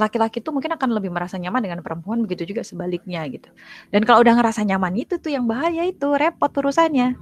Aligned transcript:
laki-laki 0.00 0.42
tuh 0.42 0.50
mungkin 0.50 0.74
akan 0.74 0.90
lebih 0.96 1.10
merasa 1.12 1.38
nyaman 1.38 1.60
dengan 1.62 1.80
perempuan 1.80 2.22
begitu 2.24 2.54
juga 2.54 2.62
sebaliknya 2.66 3.22
gitu. 3.30 3.48
Dan 3.90 4.02
kalau 4.02 4.22
udah 4.24 4.34
ngerasa 4.38 4.66
nyaman 4.66 4.94
itu 4.98 5.18
tuh 5.18 5.30
yang 5.30 5.44
bahaya 5.46 5.86
itu 5.86 6.08
repot 6.14 6.50
urusannya. 6.50 7.14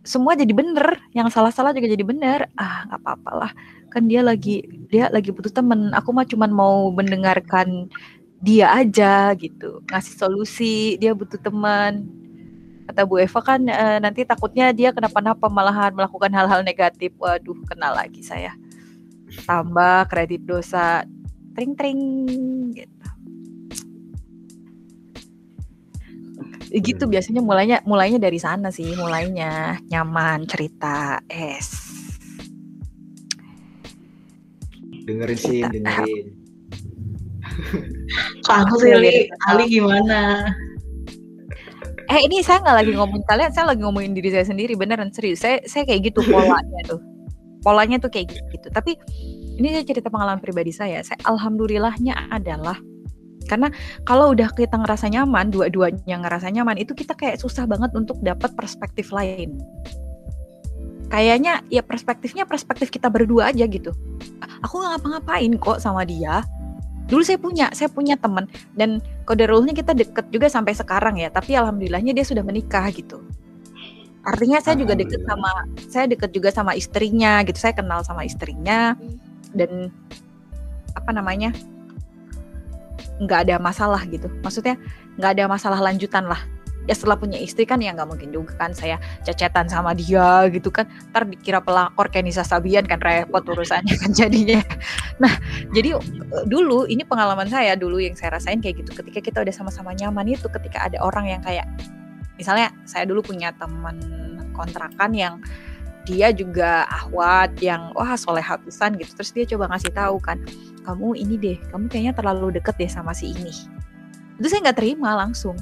Semua 0.00 0.32
jadi 0.32 0.50
bener, 0.56 0.96
yang 1.12 1.28
salah-salah 1.28 1.76
juga 1.76 1.92
jadi 1.92 2.04
bener. 2.06 2.48
Ah 2.56 2.88
nggak 2.88 3.00
apa-apa 3.04 3.30
lah, 3.36 3.50
kan 3.92 4.08
dia 4.08 4.24
lagi 4.24 4.64
dia 4.88 5.12
lagi 5.12 5.28
butuh 5.28 5.52
temen. 5.52 5.92
Aku 5.92 6.10
mah 6.16 6.24
cuman 6.24 6.50
mau 6.50 6.88
mendengarkan 6.88 7.88
dia 8.40 8.72
aja 8.72 9.36
gitu, 9.36 9.84
ngasih 9.92 10.14
solusi. 10.16 10.96
Dia 10.96 11.12
butuh 11.12 11.36
teman. 11.36 12.08
Kata 12.88 13.04
Bu 13.04 13.20
Eva 13.20 13.40
kan 13.44 13.60
e, 13.68 13.86
nanti 14.02 14.24
takutnya 14.26 14.72
dia 14.74 14.90
kenapa-napa 14.90 15.46
malahan 15.52 15.92
melakukan 15.92 16.32
hal-hal 16.32 16.64
negatif. 16.64 17.12
Waduh, 17.20 17.60
kenal 17.68 17.92
lagi 17.94 18.24
saya 18.24 18.56
tambah 19.46 20.08
kredit 20.10 20.42
dosa. 20.46 21.04
Tring 21.54 21.72
tring. 21.74 22.00
Gitu. 22.74 23.06
Gitu 26.70 27.04
biasanya 27.10 27.42
mulainya 27.42 27.82
mulainya 27.82 28.22
dari 28.22 28.38
sana 28.38 28.70
sih 28.70 28.94
mulainya. 28.94 29.78
Nyaman 29.90 30.46
cerita 30.46 31.18
es. 31.26 31.90
Dengerin 35.06 35.38
sih 35.38 35.60
dengerin. 35.66 36.26
Kamu 38.46 38.74
sih 38.78 38.90
Ali, 38.94 39.26
Ali 39.50 39.64
gimana? 39.66 40.46
Eh 42.10 42.26
ini 42.26 42.42
saya 42.42 42.62
nggak 42.62 42.76
lagi 42.82 42.92
ngomongin 42.94 43.26
kalian 43.26 43.50
saya 43.54 43.70
lagi 43.70 43.82
ngomongin 43.86 44.14
diri 44.14 44.30
saya 44.34 44.46
sendiri 44.46 44.78
beneran 44.78 45.10
serius. 45.10 45.42
Saya 45.42 45.62
saya 45.66 45.86
kayak 45.86 46.10
gitu 46.14 46.22
polanya 46.26 46.82
tuh 46.86 47.09
polanya 47.60 48.00
tuh 48.00 48.10
kayak 48.12 48.32
gitu. 48.52 48.68
Tapi 48.72 48.96
ini 49.60 49.76
cerita 49.84 50.08
pengalaman 50.08 50.40
pribadi 50.40 50.72
saya. 50.72 51.04
Saya 51.04 51.20
alhamdulillahnya 51.28 52.32
adalah 52.32 52.80
karena 53.48 53.72
kalau 54.06 54.30
udah 54.30 54.52
kita 54.54 54.78
ngerasa 54.78 55.10
nyaman 55.10 55.50
dua-duanya 55.50 56.22
ngerasa 56.22 56.54
nyaman 56.54 56.78
itu 56.78 56.94
kita 56.94 57.18
kayak 57.18 57.42
susah 57.42 57.66
banget 57.66 57.90
untuk 57.98 58.20
dapat 58.22 58.54
perspektif 58.54 59.10
lain. 59.10 59.58
Kayaknya 61.10 61.66
ya 61.66 61.82
perspektifnya 61.82 62.46
perspektif 62.46 62.94
kita 62.94 63.10
berdua 63.10 63.50
aja 63.50 63.66
gitu. 63.66 63.90
Aku 64.62 64.78
nggak 64.78 65.02
ngapa-ngapain 65.02 65.52
kok 65.58 65.82
sama 65.82 66.06
dia. 66.06 66.46
Dulu 67.10 67.26
saya 67.26 67.42
punya 67.42 67.66
saya 67.74 67.90
punya 67.90 68.14
teman. 68.14 68.46
Dan 68.78 69.02
kode 69.26 69.50
rule-nya 69.50 69.74
kita 69.74 69.98
deket 69.98 70.30
juga 70.30 70.46
sampai 70.46 70.70
sekarang 70.78 71.18
ya. 71.18 71.26
Tapi 71.34 71.58
alhamdulillahnya 71.58 72.14
dia 72.14 72.22
sudah 72.22 72.46
menikah 72.46 72.86
gitu 72.94 73.26
artinya 74.20 74.60
saya 74.60 74.76
juga 74.76 74.92
deket 74.92 75.24
sama 75.24 75.50
saya 75.88 76.04
deket 76.08 76.30
juga 76.36 76.52
sama 76.52 76.76
istrinya 76.76 77.40
gitu. 77.44 77.56
Saya 77.56 77.72
kenal 77.72 78.04
sama 78.04 78.24
istrinya 78.28 78.96
dan 79.56 79.88
apa 80.92 81.10
namanya 81.14 81.54
nggak 83.20 83.48
ada 83.48 83.56
masalah 83.60 84.04
gitu. 84.08 84.28
Maksudnya 84.44 84.76
nggak 85.16 85.30
ada 85.36 85.44
masalah 85.48 85.80
lanjutan 85.80 86.28
lah. 86.28 86.40
Ya 86.88 86.96
setelah 86.96 87.20
punya 87.20 87.36
istri 87.36 87.68
kan 87.68 87.78
ya 87.78 87.92
nggak 87.92 88.08
mungkin 88.08 88.32
juga 88.32 88.56
kan 88.56 88.72
saya 88.72 88.96
cecetan 89.22 89.68
sama 89.68 89.92
dia 89.92 90.48
gitu 90.48 90.72
kan. 90.72 90.88
Ntar 91.12 91.28
dikira 91.28 91.60
pelakor 91.60 92.08
kayak 92.08 92.24
Nisa 92.24 92.42
Sabian 92.42 92.88
kan 92.88 92.98
repot 92.98 93.44
urusannya 93.44 93.94
kan 94.00 94.10
jadinya. 94.16 94.64
Nah 95.20 95.30
jadi 95.76 96.00
dulu 96.48 96.88
ini 96.88 97.04
pengalaman 97.04 97.46
saya 97.52 97.76
dulu 97.76 98.00
yang 98.00 98.16
saya 98.16 98.40
rasain 98.40 98.64
kayak 98.64 98.84
gitu. 98.84 98.96
Ketika 98.96 99.20
kita 99.20 99.38
udah 99.44 99.54
sama-sama 99.54 99.92
nyaman 99.92 100.32
itu 100.32 100.48
ketika 100.48 100.88
ada 100.88 100.98
orang 101.04 101.28
yang 101.28 101.44
kayak 101.44 101.68
misalnya 102.40 102.72
saya 102.88 103.04
dulu 103.04 103.20
punya 103.20 103.52
teman 103.52 104.00
kontrakan 104.56 105.12
yang 105.12 105.34
dia 106.08 106.32
juga 106.32 106.88
ahwat 106.88 107.60
yang 107.60 107.92
wah 107.92 108.16
soleh 108.16 108.42
hafisan 108.42 108.96
gitu. 108.96 109.12
Terus 109.20 109.30
dia 109.36 109.44
coba 109.54 109.76
ngasih 109.76 109.92
tahu 109.92 110.16
kan 110.18 110.40
kamu 110.88 111.20
ini 111.20 111.34
deh 111.36 111.58
kamu 111.68 111.92
kayaknya 111.92 112.12
terlalu 112.16 112.56
deket 112.56 112.74
deh 112.80 112.88
sama 112.88 113.12
si 113.12 113.36
ini. 113.36 113.52
Itu 114.40 114.48
saya 114.48 114.64
nggak 114.70 114.78
terima 114.80 115.12
langsung. 115.14 115.54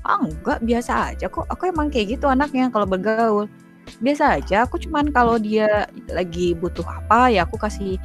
Ah 0.00 0.24
enggak 0.24 0.64
biasa 0.64 1.12
aja 1.12 1.28
kok. 1.28 1.44
Aku 1.52 1.68
emang 1.68 1.92
kayak 1.92 2.18
gitu 2.18 2.26
anaknya 2.26 2.72
kalau 2.72 2.88
bergaul. 2.88 3.46
Biasa 4.00 4.40
aja 4.40 4.64
aku 4.64 4.80
cuman 4.80 5.12
kalau 5.12 5.36
dia 5.36 5.88
lagi 6.12 6.52
butuh 6.56 6.84
apa 6.84 7.32
ya 7.32 7.44
aku 7.44 7.56
kasih 7.60 8.00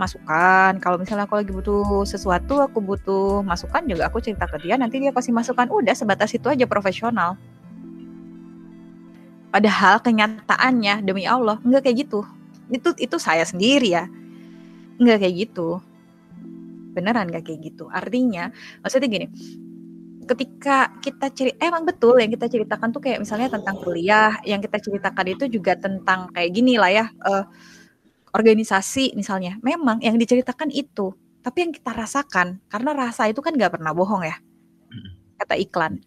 masukan. 0.00 0.80
Kalau 0.80 0.96
misalnya 0.96 1.28
aku 1.28 1.36
lagi 1.36 1.52
butuh 1.52 2.08
sesuatu, 2.08 2.64
aku 2.64 2.80
butuh 2.80 3.44
masukan 3.44 3.84
juga 3.84 4.08
aku 4.08 4.24
cerita 4.24 4.48
ke 4.48 4.56
dia, 4.64 4.80
nanti 4.80 4.96
dia 4.96 5.12
kasih 5.12 5.36
masukan. 5.36 5.68
Udah 5.68 5.92
sebatas 5.92 6.32
itu 6.32 6.48
aja 6.48 6.64
profesional. 6.64 7.36
Padahal 9.52 10.00
kenyataannya 10.00 11.04
demi 11.04 11.28
Allah 11.28 11.60
enggak 11.60 11.84
kayak 11.84 12.08
gitu. 12.08 12.24
Itu 12.72 12.96
itu 12.96 13.16
saya 13.20 13.44
sendiri 13.44 13.92
ya. 13.92 14.08
Enggak 14.96 15.26
kayak 15.26 15.34
gitu. 15.44 15.84
Beneran 16.96 17.28
enggak 17.28 17.52
kayak 17.52 17.60
gitu. 17.68 17.90
Artinya, 17.92 18.48
maksudnya 18.80 19.10
gini, 19.10 19.26
ketika 20.30 20.94
kita 21.02 21.26
cerita 21.34 21.58
emang 21.66 21.82
betul 21.82 22.14
yang 22.22 22.30
kita 22.30 22.46
ceritakan 22.46 22.94
tuh 22.94 23.02
kayak 23.02 23.18
misalnya 23.18 23.50
tentang 23.50 23.74
kuliah, 23.82 24.38
yang 24.46 24.62
kita 24.62 24.78
ceritakan 24.78 25.26
itu 25.34 25.44
juga 25.50 25.74
tentang 25.74 26.30
kayak 26.30 26.50
gini 26.54 26.78
lah 26.78 26.90
ya. 26.94 27.06
Uh, 27.18 27.42
organisasi 28.30 29.18
misalnya, 29.18 29.58
memang 29.62 29.98
yang 30.02 30.14
diceritakan 30.14 30.70
itu, 30.70 31.14
tapi 31.42 31.66
yang 31.66 31.72
kita 31.74 31.90
rasakan, 31.90 32.62
karena 32.70 32.90
rasa 32.94 33.26
itu 33.26 33.42
kan 33.42 33.54
nggak 33.54 33.78
pernah 33.78 33.90
bohong 33.90 34.22
ya, 34.22 34.36
kata 35.40 35.58
iklan. 35.58 35.98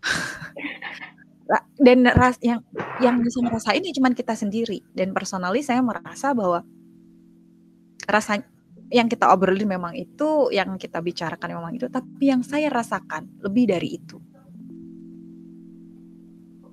dan 1.82 2.06
ras 2.14 2.38
yang 2.38 2.62
yang 3.02 3.18
bisa 3.18 3.42
ngerasain 3.42 3.82
ya 3.82 3.90
cuma 3.94 4.14
kita 4.14 4.38
sendiri. 4.38 4.86
Dan 4.94 5.10
personally 5.10 5.66
saya 5.66 5.82
merasa 5.82 6.30
bahwa 6.30 6.62
rasa 8.06 8.38
yang 8.90 9.06
kita 9.06 9.30
obrolin 9.30 9.66
memang 9.66 9.94
itu, 9.94 10.50
yang 10.50 10.74
kita 10.78 10.98
bicarakan 10.98 11.58
memang 11.58 11.72
itu, 11.78 11.86
tapi 11.86 12.30
yang 12.30 12.42
saya 12.42 12.70
rasakan 12.70 13.30
lebih 13.42 13.70
dari 13.70 13.98
itu. 13.98 14.18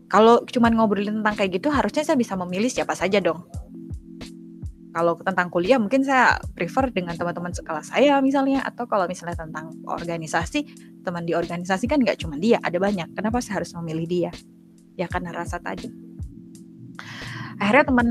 Kalau 0.08 0.40
cuma 0.48 0.72
ngobrolin 0.72 1.20
tentang 1.20 1.36
kayak 1.36 1.62
gitu, 1.62 1.68
harusnya 1.68 2.02
saya 2.02 2.16
bisa 2.16 2.34
memilih 2.40 2.72
siapa 2.72 2.96
saja 2.96 3.20
dong 3.20 3.44
kalau 4.98 5.14
tentang 5.22 5.54
kuliah 5.54 5.78
mungkin 5.78 6.02
saya 6.02 6.42
prefer 6.58 6.90
dengan 6.90 7.14
teman-teman 7.14 7.54
sekelas 7.54 7.94
saya 7.94 8.18
misalnya. 8.26 8.66
Atau 8.66 8.90
kalau 8.90 9.06
misalnya 9.06 9.38
tentang 9.38 9.78
organisasi 9.86 10.66
teman 11.06 11.22
di 11.22 11.38
organisasi 11.38 11.86
kan 11.86 12.02
nggak 12.02 12.18
cuma 12.18 12.42
dia 12.42 12.58
ada 12.66 12.82
banyak. 12.82 13.14
Kenapa 13.14 13.38
saya 13.46 13.62
harus 13.62 13.78
memilih 13.78 14.10
dia? 14.10 14.32
Ya 14.98 15.06
karena 15.06 15.30
rasa 15.30 15.62
tadi 15.62 16.08
akhirnya 17.58 17.86
teman 17.90 18.10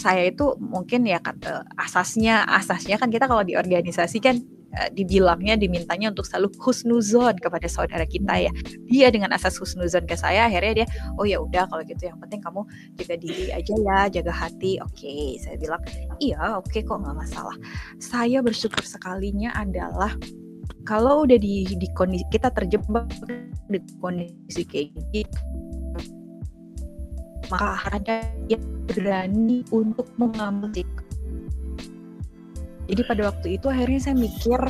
saya 0.00 0.32
itu 0.32 0.56
mungkin 0.56 1.04
ya 1.04 1.20
kata 1.20 1.68
asasnya 1.76 2.48
asasnya 2.48 2.96
kan 2.96 3.12
kita 3.12 3.28
kalau 3.28 3.44
di 3.44 3.52
organisasi 3.52 4.16
kan 4.16 4.40
uh, 4.74 4.88
dibilangnya 4.92 5.56
dimintanya 5.56 6.12
untuk 6.12 6.26
selalu 6.26 6.52
husnuzon 6.60 7.38
kepada 7.38 7.68
saudara 7.70 8.04
kita 8.04 8.48
ya. 8.48 8.52
Dia 8.88 9.08
dengan 9.08 9.32
asas 9.32 9.56
husnuzon 9.56 10.04
ke 10.04 10.16
saya 10.18 10.48
akhirnya 10.50 10.84
dia 10.84 10.86
oh 11.16 11.24
ya 11.24 11.40
udah 11.40 11.68
kalau 11.70 11.82
gitu 11.86 12.08
yang 12.08 12.18
penting 12.20 12.40
kamu 12.42 12.64
jaga 13.00 13.14
diri 13.16 13.46
aja 13.54 13.74
ya, 13.74 14.00
jaga 14.20 14.32
hati. 14.32 14.82
Oke, 14.84 15.06
okay. 15.06 15.28
saya 15.40 15.56
bilang 15.56 15.82
iya 16.20 16.58
oke 16.58 16.68
okay, 16.68 16.82
kok 16.84 16.98
nggak 17.00 17.16
masalah. 17.16 17.56
Saya 18.02 18.44
bersyukur 18.44 18.84
sekalinya 18.84 19.54
adalah 19.56 20.12
kalau 20.88 21.28
udah 21.28 21.36
di 21.36 21.68
di 21.68 21.88
kondisi 21.92 22.24
kita 22.32 22.48
terjebak 22.52 23.08
di 23.68 23.78
kondisi 24.00 24.64
kayak 24.64 24.92
gitu 25.12 25.40
maka 27.48 27.80
ada 27.96 28.28
yang 28.48 28.60
berani 28.88 29.64
untuk 29.72 30.08
mengambil 30.20 30.84
jadi 32.88 33.04
pada 33.04 33.22
waktu 33.28 33.60
itu 33.60 33.68
akhirnya 33.68 34.00
saya 34.00 34.16
mikir, 34.16 34.60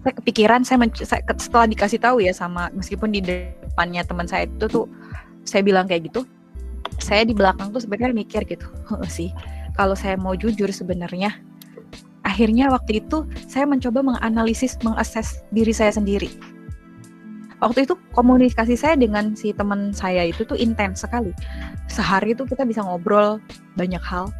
saya 0.00 0.14
kepikiran, 0.16 0.64
saya, 0.64 0.80
saya 0.96 1.20
setelah 1.36 1.68
dikasih 1.68 2.00
tahu 2.00 2.24
ya 2.24 2.32
sama 2.32 2.72
meskipun 2.72 3.12
di 3.12 3.20
depannya 3.20 4.00
teman 4.02 4.24
saya 4.24 4.48
itu 4.48 4.64
tuh 4.64 4.88
saya 5.44 5.60
bilang 5.60 5.84
kayak 5.84 6.08
gitu, 6.08 6.24
saya 6.96 7.28
di 7.28 7.36
belakang 7.36 7.68
tuh 7.68 7.84
sebenarnya 7.84 8.16
mikir 8.16 8.48
gitu 8.48 8.64
sih. 9.12 9.28
Kalau 9.76 9.92
saya 9.92 10.16
mau 10.16 10.32
jujur 10.32 10.72
sebenarnya, 10.72 11.36
akhirnya 12.24 12.72
waktu 12.72 13.04
itu 13.04 13.28
saya 13.44 13.68
mencoba 13.68 14.00
menganalisis, 14.00 14.80
mengakses 14.80 15.44
diri 15.52 15.72
saya 15.76 15.92
sendiri. 15.92 16.32
Waktu 17.60 17.86
itu 17.86 17.94
komunikasi 18.16 18.74
saya 18.74 18.98
dengan 18.98 19.38
si 19.38 19.54
teman 19.54 19.94
saya 19.94 20.26
itu 20.26 20.42
tuh 20.42 20.58
intens 20.58 21.06
sekali. 21.06 21.30
Sehari 21.86 22.34
itu 22.34 22.42
kita 22.42 22.66
bisa 22.66 22.82
ngobrol 22.82 23.38
banyak 23.78 24.02
hal 24.02 24.34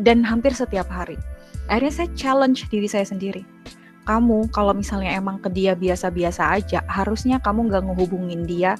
dan 0.00 0.24
hampir 0.24 0.56
setiap 0.56 0.88
hari 0.88 1.20
akhirnya 1.70 1.94
saya 1.94 2.08
challenge 2.18 2.66
diri 2.68 2.90
saya 2.90 3.06
sendiri. 3.06 3.46
Kamu 4.04 4.50
kalau 4.50 4.74
misalnya 4.74 5.14
emang 5.14 5.38
ke 5.38 5.46
dia 5.54 5.78
biasa-biasa 5.78 6.58
aja 6.58 6.82
harusnya 6.90 7.38
kamu 7.38 7.70
gak 7.70 7.86
ngehubungin 7.86 8.42
dia 8.42 8.74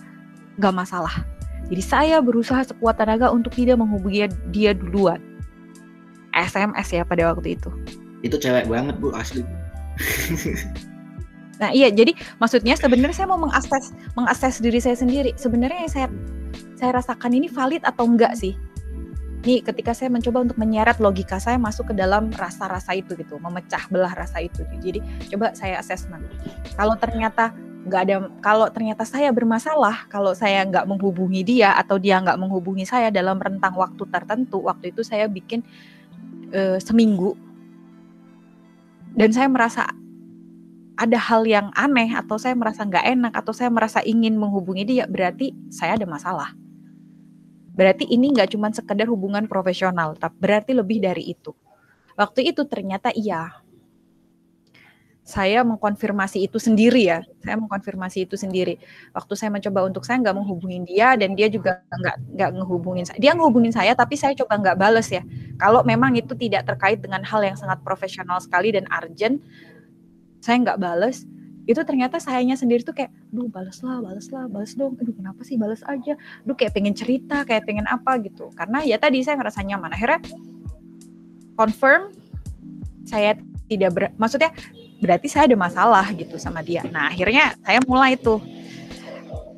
gak 0.58 0.74
masalah. 0.74 1.22
Jadi 1.70 1.82
saya 1.86 2.18
berusaha 2.18 2.66
sekuat 2.66 2.98
tenaga 2.98 3.30
untuk 3.30 3.54
tidak 3.54 3.78
menghubungi 3.78 4.26
dia 4.50 4.74
duluan. 4.74 5.22
SMS 6.34 6.90
ya 6.90 7.06
pada 7.06 7.30
waktu 7.30 7.54
itu. 7.54 7.70
Itu 8.26 8.36
cewek 8.42 8.66
banget 8.66 8.98
bu 8.98 9.14
asli. 9.14 9.46
Nah 11.60 11.76
iya 11.76 11.92
jadi 11.92 12.16
maksudnya 12.40 12.72
sebenarnya 12.72 13.12
saya 13.12 13.28
mau 13.28 13.36
mengakses 13.36 13.92
mengakses 14.16 14.64
diri 14.64 14.80
saya 14.80 14.96
sendiri. 14.96 15.36
Sebenarnya 15.36 15.84
yang 15.84 15.92
saya 15.92 16.08
saya 16.80 16.96
rasakan 16.96 17.36
ini 17.36 17.52
valid 17.52 17.84
atau 17.84 18.08
enggak 18.08 18.32
sih 18.32 18.56
Nih 19.40 19.64
ketika 19.64 19.96
saya 19.96 20.12
mencoba 20.12 20.44
untuk 20.44 20.60
menyeret 20.60 21.00
logika 21.00 21.40
saya 21.40 21.56
masuk 21.56 21.92
ke 21.92 21.94
dalam 21.96 22.28
rasa-rasa 22.28 22.92
itu 22.92 23.16
gitu, 23.16 23.40
memecah 23.40 23.88
belah 23.88 24.12
rasa 24.12 24.44
itu. 24.44 24.64
Jadi 24.80 25.00
coba 25.32 25.56
saya 25.56 25.80
assessment. 25.80 26.28
Kalau 26.76 26.92
ternyata 27.00 27.56
nggak 27.80 28.02
ada, 28.04 28.16
kalau 28.44 28.68
ternyata 28.68 29.08
saya 29.08 29.32
bermasalah, 29.32 30.04
kalau 30.12 30.36
saya 30.36 30.60
nggak 30.68 30.84
menghubungi 30.84 31.40
dia 31.40 31.72
atau 31.72 31.96
dia 31.96 32.20
nggak 32.20 32.36
menghubungi 32.36 32.84
saya 32.84 33.08
dalam 33.08 33.40
rentang 33.40 33.72
waktu 33.72 34.04
tertentu, 34.12 34.60
waktu 34.60 34.92
itu 34.92 35.00
saya 35.00 35.24
bikin 35.24 35.64
uh, 36.52 36.76
seminggu 36.76 37.32
dan 39.16 39.32
saya 39.32 39.48
merasa 39.50 39.88
ada 41.00 41.16
hal 41.16 41.48
yang 41.48 41.72
aneh 41.72 42.12
atau 42.12 42.36
saya 42.36 42.52
merasa 42.52 42.84
nggak 42.84 43.06
enak 43.08 43.32
atau 43.32 43.56
saya 43.56 43.72
merasa 43.72 44.04
ingin 44.04 44.36
menghubungi 44.36 44.84
dia 44.84 45.04
berarti 45.08 45.56
saya 45.72 45.96
ada 45.96 46.04
masalah 46.04 46.52
berarti 47.80 48.04
ini 48.12 48.36
nggak 48.36 48.52
cuma 48.52 48.68
sekedar 48.68 49.08
hubungan 49.08 49.48
profesional 49.48 50.12
tapi 50.12 50.36
berarti 50.36 50.76
lebih 50.76 51.00
dari 51.00 51.32
itu. 51.32 51.56
Waktu 52.12 52.52
itu 52.52 52.68
ternyata 52.68 53.08
iya. 53.16 53.56
Saya 55.24 55.64
mengkonfirmasi 55.64 56.44
itu 56.44 56.60
sendiri 56.60 57.08
ya. 57.08 57.24
Saya 57.40 57.56
mengkonfirmasi 57.56 58.28
itu 58.28 58.36
sendiri. 58.36 58.76
Waktu 59.16 59.32
saya 59.32 59.48
mencoba 59.48 59.88
untuk 59.88 60.04
saya 60.04 60.20
nggak 60.20 60.36
menghubungin 60.36 60.84
dia 60.84 61.16
dan 61.16 61.32
dia 61.32 61.48
juga 61.48 61.80
nggak 61.88 62.16
nggak 62.36 62.50
ngehubungin 62.60 63.04
saya 63.08 63.16
dia 63.16 63.32
ngehubungin 63.32 63.72
saya 63.72 63.96
tapi 63.96 64.20
saya 64.20 64.36
coba 64.36 64.60
nggak 64.60 64.76
bales 64.76 65.08
ya. 65.08 65.24
Kalau 65.56 65.80
memang 65.80 66.12
itu 66.20 66.36
tidak 66.36 66.68
terkait 66.68 67.00
dengan 67.00 67.24
hal 67.24 67.40
yang 67.40 67.56
sangat 67.56 67.80
profesional 67.80 68.36
sekali 68.44 68.76
dan 68.76 68.84
urgent 68.92 69.40
saya 70.44 70.60
nggak 70.60 70.76
bales 70.76 71.24
itu 71.70 71.82
ternyata 71.86 72.18
sayanya 72.18 72.58
sendiri 72.58 72.82
tuh 72.82 72.90
kayak, 72.90 73.14
duh 73.30 73.46
balas 73.46 73.78
lah, 73.86 74.02
balas 74.02 74.26
lah, 74.34 74.50
balas 74.50 74.74
dong, 74.74 74.98
aduh 74.98 75.14
kenapa 75.14 75.46
sih 75.46 75.54
balas 75.54 75.86
aja, 75.86 76.18
duh 76.42 76.58
kayak 76.58 76.74
pengen 76.74 76.98
cerita, 76.98 77.46
kayak 77.46 77.62
pengen 77.62 77.86
apa 77.86 78.18
gitu, 78.26 78.50
karena 78.58 78.82
ya 78.82 78.98
tadi 78.98 79.22
saya 79.22 79.38
ngerasa 79.38 79.62
nyaman, 79.62 79.94
akhirnya 79.94 80.18
confirm 81.54 82.10
saya 83.06 83.38
tidak 83.70 83.90
ber, 83.94 84.02
maksudnya 84.18 84.50
berarti 84.98 85.30
saya 85.30 85.46
ada 85.46 85.54
masalah 85.54 86.06
gitu 86.12 86.36
sama 86.36 86.60
dia. 86.60 86.82
Nah 86.90 87.08
akhirnya 87.08 87.54
saya 87.62 87.78
mulai 87.86 88.18
tuh, 88.18 88.42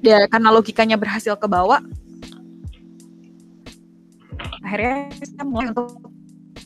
ya, 0.05 0.29
karena 0.29 0.53
logikanya 0.53 1.01
berhasil 1.01 1.33
ke 1.41 1.49
bawah, 1.49 1.81
akhirnya 4.61 5.09
saya 5.17 5.49
mulai 5.49 5.73
untuk 5.73 6.13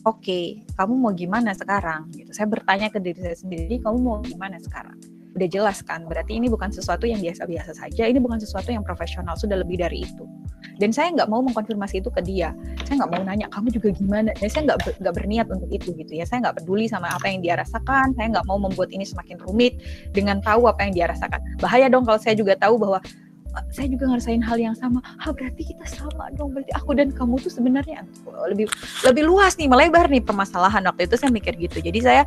oke, 0.03 0.23
okay, 0.23 0.63
kamu 0.75 0.93
mau 0.95 1.11
gimana 1.15 1.55
sekarang? 1.55 2.11
Gitu. 2.11 2.31
Saya 2.35 2.47
bertanya 2.47 2.87
ke 2.91 2.99
diri 2.99 3.19
saya 3.19 3.37
sendiri, 3.39 3.79
kamu 3.79 3.97
mau 3.99 4.19
gimana 4.23 4.59
sekarang? 4.59 4.95
Udah 5.37 5.45
jelas 5.45 5.85
kan, 5.85 6.01
berarti 6.09 6.33
ini 6.41 6.49
bukan 6.49 6.73
sesuatu 6.73 7.05
yang 7.05 7.21
biasa-biasa 7.21 7.77
saja, 7.77 8.09
ini 8.09 8.17
bukan 8.17 8.41
sesuatu 8.41 8.73
yang 8.73 8.81
profesional, 8.81 9.37
sudah 9.37 9.61
lebih 9.61 9.77
dari 9.77 10.01
itu. 10.01 10.25
Dan 10.81 10.89
saya 10.89 11.13
nggak 11.13 11.29
mau 11.29 11.45
mengkonfirmasi 11.45 12.01
itu 12.01 12.09
ke 12.09 12.25
dia. 12.25 12.57
Saya 12.89 13.05
nggak 13.05 13.11
mau 13.13 13.21
nanya, 13.21 13.45
kamu 13.53 13.69
juga 13.69 13.93
gimana? 13.93 14.33
Dan 14.33 14.49
saya 14.49 14.73
nggak 14.73 14.97
nggak 14.97 15.13
berniat 15.13 15.45
untuk 15.53 15.69
itu 15.69 15.93
gitu 15.93 16.11
ya. 16.17 16.25
Saya 16.25 16.49
nggak 16.49 16.61
peduli 16.61 16.89
sama 16.89 17.13
apa 17.13 17.29
yang 17.29 17.45
dia 17.45 17.53
rasakan. 17.53 18.17
Saya 18.17 18.33
nggak 18.33 18.45
mau 18.49 18.57
membuat 18.57 18.89
ini 18.89 19.05
semakin 19.05 19.37
rumit 19.45 19.77
dengan 20.17 20.41
tahu 20.41 20.65
apa 20.65 20.89
yang 20.89 20.93
dia 20.97 21.05
rasakan. 21.09 21.37
Bahaya 21.61 21.85
dong 21.89 22.05
kalau 22.05 22.17
saya 22.17 22.33
juga 22.33 22.57
tahu 22.57 22.81
bahwa 22.81 22.97
saya 23.73 23.89
juga 23.89 24.05
ngerasain 24.05 24.41
hal 24.41 24.57
yang 24.61 24.75
sama. 24.77 25.01
Ah 25.17 25.33
berarti 25.33 25.73
kita 25.73 25.85
sama 25.89 26.29
dong. 26.37 26.53
Berarti 26.53 26.73
aku 26.77 26.93
dan 26.93 27.09
kamu 27.09 27.41
tuh 27.41 27.49
sebenarnya 27.49 28.05
lebih 28.49 28.69
lebih 29.05 29.23
luas 29.25 29.57
nih, 29.57 29.69
melebar 29.69 30.09
nih 30.09 30.21
permasalahan 30.21 30.85
waktu 30.85 31.09
itu 31.09 31.15
saya 31.17 31.33
mikir 31.33 31.57
gitu. 31.57 31.81
Jadi 31.81 31.99
saya 32.01 32.21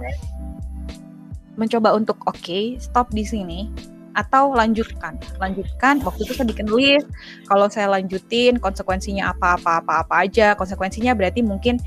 mencoba 1.61 1.93
untuk 1.93 2.17
oke 2.25 2.41
okay, 2.41 2.81
stop 2.81 3.13
di 3.13 3.23
sini 3.29 3.69
atau 4.17 4.51
lanjutkan. 4.57 5.21
Lanjutkan 5.39 6.03
waktu 6.03 6.27
itu 6.27 6.33
saya 6.35 6.49
bikin 6.49 6.69
list 6.73 7.07
kalau 7.47 7.67
saya 7.71 7.87
lanjutin 7.93 8.59
konsekuensinya 8.59 9.31
apa 9.31 9.61
apa 9.61 9.85
apa 9.85 9.93
apa 10.07 10.15
aja. 10.27 10.57
Konsekuensinya 10.57 11.15
berarti 11.15 11.45
mungkin 11.45 11.79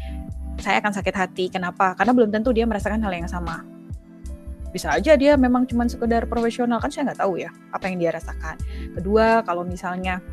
saya 0.62 0.80
akan 0.80 0.94
sakit 0.94 1.16
hati. 1.16 1.46
Kenapa? 1.52 1.98
Karena 1.98 2.16
belum 2.16 2.30
tentu 2.32 2.54
dia 2.56 2.64
merasakan 2.64 3.04
hal 3.04 3.12
yang 3.12 3.28
sama. 3.28 3.66
Bisa 4.72 4.90
aja 4.90 5.14
dia 5.14 5.38
memang 5.38 5.70
cuma 5.70 5.86
sekedar 5.86 6.26
profesional 6.26 6.82
kan 6.82 6.90
saya 6.90 7.12
nggak 7.12 7.22
tahu 7.22 7.42
ya 7.42 7.50
apa 7.74 7.86
yang 7.90 7.98
dia 8.02 8.12
rasakan. 8.16 8.56
Kedua 8.98 9.46
kalau 9.46 9.62
misalnya 9.68 10.24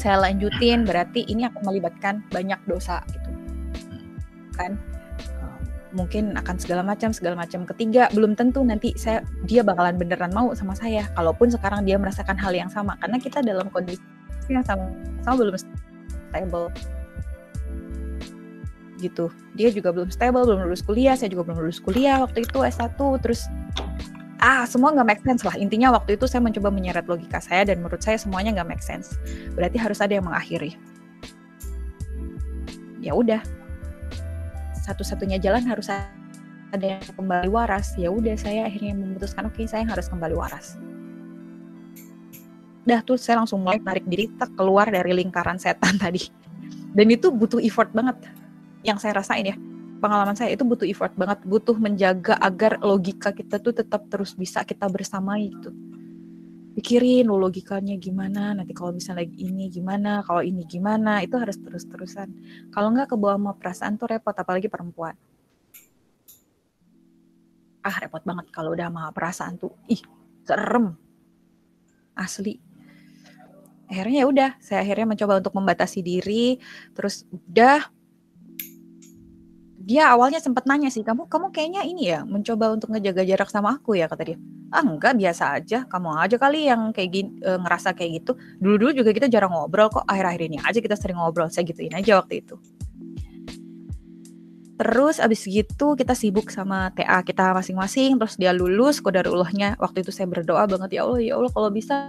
saya 0.00 0.20
lanjutin 0.20 0.84
berarti 0.84 1.28
ini 1.28 1.48
akan 1.48 1.62
melibatkan 1.64 2.24
banyak 2.32 2.60
dosa 2.64 3.04
gitu. 3.12 3.30
Kan 4.54 4.78
mungkin 5.94 6.34
akan 6.34 6.58
segala 6.58 6.82
macam 6.82 7.14
segala 7.14 7.38
macam 7.38 7.62
ketiga 7.64 8.10
belum 8.10 8.34
tentu 8.34 8.60
nanti 8.66 8.92
saya 8.98 9.22
dia 9.46 9.62
bakalan 9.62 9.94
beneran 9.94 10.34
mau 10.34 10.50
sama 10.52 10.74
saya. 10.74 11.06
Kalaupun 11.14 11.48
sekarang 11.54 11.86
dia 11.86 11.96
merasakan 11.96 12.34
hal 12.36 12.52
yang 12.52 12.68
sama 12.68 12.98
karena 12.98 13.16
kita 13.22 13.40
dalam 13.40 13.70
kondisi 13.70 14.02
yang 14.50 14.66
sama 14.66 14.90
sama 15.22 15.34
belum 15.40 15.54
stable. 15.56 16.68
Gitu. 18.98 19.30
Dia 19.54 19.68
juga 19.70 19.94
belum 19.94 20.10
stable 20.10 20.44
belum 20.44 20.60
lulus 20.68 20.82
kuliah 20.82 21.14
saya 21.14 21.30
juga 21.30 21.46
belum 21.46 21.62
lulus 21.64 21.78
kuliah 21.78 22.20
waktu 22.20 22.44
itu 22.44 22.58
S1 22.60 22.98
terus 23.22 23.46
ah 24.42 24.68
semua 24.68 24.92
nggak 24.92 25.06
make 25.08 25.22
sense 25.22 25.46
lah. 25.46 25.54
Intinya 25.56 25.94
waktu 25.94 26.18
itu 26.18 26.26
saya 26.26 26.42
mencoba 26.44 26.68
menyeret 26.74 27.06
logika 27.06 27.38
saya 27.38 27.64
dan 27.64 27.80
menurut 27.80 28.02
saya 28.02 28.18
semuanya 28.18 28.60
nggak 28.60 28.68
make 28.76 28.84
sense. 28.84 29.16
Berarti 29.54 29.78
harus 29.78 30.02
ada 30.02 30.18
yang 30.18 30.26
mengakhiri. 30.26 30.76
Ya 33.00 33.12
udah 33.12 33.40
satu-satunya 34.84 35.40
jalan 35.40 35.64
harus 35.64 35.88
ada 35.88 36.84
yang 36.84 37.00
kembali 37.00 37.48
waras. 37.48 37.96
Ya 37.96 38.12
udah 38.12 38.36
saya 38.36 38.68
akhirnya 38.68 38.92
memutuskan 38.92 39.48
oke 39.48 39.56
okay, 39.56 39.64
saya 39.64 39.88
harus 39.88 40.04
kembali 40.12 40.36
waras. 40.36 40.76
Dah 42.84 43.00
tuh 43.00 43.16
saya 43.16 43.40
langsung 43.40 43.64
mulai 43.64 43.80
tarik 43.80 44.04
diri 44.04 44.28
tak 44.36 44.52
keluar 44.52 44.92
dari 44.92 45.16
lingkaran 45.16 45.56
setan 45.56 45.96
tadi. 46.04 46.28
Dan 46.92 47.08
itu 47.08 47.32
butuh 47.32 47.64
effort 47.64 47.88
banget. 47.96 48.20
Yang 48.84 49.08
saya 49.08 49.24
rasain 49.24 49.48
ya 49.48 49.56
pengalaman 50.04 50.36
saya 50.36 50.52
itu 50.52 50.68
butuh 50.68 50.84
effort 50.84 51.16
banget. 51.16 51.40
Butuh 51.48 51.80
menjaga 51.80 52.36
agar 52.36 52.76
logika 52.84 53.32
kita 53.32 53.56
tuh 53.56 53.72
tetap 53.72 54.04
terus 54.12 54.36
bisa 54.36 54.60
kita 54.68 54.84
bersamai 54.92 55.48
gitu 55.48 55.72
pikirin 56.74 57.30
lo 57.30 57.38
logikanya 57.38 57.94
gimana 57.94 58.50
nanti 58.50 58.74
kalau 58.74 58.90
misalnya 58.90 59.24
ini 59.38 59.70
gimana 59.70 60.26
kalau 60.26 60.42
ini 60.42 60.66
gimana 60.66 61.22
itu 61.22 61.38
harus 61.38 61.54
terus-terusan. 61.62 62.28
Kalau 62.74 62.90
nggak 62.90 63.14
ke 63.14 63.16
bawah 63.16 63.38
sama 63.38 63.52
perasaan 63.54 63.94
tuh 63.94 64.10
repot 64.10 64.34
apalagi 64.34 64.66
perempuan. 64.66 65.14
Ah 67.86 67.96
repot 68.02 68.22
banget 68.26 68.50
kalau 68.50 68.74
udah 68.74 68.90
sama 68.90 69.14
perasaan 69.14 69.54
tuh. 69.54 69.70
Ih 69.86 70.02
serem. 70.42 70.98
Asli. 72.18 72.58
Akhirnya 73.86 74.24
ya 74.24 74.26
udah 74.26 74.50
saya 74.58 74.82
akhirnya 74.82 75.14
mencoba 75.14 75.38
untuk 75.38 75.54
membatasi 75.54 76.02
diri. 76.02 76.58
Terus 76.90 77.22
udah 77.30 77.86
dia 79.84 80.08
awalnya 80.08 80.40
sempat 80.40 80.64
nanya 80.64 80.88
sih 80.88 81.04
kamu 81.04 81.28
kamu 81.28 81.52
kayaknya 81.52 81.84
ini 81.84 82.08
ya 82.08 82.24
mencoba 82.24 82.72
untuk 82.72 82.88
ngejaga 82.96 83.20
jarak 83.20 83.52
sama 83.52 83.76
aku 83.76 84.00
ya 84.00 84.08
kata 84.08 84.32
dia. 84.32 84.38
Ah 84.72 84.80
enggak 84.80 85.12
biasa 85.12 85.60
aja 85.60 85.84
kamu 85.84 86.08
aja 86.24 86.36
kali 86.40 86.72
yang 86.72 86.88
kayak 86.96 87.10
gini 87.12 87.30
e, 87.44 87.50
ngerasa 87.60 87.92
kayak 87.92 88.24
gitu. 88.24 88.32
Dulu 88.64 88.80
dulu 88.80 88.90
juga 88.96 89.12
kita 89.12 89.28
jarang 89.28 89.52
ngobrol 89.52 89.92
kok 89.92 90.08
akhir-akhir 90.08 90.42
ini 90.48 90.56
aja 90.64 90.80
kita 90.80 90.96
sering 90.96 91.20
ngobrol 91.20 91.52
saya 91.52 91.68
gituin 91.68 91.92
aja 91.92 92.16
waktu 92.16 92.40
itu. 92.40 92.56
Terus 94.80 95.20
abis 95.20 95.44
gitu 95.44 95.92
kita 96.00 96.16
sibuk 96.16 96.48
sama 96.48 96.88
TA 96.96 97.20
kita 97.20 97.52
masing-masing 97.52 98.16
terus 98.16 98.40
dia 98.40 98.56
lulus 98.56 99.04
kodarullahnya 99.04 99.76
waktu 99.76 100.00
itu 100.00 100.10
saya 100.16 100.32
berdoa 100.32 100.64
banget 100.64 100.96
ya 100.96 101.04
Allah 101.04 101.20
ya 101.20 101.36
Allah 101.36 101.52
kalau 101.52 101.68
bisa 101.68 102.08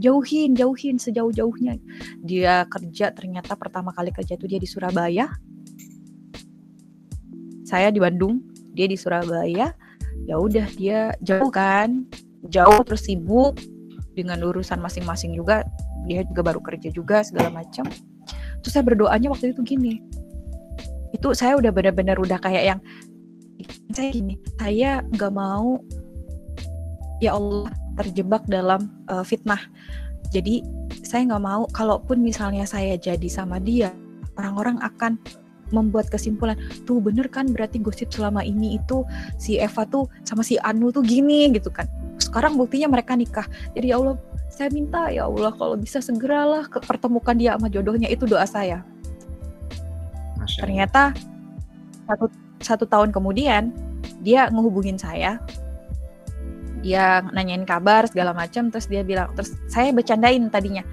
jauhin 0.00 0.56
jauhin 0.56 0.96
sejauh-jauhnya. 0.96 1.76
Dia 2.24 2.64
kerja 2.72 3.12
ternyata 3.12 3.52
pertama 3.52 3.92
kali 3.92 4.16
kerja 4.16 4.40
itu 4.40 4.48
dia 4.48 4.56
di 4.56 4.64
Surabaya 4.64 5.28
saya 7.70 7.94
di 7.94 8.02
Bandung 8.02 8.42
dia 8.74 8.90
di 8.90 8.98
Surabaya. 8.98 9.70
Ya 10.26 10.34
udah 10.36 10.66
dia 10.74 11.14
jauh 11.22 11.50
kan? 11.54 12.06
Jauh 12.50 12.82
terus 12.82 13.06
sibuk 13.06 13.58
dengan 14.18 14.42
urusan 14.42 14.82
masing-masing 14.82 15.38
juga. 15.38 15.62
Dia 16.10 16.26
juga 16.26 16.50
baru 16.50 16.58
kerja 16.58 16.90
juga 16.90 17.22
segala 17.22 17.54
macam. 17.62 17.86
Terus 18.60 18.72
saya 18.72 18.82
berdoanya 18.82 19.30
waktu 19.30 19.54
itu 19.54 19.62
gini. 19.62 20.02
Itu 21.14 21.30
saya 21.34 21.54
udah 21.58 21.70
benar-benar 21.70 22.18
udah 22.18 22.42
kayak 22.42 22.64
yang 22.74 22.80
saya 23.92 24.08
gini 24.14 24.40
saya 24.56 25.04
nggak 25.12 25.34
mau 25.36 25.76
ya 27.20 27.36
Allah 27.36 27.68
terjebak 28.00 28.46
dalam 28.48 28.88
uh, 29.12 29.22
fitnah. 29.26 29.60
Jadi 30.30 30.62
saya 31.02 31.26
nggak 31.26 31.44
mau 31.44 31.66
kalaupun 31.74 32.22
misalnya 32.22 32.64
saya 32.64 32.94
jadi 32.96 33.28
sama 33.28 33.58
dia 33.58 33.90
orang-orang 34.38 34.78
akan 34.80 35.18
membuat 35.70 36.10
kesimpulan 36.10 36.58
tuh 36.84 36.98
bener 37.02 37.26
kan 37.30 37.48
berarti 37.50 37.82
gosip 37.82 38.10
selama 38.10 38.42
ini 38.42 38.78
itu 38.78 39.02
si 39.40 39.56
Eva 39.56 39.86
tuh 39.86 40.06
sama 40.26 40.42
si 40.46 40.60
Anu 40.60 40.90
tuh 40.90 41.02
gini 41.02 41.50
gitu 41.54 41.70
kan. 41.70 41.88
Sekarang 42.20 42.54
buktinya 42.58 42.90
mereka 42.90 43.16
nikah. 43.16 43.46
Jadi 43.74 43.90
ya 43.90 43.98
Allah 43.98 44.16
saya 44.50 44.68
minta 44.74 45.08
ya 45.08 45.24
Allah 45.30 45.54
kalau 45.56 45.78
bisa 45.78 46.02
segeralah 46.04 46.68
pertemukan 46.84 47.32
dia 47.32 47.56
sama 47.56 47.72
jodohnya 47.72 48.10
itu 48.10 48.28
doa 48.28 48.44
saya. 48.44 48.84
Ternyata 50.58 51.14
satu 52.04 52.26
satu 52.60 52.84
tahun 52.84 53.14
kemudian 53.14 53.72
dia 54.20 54.52
ngehubungin 54.52 55.00
saya 55.00 55.40
dia 56.80 57.20
nanyain 57.32 57.64
kabar 57.68 58.08
segala 58.08 58.32
macam 58.32 58.72
terus 58.72 58.88
dia 58.88 59.04
bilang 59.04 59.32
terus 59.36 59.56
saya 59.68 59.92
bercandain 59.92 60.48
tadinya 60.48 60.84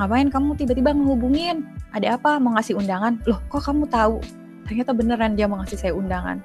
ngapain 0.00 0.28
kamu 0.32 0.56
tiba-tiba 0.56 0.90
ngehubungin? 0.96 1.68
Ada 1.92 2.16
apa? 2.16 2.40
Mau 2.40 2.56
ngasih 2.56 2.78
undangan? 2.80 3.20
Loh 3.28 3.40
kok 3.52 3.62
kamu 3.64 3.84
tahu? 3.92 4.24
Ternyata 4.64 4.90
beneran 4.96 5.36
dia 5.36 5.44
mau 5.44 5.60
ngasih 5.60 5.78
saya 5.78 5.92
undangan. 5.92 6.40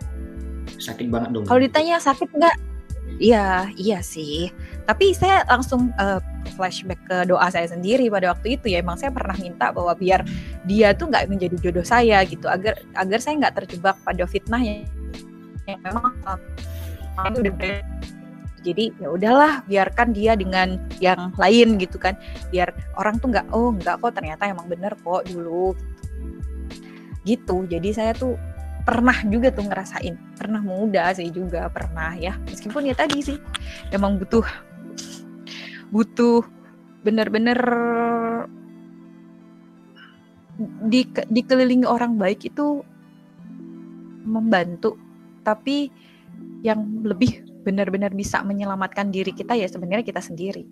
Sakit 0.77 1.07
banget 1.07 1.29
dong. 1.31 1.45
kalau 1.47 1.63
ditanya 1.63 1.95
sakit 2.01 2.27
nggak? 2.27 2.57
Iya 3.17 3.71
iya 3.79 4.03
sih. 4.03 4.51
Tapi 4.83 5.15
saya 5.15 5.47
langsung 5.47 5.95
eh, 5.95 6.19
flashback 6.59 6.99
ke 7.07 7.17
doa 7.25 7.47
saya 7.47 7.71
sendiri 7.71 8.11
pada 8.11 8.35
waktu 8.35 8.59
itu 8.59 8.67
ya. 8.67 8.83
Emang 8.83 8.99
saya 8.99 9.15
pernah 9.15 9.33
minta 9.39 9.71
bahwa 9.71 9.95
biar 9.95 10.27
dia 10.67 10.91
tuh 10.91 11.07
nggak 11.07 11.31
menjadi 11.31 11.55
jodoh 11.57 11.87
saya 11.87 12.19
gitu 12.27 12.51
agar 12.51 12.83
agar 12.99 13.19
saya 13.23 13.39
nggak 13.39 13.63
terjebak 13.63 13.95
pada 14.03 14.27
fitnah 14.27 14.59
yang, 14.59 14.83
yang 15.65 15.79
memang 15.81 16.13
itu 17.31 17.39
udah 17.47 17.53
ber- 17.57 17.85
jadi 18.65 18.89
ya 18.97 19.07
udahlah 19.13 19.61
biarkan 19.69 20.17
dia 20.17 20.33
dengan 20.33 20.81
yang 20.97 21.29
lain 21.37 21.77
gitu 21.77 22.01
kan. 22.01 22.17
Biar 22.49 22.73
orang 22.97 23.21
tuh 23.21 23.29
nggak 23.29 23.47
oh 23.53 23.69
nggak 23.73 24.01
kok 24.01 24.13
ternyata 24.17 24.49
emang 24.49 24.65
bener 24.65 24.97
kok 24.97 25.29
dulu. 25.29 25.77
Gitu. 27.21 27.55
Jadi 27.69 27.89
saya 27.93 28.11
tuh 28.17 28.33
pernah 28.81 29.15
juga 29.29 29.53
tuh 29.53 29.67
ngerasain. 29.69 30.15
Pernah 30.33 30.61
muda 30.65 31.13
sih 31.13 31.29
juga 31.29 31.69
pernah 31.69 32.17
ya. 32.17 32.35
Meskipun 32.49 32.89
ya 32.89 32.95
tadi 32.97 33.21
sih 33.21 33.37
emang 33.93 34.17
butuh 34.17 34.45
butuh 35.93 36.43
bener-bener 37.05 37.59
di 40.89 41.05
dikelilingi 41.29 41.85
orang 41.85 42.17
baik 42.17 42.49
itu 42.49 42.81
membantu. 44.25 44.97
Tapi 45.45 45.87
yang 46.65 47.05
lebih 47.05 47.47
benar-benar 47.67 48.15
bisa 48.15 48.39
menyelamatkan 48.47 49.12
diri 49.12 49.36
kita 49.36 49.59
ya 49.59 49.67
sebenarnya 49.67 50.07
kita 50.07 50.24
sendiri. 50.24 50.63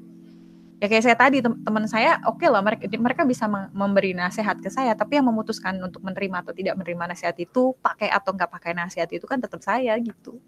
Ya 0.79 0.87
kayak 0.87 1.03
saya 1.03 1.17
tadi 1.19 1.43
tem- 1.43 1.59
teman 1.59 1.87
saya 1.91 2.19
oke 2.23 2.43
lah 2.47 2.63
mereka 2.63 2.87
mereka 2.95 3.27
bisa 3.27 3.47
mem- 3.51 3.71
memberi 3.75 4.15
nasihat 4.15 4.59
ke 4.59 4.71
saya 4.71 4.95
tapi 4.95 5.19
yang 5.19 5.27
memutuskan 5.27 5.75
untuk 5.83 6.03
menerima 6.03 6.43
atau 6.43 6.51
tidak 6.55 6.75
menerima 6.79 7.15
nasihat 7.15 7.35
itu 7.35 7.75
pakai 7.83 8.07
atau 8.11 8.31
nggak 8.31 8.47
pakai 8.47 8.71
nasihat 8.75 9.11
itu 9.11 9.27
kan 9.27 9.43
tetap 9.43 9.59
saya 9.59 9.95
gitu. 9.99 10.39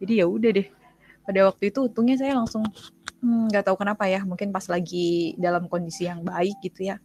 Jadi 0.00 0.24
ya 0.24 0.26
udah 0.28 0.50
deh 0.56 0.68
pada 1.24 1.40
waktu 1.52 1.68
itu 1.68 1.88
untungnya 1.88 2.16
saya 2.16 2.32
langsung 2.36 2.64
hmm, 3.20 3.52
nggak 3.52 3.64
tahu 3.68 3.76
kenapa 3.80 4.08
ya 4.08 4.24
mungkin 4.24 4.48
pas 4.48 4.64
lagi 4.64 5.36
dalam 5.36 5.68
kondisi 5.68 6.08
yang 6.08 6.24
baik 6.24 6.56
gitu 6.64 6.88
ya. 6.88 6.96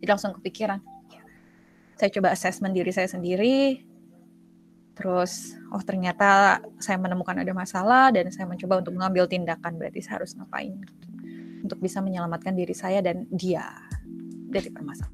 Jadi 0.00 0.08
langsung 0.08 0.36
kepikiran. 0.36 0.80
Saya 1.96 2.10
coba 2.12 2.36
asesmen 2.36 2.76
diri 2.76 2.92
saya 2.92 3.08
sendiri 3.08 3.93
terus 4.94 5.58
oh 5.74 5.82
ternyata 5.82 6.62
saya 6.78 6.96
menemukan 7.02 7.34
ada 7.34 7.50
masalah 7.50 8.14
dan 8.14 8.30
saya 8.30 8.46
mencoba 8.46 8.78
untuk 8.78 8.94
mengambil 8.94 9.26
tindakan 9.26 9.74
berarti 9.74 10.00
saya 10.00 10.22
harus 10.22 10.38
ngapain 10.38 10.70
gitu. 10.70 11.06
Untuk 11.66 11.78
bisa 11.82 11.98
menyelamatkan 11.98 12.54
diri 12.54 12.72
saya 12.76 13.02
dan 13.02 13.26
dia 13.32 13.66
dari 14.48 14.70
permasalahan. 14.70 15.12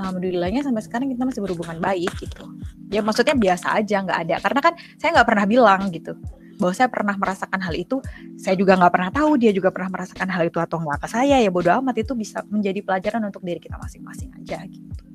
Alhamdulillahnya 0.00 0.64
sampai 0.64 0.80
sekarang 0.80 1.12
kita 1.12 1.28
masih 1.28 1.44
berhubungan 1.44 1.76
baik 1.76 2.08
gitu. 2.16 2.48
Ya 2.88 3.04
maksudnya 3.04 3.36
biasa 3.36 3.76
aja 3.76 4.00
nggak 4.00 4.18
ada. 4.28 4.36
Karena 4.40 4.60
kan 4.64 4.74
saya 4.96 5.20
nggak 5.20 5.28
pernah 5.28 5.44
bilang 5.44 5.92
gitu 5.92 6.16
bahwa 6.56 6.72
saya 6.72 6.88
pernah 6.88 7.16
merasakan 7.20 7.60
hal 7.60 7.74
itu. 7.76 8.00
Saya 8.40 8.56
juga 8.56 8.80
nggak 8.80 8.92
pernah 8.92 9.10
tahu 9.12 9.36
dia 9.36 9.52
juga 9.52 9.68
pernah 9.68 9.92
merasakan 9.92 10.28
hal 10.32 10.48
itu 10.48 10.56
atau 10.56 10.80
nggak 10.80 11.04
ke 11.04 11.08
saya. 11.12 11.36
Ya 11.42 11.50
bodoh 11.52 11.76
amat 11.84 12.00
itu 12.00 12.16
bisa 12.16 12.40
menjadi 12.48 12.80
pelajaran 12.80 13.28
untuk 13.28 13.44
diri 13.44 13.60
kita 13.60 13.76
masing-masing 13.76 14.32
aja 14.40 14.64
gitu 14.64 15.09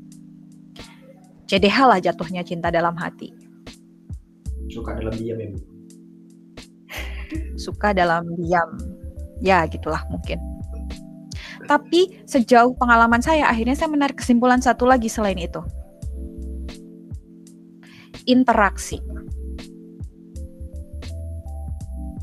CDH 1.45 1.77
lah 1.85 1.99
jatuhnya 2.01 2.41
cinta 2.41 2.73
dalam 2.73 2.97
hati. 2.97 3.29
Suka 4.65 4.97
dalam 4.97 5.13
diam 5.13 5.37
ya, 5.37 5.47
Bu. 5.53 5.59
suka 7.57 7.93
dalam 7.93 8.25
diam. 8.37 8.69
Ya 9.43 9.61
gitulah 9.69 10.01
mungkin. 10.09 10.41
Tapi 11.65 12.25
sejauh 12.29 12.77
pengalaman 12.77 13.21
saya 13.21 13.49
akhirnya 13.49 13.73
saya 13.77 13.89
menarik 13.89 14.21
kesimpulan 14.21 14.61
satu 14.61 14.85
lagi 14.85 15.09
selain 15.09 15.37
itu. 15.37 15.61
Interaksi. 18.25 19.01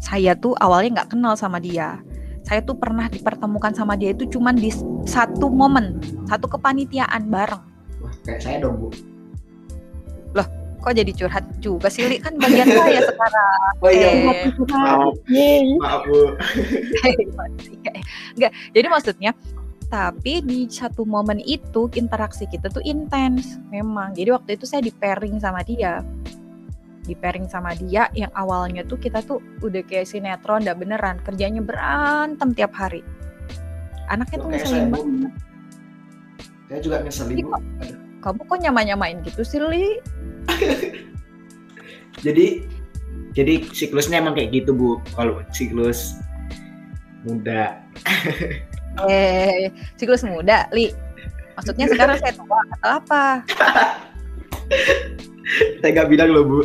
Saya 0.02 0.34
tuh 0.34 0.54
awalnya 0.58 1.02
nggak 1.02 1.10
kenal 1.14 1.34
sama 1.38 1.62
dia. 1.62 2.02
Saya 2.42 2.58
tuh 2.66 2.74
pernah 2.74 3.06
dipertemukan 3.06 3.70
sama 3.70 3.94
dia 3.94 4.10
itu 4.10 4.26
cuman 4.26 4.58
di 4.58 4.74
satu 5.06 5.46
momen 5.46 6.02
satu 6.26 6.50
kepanitiaan 6.50 7.30
bareng. 7.30 7.62
Wah, 8.02 8.14
kayak 8.26 8.42
saya 8.42 8.58
dong, 8.66 8.82
Bu. 8.82 9.11
Kok 10.82 10.98
jadi 10.98 11.12
curhat 11.14 11.44
juga 11.62 11.86
sih 11.86 12.02
Li? 12.10 12.18
kan 12.18 12.34
bagian 12.36 12.66
saya 12.66 13.00
sekarang 13.08 13.72
Oh 13.82 13.90
iya. 13.90 14.10
Eh, 14.10 14.50
Maaf, 14.70 15.14
maaf, 15.78 16.00
Bu. 16.06 16.34
Enggak, 18.34 18.52
jadi 18.74 18.86
maksudnya 18.90 19.32
tapi 19.92 20.40
di 20.40 20.64
satu 20.72 21.04
momen 21.04 21.36
itu 21.44 21.84
interaksi 21.98 22.48
kita 22.48 22.72
tuh 22.72 22.80
intens 22.80 23.60
memang. 23.68 24.16
Jadi 24.16 24.32
waktu 24.32 24.50
itu 24.56 24.64
saya 24.64 24.80
di 24.80 24.88
pairing 24.88 25.36
sama 25.36 25.60
dia. 25.60 26.00
Di 27.04 27.12
pairing 27.12 27.44
sama 27.44 27.76
dia 27.76 28.08
yang 28.16 28.32
awalnya 28.32 28.88
tuh 28.88 28.96
kita 28.96 29.20
tuh 29.20 29.44
udah 29.60 29.84
kayak 29.84 30.08
sinetron 30.08 30.64
udah 30.64 30.72
beneran 30.72 31.20
kerjanya 31.20 31.60
berantem 31.60 32.56
tiap 32.56 32.72
hari. 32.72 33.04
Anaknya 34.08 34.36
tuh 34.40 34.48
ngeselin 34.48 34.88
banget. 34.88 35.32
Saya 36.72 36.80
juga 36.80 36.96
ngeselin, 37.04 37.36
Iya, 37.36 37.44
Bu. 37.44 38.11
Kamu 38.22 38.46
kok 38.46 38.58
nyama-nyamain 38.62 39.18
gitu 39.26 39.42
sih, 39.42 39.58
Li? 39.58 39.98
Jadi 42.24 42.62
jadi 43.32 43.64
siklusnya 43.72 44.20
emang 44.20 44.36
kayak 44.36 44.52
gitu, 44.52 44.76
Bu. 44.76 45.00
Kalau 45.16 45.40
siklus 45.50 46.16
muda. 47.26 47.80
Eh, 49.08 49.72
siklus 49.96 50.20
muda, 50.20 50.68
Li. 50.68 50.92
Maksudnya 51.56 51.88
sekarang 51.88 52.20
saya 52.20 52.36
tua 52.36 52.60
atau 52.76 52.90
apa? 53.00 53.24
Saya 55.80 55.90
nggak 55.96 56.12
bilang 56.12 56.28
loh, 56.28 56.44
Bu. 56.44 56.60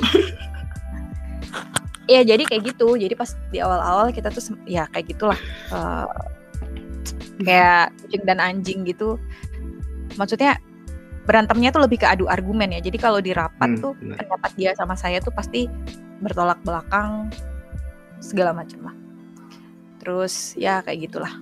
Iya 2.12 2.28
jadi 2.28 2.44
kayak 2.44 2.76
gitu. 2.76 3.00
Jadi 3.00 3.16
pas 3.16 3.32
di 3.48 3.64
awal-awal 3.64 4.12
kita 4.12 4.28
tuh 4.28 4.44
ya 4.68 4.92
kayak 4.92 5.08
gitulah. 5.16 5.40
Eh, 5.72 6.06
kayak 7.48 7.96
kucing 8.04 8.24
dan 8.28 8.44
anjing 8.44 8.84
gitu. 8.84 9.16
Maksudnya 10.20 10.60
berantemnya 11.28 11.70
tuh 11.70 11.84
lebih 11.84 12.00
ke 12.02 12.08
adu 12.08 12.26
argumen 12.26 12.72
ya. 12.72 12.80
Jadi 12.80 12.98
kalau 12.98 13.20
di 13.20 13.36
rapat 13.36 13.76
Hmm, 13.76 13.84
tuh 13.84 13.94
benar. 14.00 14.24
pendapat 14.24 14.52
dia 14.56 14.72
sama 14.74 14.96
saya 14.96 15.20
tuh 15.20 15.36
pasti 15.36 15.68
bertolak 16.24 16.64
belakang 16.64 17.28
segala 18.18 18.56
macam 18.56 18.88
lah. 18.88 18.96
Terus 20.00 20.56
ya 20.56 20.80
kayak 20.82 21.12
gitulah. 21.12 21.34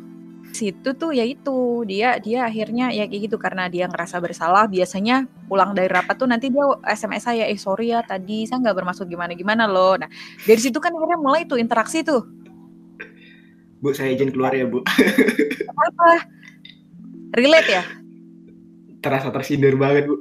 Situ 0.49 0.95
tuh 0.95 1.11
ya 1.11 1.21
itu 1.21 1.83
dia 1.83 2.15
dia 2.15 2.47
akhirnya 2.47 2.87
ya 2.89 3.05
kayak 3.05 3.27
gitu 3.27 3.35
karena 3.35 3.67
dia 3.67 3.91
ngerasa 3.91 4.23
bersalah 4.23 4.65
biasanya 4.65 5.27
pulang 5.45 5.75
dari 5.75 5.91
rapat 5.91 6.15
tuh 6.15 6.25
nanti 6.25 6.47
dia 6.47 6.63
SMS 6.87 7.27
saya 7.27 7.43
eh 7.45 7.59
sorry 7.59 7.91
ya 7.91 7.99
tadi 8.01 8.47
saya 8.47 8.63
nggak 8.63 8.75
bermaksud 8.79 9.05
gimana 9.05 9.35
gimana 9.35 9.67
loh. 9.67 9.99
Nah 9.99 10.07
dari 10.41 10.57
situ 10.57 10.79
kan 10.79 10.95
akhirnya 10.95 11.19
mulai 11.19 11.43
tuh 11.43 11.59
interaksi 11.59 12.01
tuh 12.01 12.23
Bu, 13.75 13.93
saya 13.93 14.15
izin 14.17 14.33
keluar 14.33 14.49
ya, 14.49 14.65
Bu. 14.65 14.81
apa 15.69 16.07
relate 17.37 17.69
ya. 17.69 17.83
Terasa 19.05 19.29
tersindir 19.29 19.77
banget, 19.77 20.09
Bu. 20.09 20.17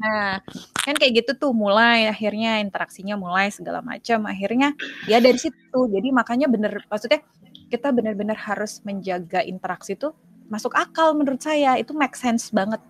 Nah 0.00 0.40
kan 0.80 0.96
kayak 0.96 1.24
gitu 1.24 1.32
tuh 1.36 1.52
mulai 1.52 2.08
akhirnya 2.08 2.56
interaksinya 2.64 3.20
mulai 3.20 3.52
segala 3.52 3.84
macam. 3.84 4.24
Akhirnya 4.28 4.72
ya 5.04 5.20
dari 5.20 5.36
situ. 5.36 5.80
Jadi 5.92 6.08
makanya 6.12 6.48
bener 6.48 6.84
maksudnya 6.88 7.20
kita 7.68 7.92
benar-benar 7.92 8.36
harus 8.36 8.80
menjaga 8.82 9.44
interaksi 9.44 9.94
tuh 9.94 10.16
masuk 10.48 10.72
akal 10.72 11.12
menurut 11.12 11.40
saya. 11.40 11.76
Itu 11.76 11.92
make 11.92 12.16
sense 12.16 12.48
banget. 12.48 12.80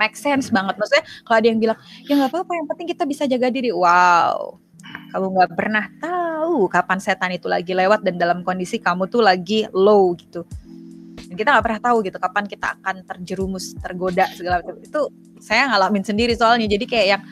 Make 0.00 0.16
sense 0.16 0.48
banget. 0.48 0.76
Maksudnya 0.80 1.04
kalau 1.28 1.36
ada 1.40 1.48
yang 1.52 1.60
bilang 1.60 1.78
ya 2.08 2.16
nggak 2.16 2.32
apa-apa 2.32 2.52
yang 2.56 2.66
penting 2.68 2.88
kita 2.88 3.04
bisa 3.04 3.28
jaga 3.28 3.52
diri. 3.52 3.68
Wow. 3.68 4.60
Kamu 5.12 5.26
nggak 5.36 5.52
pernah 5.52 5.84
tahu 6.00 6.68
kapan 6.68 6.98
setan 7.00 7.32
itu 7.36 7.48
lagi 7.48 7.72
lewat 7.76 8.04
dan 8.04 8.16
dalam 8.16 8.40
kondisi 8.40 8.80
kamu 8.80 9.08
tuh 9.08 9.24
lagi 9.24 9.64
low 9.72 10.12
gitu 10.16 10.44
kita 11.34 11.54
nggak 11.54 11.64
pernah 11.64 11.82
tahu 11.82 11.96
gitu 12.06 12.18
kapan 12.18 12.44
kita 12.46 12.66
akan 12.80 13.04
terjerumus 13.04 13.74
tergoda 13.78 14.26
segala 14.32 14.62
macam. 14.62 14.78
Itu 14.80 15.00
saya 15.42 15.68
ngalamin 15.70 16.04
sendiri 16.06 16.32
soalnya. 16.34 16.66
Jadi 16.70 16.84
kayak 16.88 17.06
yang 17.06 17.22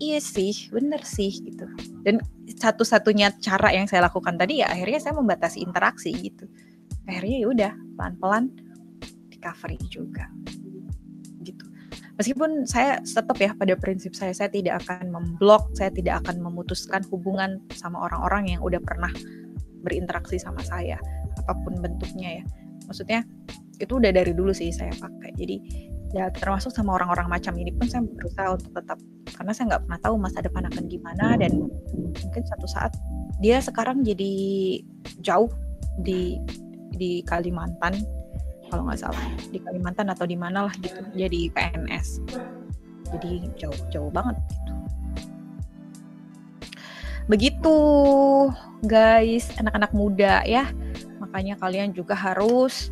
iya 0.00 0.18
sih 0.18 0.72
bener 0.72 1.02
sih 1.04 1.30
gitu. 1.30 1.64
Dan 2.02 2.18
satu-satunya 2.48 3.38
cara 3.38 3.70
yang 3.70 3.86
saya 3.86 4.08
lakukan 4.08 4.34
tadi 4.34 4.64
ya 4.64 4.72
akhirnya 4.72 4.98
saya 4.98 5.14
membatasi 5.16 5.62
interaksi 5.62 6.10
gitu. 6.16 6.48
Akhirnya 7.06 7.36
ya 7.44 7.46
udah 7.48 7.72
pelan-pelan 7.96 8.44
recovery 9.32 9.78
juga 9.88 10.26
gitu. 11.46 11.64
Meskipun 12.18 12.66
saya 12.66 12.98
tetap 12.98 13.38
ya 13.38 13.54
pada 13.54 13.78
prinsip 13.78 14.12
saya 14.12 14.34
saya 14.34 14.50
tidak 14.50 14.82
akan 14.82 15.14
memblok 15.14 15.70
saya 15.78 15.94
tidak 15.94 16.26
akan 16.26 16.42
memutuskan 16.42 17.06
hubungan 17.14 17.62
sama 17.78 18.10
orang-orang 18.10 18.58
yang 18.58 18.60
udah 18.60 18.82
pernah 18.82 19.10
berinteraksi 19.86 20.42
sama 20.42 20.58
saya 20.66 20.98
apa 21.38 21.54
pun 21.64 21.78
bentuknya 21.78 22.42
ya 22.42 22.44
maksudnya 22.88 23.22
itu 23.78 23.92
udah 24.00 24.10
dari 24.10 24.32
dulu 24.34 24.50
sih 24.50 24.72
saya 24.74 24.90
pakai. 24.96 25.36
Jadi 25.38 25.56
ya 26.16 26.32
termasuk 26.32 26.72
sama 26.72 26.96
orang-orang 26.96 27.28
macam 27.28 27.52
ini 27.60 27.68
pun 27.76 27.84
saya 27.84 28.00
berusaha 28.00 28.56
untuk 28.56 28.72
tetap 28.72 28.98
karena 29.36 29.52
saya 29.52 29.64
nggak 29.76 29.82
pernah 29.84 30.00
tahu 30.00 30.14
masa 30.16 30.38
depan 30.40 30.64
akan 30.72 30.84
gimana 30.88 31.36
dan 31.36 31.52
mungkin 32.00 32.42
satu 32.48 32.64
saat 32.64 32.96
dia 33.44 33.60
sekarang 33.60 34.00
jadi 34.02 34.32
jauh 35.20 35.52
di 36.00 36.40
di 36.96 37.20
Kalimantan 37.28 37.94
kalau 38.72 38.88
nggak 38.88 38.98
salah. 38.98 39.24
Di 39.52 39.60
Kalimantan 39.60 40.08
atau 40.10 40.24
di 40.24 40.34
mana 40.34 40.66
lah 40.66 40.74
gitu 40.80 40.98
jadi 41.14 41.52
PNS 41.52 42.24
jadi 43.12 43.32
jauh 43.56 43.80
jauh 43.88 44.10
banget 44.12 44.36
gitu. 44.52 44.72
Begitu 47.28 47.76
guys 48.88 49.52
anak-anak 49.60 49.92
muda 49.92 50.40
ya 50.48 50.68
makanya 51.28 51.60
kalian 51.60 51.92
juga 51.92 52.16
harus 52.16 52.88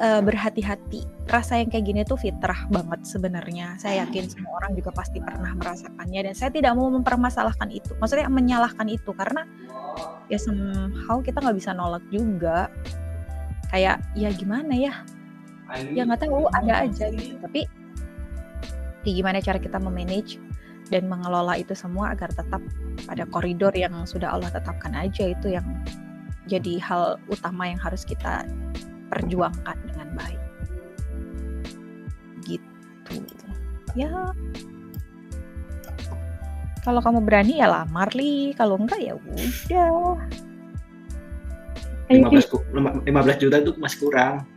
uh, 0.00 0.20
berhati-hati. 0.24 1.04
Rasa 1.28 1.60
yang 1.60 1.68
kayak 1.68 1.84
gini 1.84 2.00
tuh 2.08 2.16
fitrah 2.16 2.64
banget 2.72 3.04
sebenarnya. 3.04 3.76
Saya 3.76 4.08
yakin 4.08 4.32
semua 4.32 4.64
orang 4.64 4.72
juga 4.72 4.90
pasti 4.96 5.20
pernah 5.20 5.52
merasakannya 5.52 6.32
dan 6.32 6.34
saya 6.34 6.50
tidak 6.52 6.72
mau 6.72 6.88
mempermasalahkan 6.88 7.68
itu. 7.68 7.92
Maksudnya 8.00 8.32
menyalahkan 8.32 8.88
itu 8.88 9.12
karena 9.12 9.44
ya 10.32 10.40
somehow 10.40 11.20
kita 11.20 11.44
nggak 11.44 11.56
bisa 11.60 11.76
nolak 11.76 12.04
juga. 12.08 12.72
Kayak 13.68 14.00
ya 14.16 14.32
gimana 14.32 14.72
ya? 14.72 15.04
Ya 15.92 16.08
nggak 16.08 16.24
tahu 16.24 16.48
ada 16.48 16.88
aja 16.88 17.12
gitu. 17.12 17.36
Tapi 17.44 17.68
di 19.04 19.10
gimana 19.20 19.44
cara 19.44 19.60
kita 19.60 19.76
memanage 19.76 20.40
dan 20.88 21.04
mengelola 21.04 21.60
itu 21.60 21.76
semua 21.76 22.16
agar 22.16 22.32
tetap 22.32 22.64
pada 23.04 23.28
koridor 23.28 23.76
yang 23.76 23.92
sudah 24.08 24.32
Allah 24.32 24.48
tetapkan 24.48 24.96
aja 24.96 25.28
itu 25.28 25.52
yang 25.52 25.64
jadi 26.48 26.80
hal 26.80 27.20
utama 27.28 27.68
yang 27.68 27.76
harus 27.76 28.02
kita 28.02 28.48
perjuangkan 29.12 29.76
dengan 29.84 30.08
baik. 30.16 30.40
Gitu. 32.48 33.16
Ya. 33.92 34.32
Kalau 36.82 37.04
kamu 37.04 37.20
berani 37.20 37.60
ya 37.60 37.68
lamar 37.68 38.08
li. 38.16 38.56
Kalau 38.56 38.80
enggak 38.80 39.00
ya 39.00 39.12
udah. 39.12 40.16
15, 42.08 43.04
15 43.04 43.42
juta 43.44 43.56
itu 43.60 43.70
masih 43.76 43.98
kurang. 44.00 44.34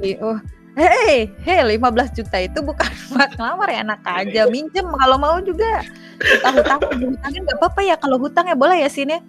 Oh. 0.00 0.40
Hei, 0.80 1.28
hei, 1.44 1.60
15 1.76 2.16
juta 2.16 2.40
itu 2.40 2.56
bukan 2.64 2.88
buat 3.12 3.36
ngelamar 3.36 3.68
ya. 3.68 3.84
Anak 3.84 4.00
aja, 4.08 4.48
minjem 4.48 4.88
kalau 4.88 5.20
mau 5.20 5.36
juga. 5.44 5.84
Hutang 6.24 6.56
hutang 6.56 6.80
hutangnya 7.04 7.40
nggak 7.44 7.58
apa-apa 7.60 7.80
ya. 7.84 7.94
Kalau 8.00 8.16
hutang 8.16 8.48
ya 8.48 8.56
boleh 8.56 8.80
ya 8.80 8.88
sini. 8.88 9.20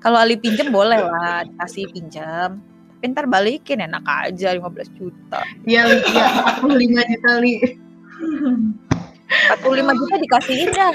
Kalau 0.00 0.18
Ali 0.20 0.36
pinjem 0.38 0.70
boleh 0.70 1.00
lah, 1.00 1.44
dikasih 1.48 1.90
pinjam 1.90 2.62
ntar 3.04 3.26
balikin 3.30 3.82
enak 3.82 4.02
aja 4.06 4.54
15 4.54 4.98
juta. 4.98 5.40
Iya, 5.66 5.86
iya 6.10 6.26
45 6.62 7.12
juta 7.12 7.30
li. 7.42 7.54
45 9.62 10.00
juta 10.00 10.14
dikasihin 10.22 10.70
dah. 10.72 10.94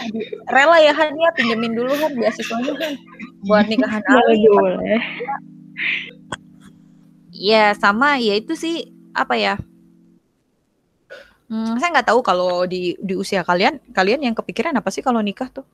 Rela 0.50 0.77
ya 0.79 0.93
Han 0.96 1.15
ya 1.15 1.29
pinjemin 1.36 1.75
dulu 1.75 1.91
Han 1.96 2.12
beasiswanya 2.15 2.74
kan 2.75 2.91
buat 3.46 3.65
nikahan 3.67 4.03
Ali. 4.08 4.43
Boleh. 4.48 5.01
Ya 7.31 7.74
sama 7.77 8.20
ya 8.20 8.38
itu 8.38 8.53
sih 8.55 8.91
apa 9.15 9.36
ya? 9.39 9.55
Hmm, 11.51 11.75
saya 11.84 11.91
nggak 11.91 12.08
tahu 12.15 12.24
kalau 12.24 12.63
di 12.63 12.96
di 13.03 13.12
usia 13.12 13.43
kalian, 13.43 13.75
kalian 13.91 14.24
yang 14.24 14.36
kepikiran 14.36 14.72
apa 14.72 14.88
sih 14.88 15.03
kalau 15.03 15.20
nikah 15.20 15.51
tuh? 15.51 15.67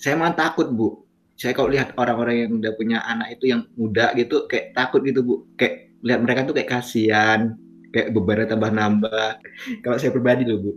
Saya 0.00 0.16
mah 0.16 0.32
takut 0.32 0.72
bu 0.72 1.03
saya 1.34 1.52
kalau 1.52 1.70
lihat 1.70 1.98
orang-orang 1.98 2.46
yang 2.46 2.50
udah 2.62 2.72
punya 2.78 2.98
anak 3.04 3.34
itu 3.34 3.50
yang 3.50 3.66
muda 3.74 4.14
gitu 4.14 4.46
kayak 4.46 4.74
takut 4.74 5.02
gitu 5.02 5.20
bu. 5.26 5.34
Kayak 5.58 5.94
lihat 6.04 6.20
mereka 6.22 6.40
tuh 6.46 6.54
kayak 6.54 6.70
kasihan 6.70 7.58
kayak 7.94 8.10
bebannya 8.10 8.46
tambah 8.50 8.70
nambah 8.74 9.30
kalau 9.86 9.96
saya 10.02 10.10
pribadi 10.10 10.42
loh 10.42 10.58
bu 10.58 10.72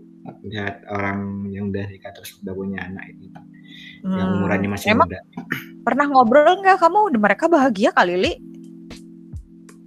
lihat 0.46 0.86
orang 0.92 1.50
yang 1.50 1.74
udah 1.74 1.88
nikah 1.90 2.14
terus 2.14 2.38
udah 2.44 2.54
punya 2.54 2.84
anak 2.84 3.16
itu 3.16 3.26
hmm. 4.06 4.14
yang 4.14 4.28
umurnya 4.38 4.70
masih 4.70 4.94
Emang 4.94 5.10
muda. 5.10 5.20
pernah 5.82 6.06
ngobrol 6.12 6.62
nggak 6.62 6.78
kamu? 6.78 7.00
Mereka 7.18 7.46
bahagia 7.50 7.90
kali 7.96 8.16
li. 8.20 8.34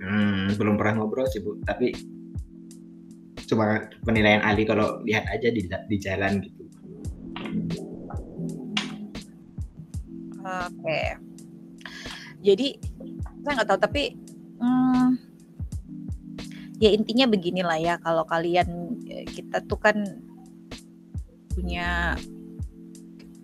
Hmm, 0.00 0.48
belum 0.56 0.74
pernah 0.80 1.04
ngobrol 1.04 1.28
sih 1.28 1.44
bu. 1.44 1.60
Tapi 1.62 1.92
cuma 3.46 3.90
penilaian 4.06 4.42
Ali 4.46 4.62
kalau 4.64 5.02
lihat 5.02 5.26
aja 5.26 5.50
di 5.50 5.66
di 5.66 5.96
jalan 5.98 6.38
gitu 6.38 6.62
Oke. 10.40 11.00
Jadi 12.40 12.66
saya 13.44 13.52
nggak 13.60 13.68
tahu 13.68 13.80
tapi 13.80 14.02
hmm, 14.60 15.08
ya 16.80 16.90
intinya 16.92 17.28
beginilah 17.28 17.78
ya 17.80 17.94
kalau 18.00 18.24
kalian 18.24 18.96
ya, 19.04 19.24
kita 19.28 19.60
tuh 19.68 19.76
kan 19.76 19.96
punya 21.52 22.16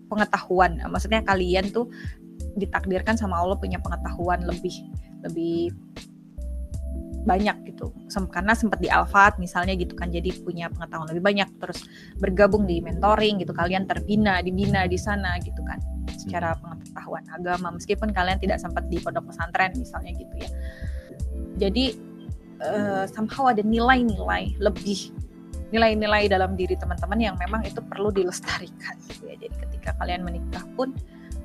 pengetahuan. 0.09 0.81
Maksudnya 0.89 1.21
kalian 1.21 1.69
tuh 1.69 1.93
ditakdirkan 2.57 3.21
sama 3.21 3.37
Allah 3.37 3.61
punya 3.61 3.77
pengetahuan 3.85 4.41
lebih 4.49 4.73
lebih 5.29 5.77
banyak 7.29 7.75
gitu. 7.75 7.93
Karena 8.33 8.57
sempat 8.57 8.81
di 8.81 8.89
Alfat 8.89 9.37
misalnya 9.37 9.77
gitu 9.77 9.93
kan 9.93 10.09
jadi 10.09 10.33
punya 10.41 10.73
pengetahuan 10.73 11.13
lebih 11.13 11.25
banyak. 11.27 11.49
Terus 11.61 11.85
bergabung 12.17 12.65
di 12.65 12.81
mentoring 12.81 13.45
gitu 13.45 13.53
kalian 13.53 13.85
terbina 13.85 14.41
dibina 14.41 14.89
di 14.89 14.97
sana 14.97 15.37
gitu 15.45 15.61
kan 15.61 15.96
secara 16.27 16.59
pengetahuan 16.59 17.23
agama 17.31 17.71
meskipun 17.71 18.11
kalian 18.11 18.43
tidak 18.43 18.59
sempat 18.59 18.91
di 18.91 18.99
pondok 18.99 19.31
pesantren 19.31 19.71
misalnya 19.79 20.11
gitu 20.19 20.35
ya. 20.43 20.51
Jadi 21.57 21.95
uh, 22.61 23.07
somehow 23.07 23.47
ada 23.47 23.63
nilai-nilai 23.63 24.59
lebih 24.59 25.15
nilai-nilai 25.71 26.27
dalam 26.27 26.59
diri 26.59 26.75
teman-teman 26.75 27.19
yang 27.19 27.35
memang 27.39 27.63
itu 27.63 27.79
perlu 27.79 28.11
dilestarikan 28.11 28.99
gitu 29.07 29.31
ya. 29.31 29.39
Jadi 29.39 29.55
ketika 29.55 29.95
kalian 30.03 30.27
menikah 30.27 30.67
pun 30.75 30.91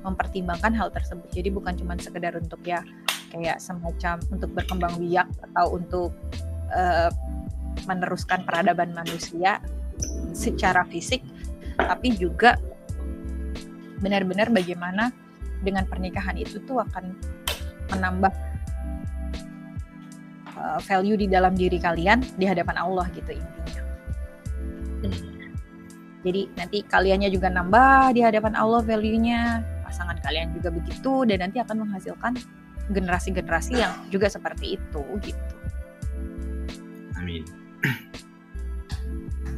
mempertimbangkan 0.02 0.74
hal 0.74 0.90
tersebut. 0.90 1.30
Jadi 1.30 1.54
bukan 1.54 1.78
cuma 1.78 1.94
sekedar 1.94 2.34
untuk 2.34 2.58
ya 2.66 2.82
kayak 3.30 3.62
semacam 3.62 4.18
untuk 4.34 4.50
berkembang 4.50 4.98
biak 4.98 5.30
atau 5.50 5.78
untuk 5.78 6.10
uh, 6.74 7.08
meneruskan 7.86 8.42
peradaban 8.42 8.92
manusia 8.92 9.62
secara 10.34 10.82
fisik 10.90 11.22
tapi 11.78 12.14
juga 12.14 12.58
benar-benar 14.02 14.50
bagaimana 14.50 15.14
dengan 15.62 15.86
pernikahan 15.86 16.34
itu 16.34 16.58
tuh 16.66 16.82
akan 16.82 17.14
menambah 17.94 18.32
uh, 20.58 20.80
value 20.82 21.16
di 21.16 21.30
dalam 21.30 21.54
diri 21.54 21.78
kalian 21.78 22.20
di 22.34 22.44
hadapan 22.44 22.76
Allah 22.82 23.06
gitu 23.14 23.32
intinya. 23.32 23.82
Jadi 26.22 26.46
nanti 26.54 26.78
kaliannya 26.86 27.30
juga 27.34 27.50
nambah 27.50 28.14
di 28.14 28.22
hadapan 28.22 28.54
Allah 28.54 28.78
value-nya, 28.86 29.58
pasangan 29.82 30.22
kalian 30.22 30.54
juga 30.54 30.70
begitu 30.70 31.26
dan 31.26 31.42
nanti 31.42 31.58
akan 31.58 31.82
menghasilkan 31.82 32.38
generasi-generasi 32.94 33.74
yang 33.74 33.90
juga 34.06 34.30
seperti 34.30 34.78
itu 34.78 35.02
gitu. 35.26 35.54
Amin. 37.18 37.42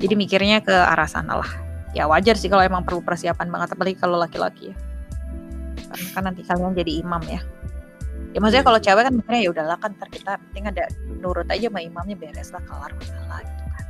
Jadi 0.00 0.14
mikirnya 0.16 0.64
ke 0.64 0.72
arah 0.72 1.08
sana 1.08 1.40
lah. 1.40 1.63
Ya 1.94 2.10
wajar 2.10 2.34
sih 2.34 2.50
kalau 2.50 2.66
emang 2.66 2.82
perlu 2.82 2.98
persiapan 3.00 3.48
banget 3.54 3.78
apalagi 3.78 3.96
kalau 3.96 4.18
laki-laki 4.18 4.74
ya. 4.74 4.76
Karena 5.94 6.08
kan 6.10 6.22
nanti 6.26 6.42
kalian 6.42 6.74
jadi 6.74 6.92
imam 7.06 7.22
ya. 7.30 7.40
Ya 8.34 8.42
maksudnya 8.42 8.66
kalau 8.66 8.82
cewek 8.82 9.06
kan 9.06 9.14
mikirnya 9.14 9.40
ya 9.46 9.50
udahlah 9.54 9.78
kan 9.78 9.94
ntar 9.94 10.10
kita 10.10 10.42
penting 10.50 10.66
ada 10.66 10.90
nurut 11.22 11.46
aja 11.46 11.70
sama 11.70 11.86
imamnya 11.86 12.18
beres 12.18 12.50
lah 12.50 12.62
kelar 12.66 12.90
masalah 12.98 13.38
gitu 13.46 13.64
kan. 13.70 13.84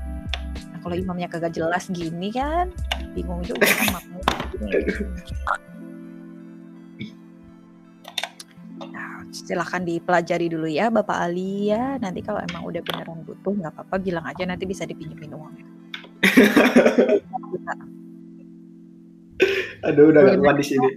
Nah 0.68 0.78
kalau 0.84 0.94
imamnya 1.00 1.32
kagak 1.32 1.56
jelas 1.56 1.88
gini 1.88 2.28
kan 2.28 2.68
bingung 3.16 3.40
juga 3.40 3.64
kan 3.64 3.88
makmum. 3.96 4.20
silahkan 9.34 9.82
dipelajari 9.82 10.46
dulu 10.46 10.70
ya 10.70 10.88
Bapak 10.88 11.18
Ali 11.18 11.72
ya. 11.72 11.98
Nanti 11.98 12.22
kalau 12.22 12.40
emang 12.40 12.62
udah 12.68 12.80
beneran 12.84 13.26
butuh 13.26 13.52
nggak 13.52 13.72
apa-apa 13.74 13.96
bilang 13.98 14.24
aja 14.24 14.46
nanti 14.46 14.64
bisa 14.64 14.86
dipinjemin 14.86 15.34
uangnya. 15.34 15.66
Aduh 19.84 20.10
udah 20.10 20.20
gak 20.24 20.40
kuat 20.40 20.56
di 20.60 20.66
sini. 20.66 20.88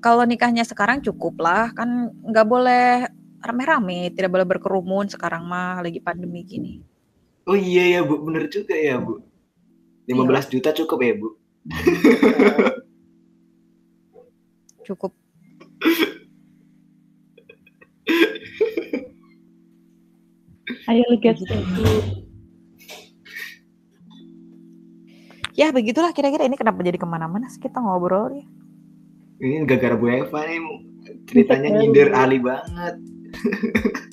Kalau 0.00 0.24
nikahnya 0.24 0.64
sekarang 0.64 1.04
cukup 1.04 1.44
lah, 1.44 1.76
kan 1.76 2.08
nggak 2.24 2.46
boleh 2.48 3.04
rame-rame, 3.44 4.08
tidak 4.16 4.32
boleh 4.32 4.48
berkerumun 4.48 5.12
sekarang 5.12 5.44
mah 5.44 5.84
lagi 5.84 6.00
pandemi 6.00 6.40
gini. 6.44 6.80
Oh 7.44 7.56
iya 7.56 8.00
ya 8.00 8.00
Bu, 8.04 8.24
bener 8.24 8.48
juga 8.48 8.72
ya 8.72 8.96
Bu. 8.96 9.20
15 10.08 10.16
iya. 10.16 10.40
juta 10.48 10.72
cukup 10.72 10.98
ya 11.04 11.12
Bu. 11.20 11.28
cukup 14.88 15.12
Ayo 20.90 21.04
lihat. 21.14 21.36
Ya 25.60 25.68
begitulah 25.76 26.16
kira-kira 26.16 26.48
ini 26.48 26.56
kenapa 26.56 26.80
jadi 26.80 26.96
ke 26.96 27.04
mana-mana 27.04 27.44
sih 27.52 27.60
kita 27.60 27.84
ngobrol 27.84 28.32
ya. 28.32 28.48
Ini 29.44 29.68
gara-gara 29.68 29.92
Bu 30.00 30.08
Eva 30.08 30.40
nih 30.48 30.60
ceritanya 31.28 31.68
nyindir 31.76 32.16
Ali 32.16 32.40
banget. 32.40 32.96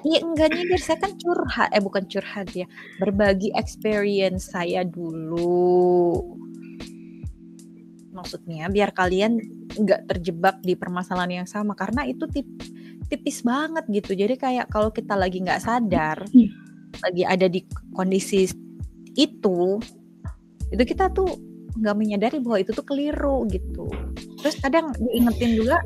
Iya 0.00 0.24
enggak 0.24 0.56
nyindir, 0.56 0.80
saya 0.80 0.96
kan 0.96 1.12
curhat, 1.20 1.68
eh 1.76 1.82
bukan 1.84 2.08
curhat 2.08 2.48
ya, 2.56 2.64
berbagi 2.96 3.52
experience 3.52 4.48
saya 4.48 4.80
dulu. 4.80 6.24
Maksudnya 8.08 8.72
biar 8.72 8.96
kalian 8.96 9.36
nggak 9.76 10.08
terjebak 10.08 10.56
di 10.64 10.72
permasalahan 10.72 11.44
yang 11.44 11.48
sama 11.48 11.76
karena 11.76 12.08
itu 12.08 12.24
tip, 12.32 12.48
tipis 13.12 13.44
banget 13.44 13.84
gitu. 13.92 14.16
Jadi 14.16 14.40
kayak 14.40 14.72
kalau 14.72 14.88
kita 14.88 15.12
lagi 15.20 15.44
nggak 15.44 15.60
sadar, 15.60 16.24
lagi 17.04 17.22
ada 17.28 17.44
di 17.44 17.60
kondisi 17.92 18.48
itu, 19.20 19.84
itu 20.70 20.82
kita 20.86 21.10
tuh 21.10 21.28
nggak 21.78 21.96
menyadari 21.98 22.38
bahwa 22.42 22.58
itu 22.62 22.70
tuh 22.74 22.86
keliru 22.86 23.46
gitu. 23.50 23.86
Terus 24.42 24.56
kadang 24.58 24.94
diingetin 24.98 25.54
juga 25.58 25.78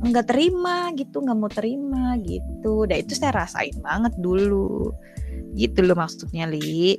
nggak 0.00 0.26
terima 0.32 0.88
gitu 0.96 1.20
nggak 1.20 1.38
mau 1.38 1.50
terima 1.50 2.14
gitu. 2.22 2.86
Dan 2.86 3.02
itu 3.02 3.14
saya 3.18 3.46
rasain 3.46 3.74
banget 3.82 4.14
dulu. 4.18 4.94
Gitu 5.54 5.82
loh 5.82 5.98
maksudnya 5.98 6.46
li. 6.46 6.98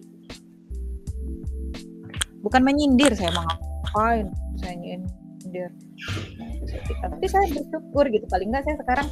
Bukan 2.42 2.62
menyindir 2.66 3.14
saya 3.14 3.32
mau 3.32 3.46
ngapain? 3.46 4.28
Saya 4.60 4.76
nyindir. 4.76 5.70
Tapi 7.02 7.26
saya 7.28 7.46
bersyukur 7.52 8.06
gitu. 8.12 8.26
Paling 8.28 8.50
nggak 8.52 8.64
saya 8.68 8.76
sekarang 8.82 9.08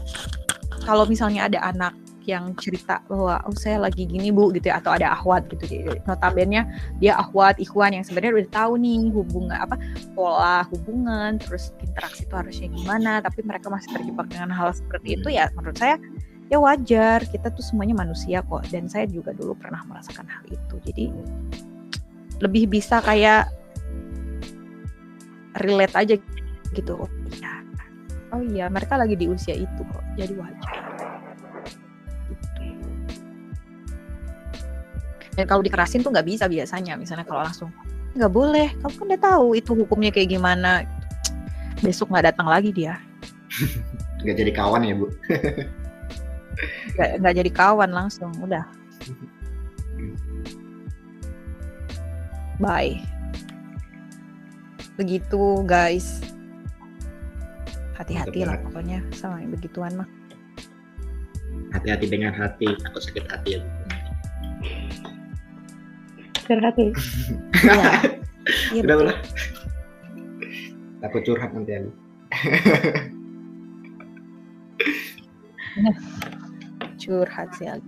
kalau 0.83 1.05
misalnya 1.05 1.45
ada 1.45 1.59
anak 1.69 1.93
yang 2.27 2.51
cerita 2.59 2.99
bahwa 3.07 3.39
oh 3.47 3.55
saya 3.55 3.79
lagi 3.79 4.03
gini 4.03 4.29
bu 4.29 4.51
gitu 4.51 4.67
ya 4.71 4.81
atau 4.81 4.95
ada 4.95 5.15
ahwat 5.15 5.47
gitu. 5.51 5.65
Notabene 6.03 6.67
dia 6.99 7.15
ahwat 7.15 7.57
ikhwan 7.61 7.95
yang 7.95 8.03
sebenarnya 8.03 8.43
udah 8.43 8.49
tahu 8.51 8.73
nih 8.81 9.11
hubungan 9.13 9.57
apa 9.57 9.75
pola 10.13 10.67
hubungan 10.69 11.39
terus 11.39 11.71
interaksi 11.79 12.27
itu 12.27 12.33
harusnya 12.35 12.67
gimana 12.69 13.11
tapi 13.23 13.39
mereka 13.41 13.71
masih 13.71 13.89
terjebak 13.95 14.27
dengan 14.27 14.51
hal 14.51 14.69
seperti 14.75 15.19
itu 15.19 15.27
ya 15.31 15.47
menurut 15.55 15.77
saya 15.79 15.95
ya 16.51 16.57
wajar. 16.59 17.23
Kita 17.29 17.53
tuh 17.53 17.63
semuanya 17.63 17.95
manusia 17.95 18.43
kok 18.43 18.67
dan 18.69 18.89
saya 18.91 19.07
juga 19.07 19.31
dulu 19.31 19.55
pernah 19.55 19.81
merasakan 19.87 20.27
hal 20.27 20.43
itu. 20.49 20.75
Jadi 20.85 21.05
lebih 22.39 22.71
bisa 22.71 23.03
kayak 23.03 23.51
relate 25.65 25.95
aja 25.95 26.15
gitu. 26.75 26.93
Oh 26.99 27.09
iya. 27.33 27.53
Oh 28.29 28.41
iya 28.45 28.65
mereka 28.69 28.93
lagi 28.93 29.17
di 29.17 29.25
usia 29.25 29.57
itu 29.57 29.81
kok 29.81 30.05
jadi 30.13 30.33
wajar 30.37 30.77
dan 35.39 35.47
kalau 35.47 35.63
dikerasin 35.63 36.03
tuh 36.03 36.11
nggak 36.11 36.27
bisa 36.27 36.51
biasanya 36.51 36.99
misalnya 36.99 37.23
kalau 37.23 37.47
langsung 37.47 37.71
nggak 38.11 38.27
boleh 38.27 38.75
kamu 38.83 38.91
kan 38.91 39.05
udah 39.07 39.21
tahu 39.23 39.47
itu 39.55 39.71
hukumnya 39.71 40.11
kayak 40.11 40.35
gimana. 40.35 40.83
Besok 41.85 42.11
nggak 42.11 42.35
datang 42.35 42.51
lagi 42.51 42.75
dia. 42.75 42.99
Nggak 44.19 44.35
jadi 44.35 44.51
kawan 44.51 44.83
ya 44.83 44.99
bu? 44.99 45.07
Nggak 46.99 47.09
nggak 47.23 47.35
jadi 47.39 47.51
kawan 47.55 47.91
langsung 47.95 48.35
udah. 48.43 48.67
Bye. 52.59 52.99
Begitu 54.99 55.63
guys. 55.63 56.19
Hati-hati 57.95 58.43
lah 58.43 58.59
pokoknya 58.59 58.99
sama 59.15 59.39
yang 59.39 59.55
begituan 59.55 60.03
mah. 60.03 60.09
Hati-hati 61.71 62.11
dengan 62.11 62.35
hati 62.35 62.75
takut 62.83 62.99
sakit 62.99 63.23
hati 63.31 63.55
ya 63.55 63.63
bu 63.63 63.98
curhat 66.49 66.73
ya 66.81 66.89
Iya. 67.61 67.91
Iya, 68.73 68.81
udah 68.81 69.13
takut 70.99 71.21
curhat 71.21 71.53
nanti 71.53 71.71
ya 71.71 71.79
bu 71.85 71.91
curhat 76.99 77.47
sih 77.55 77.67
Ali. 77.69 77.85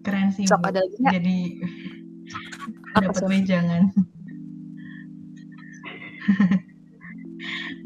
Keren 0.00 0.30
sih, 0.30 0.46
sok 0.46 0.62
ada 0.62 0.78
lagi 0.78 0.96
Jadi 1.02 1.38
Apa, 2.94 3.04
dapat 3.10 3.22
wejangan. 3.26 3.82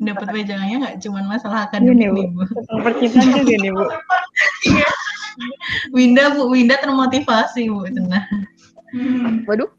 dapat 0.00 0.28
wejangannya 0.32 0.76
nggak 0.80 0.96
cuma 1.04 1.20
masalah 1.24 1.68
akademik 1.68 1.96
Gini, 1.96 2.08
Bu. 2.08 2.16
nih, 2.16 2.26
Bu. 2.32 2.40
tentang 2.44 2.80
percintaan 2.84 3.28
juga 3.36 3.54
nih 3.56 3.70
bu. 3.72 3.84
Winda, 5.90 6.34
Bu, 6.34 6.50
Winda 6.54 6.78
termotivasi, 6.78 7.66
Bu, 7.70 7.86
tenang. 7.90 8.26
waduh. 9.46 9.70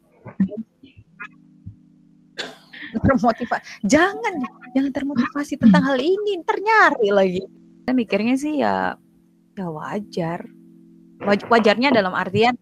Termotivasi 2.92 3.88
jangan 3.88 4.44
jangan 4.76 4.92
termotivasi 4.92 5.56
tentang 5.56 5.80
hal 5.88 5.96
ini 5.96 6.44
ntar 6.44 6.60
nyari 6.60 7.08
lagi. 7.08 7.42
Saya 7.88 7.94
mikirnya 7.96 8.36
sih 8.36 8.60
ya 8.60 8.96
ya 9.56 9.66
wajar. 9.72 10.44
Waj- 11.24 11.48
wajarnya 11.48 11.88
dalam 11.94 12.12
artian 12.12 12.52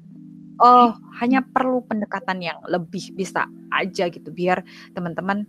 oh 0.60 0.94
hanya 1.18 1.42
perlu 1.42 1.82
pendekatan 1.82 2.38
yang 2.44 2.58
lebih 2.68 3.16
bisa 3.16 3.48
aja 3.72 4.06
gitu 4.12 4.28
biar 4.30 4.62
teman-teman 4.92 5.48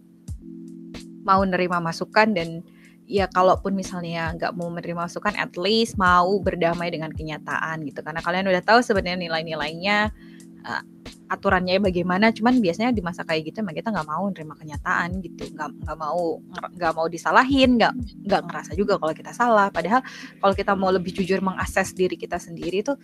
mau 1.27 1.43
nerima 1.45 1.77
masukan 1.77 2.33
dan 2.33 2.65
ya 3.11 3.27
kalaupun 3.27 3.75
misalnya 3.75 4.31
nggak 4.39 4.55
mau 4.55 4.71
menerima 4.71 5.03
masukan 5.03 5.35
at 5.35 5.51
least 5.59 5.99
mau 5.99 6.39
berdamai 6.39 6.87
dengan 6.87 7.11
kenyataan 7.11 7.83
gitu. 7.83 7.99
Karena 7.99 8.23
kalian 8.23 8.47
udah 8.47 8.63
tahu 8.63 8.79
sebenarnya 8.79 9.19
nilai-nilainya 9.27 10.15
uh, 10.63 10.83
aturannya 11.27 11.83
bagaimana. 11.83 12.31
Cuman 12.31 12.63
biasanya 12.63 12.95
di 12.95 13.03
masa 13.03 13.27
kayak 13.27 13.51
gitu 13.51 13.59
emang 13.59 13.75
kita 13.75 13.91
nggak 13.91 14.07
mau 14.07 14.23
nerima 14.31 14.55
kenyataan 14.55 15.19
gitu. 15.19 15.43
Nggak 15.51 15.69
nggak 15.83 15.97
mau 15.99 16.39
nggak 16.71 16.93
mau 16.95 17.07
disalahin 17.11 17.75
nggak 17.75 17.93
nggak 18.31 18.41
ngerasa 18.47 18.71
juga 18.79 18.95
kalau 18.95 19.11
kita 19.11 19.35
salah. 19.35 19.67
Padahal 19.67 19.99
kalau 20.39 20.53
kita 20.55 20.71
mau 20.79 20.95
lebih 20.95 21.11
jujur 21.11 21.43
mengakses 21.43 21.91
diri 21.91 22.15
kita 22.15 22.39
sendiri 22.39 22.79
tuh 22.79 22.95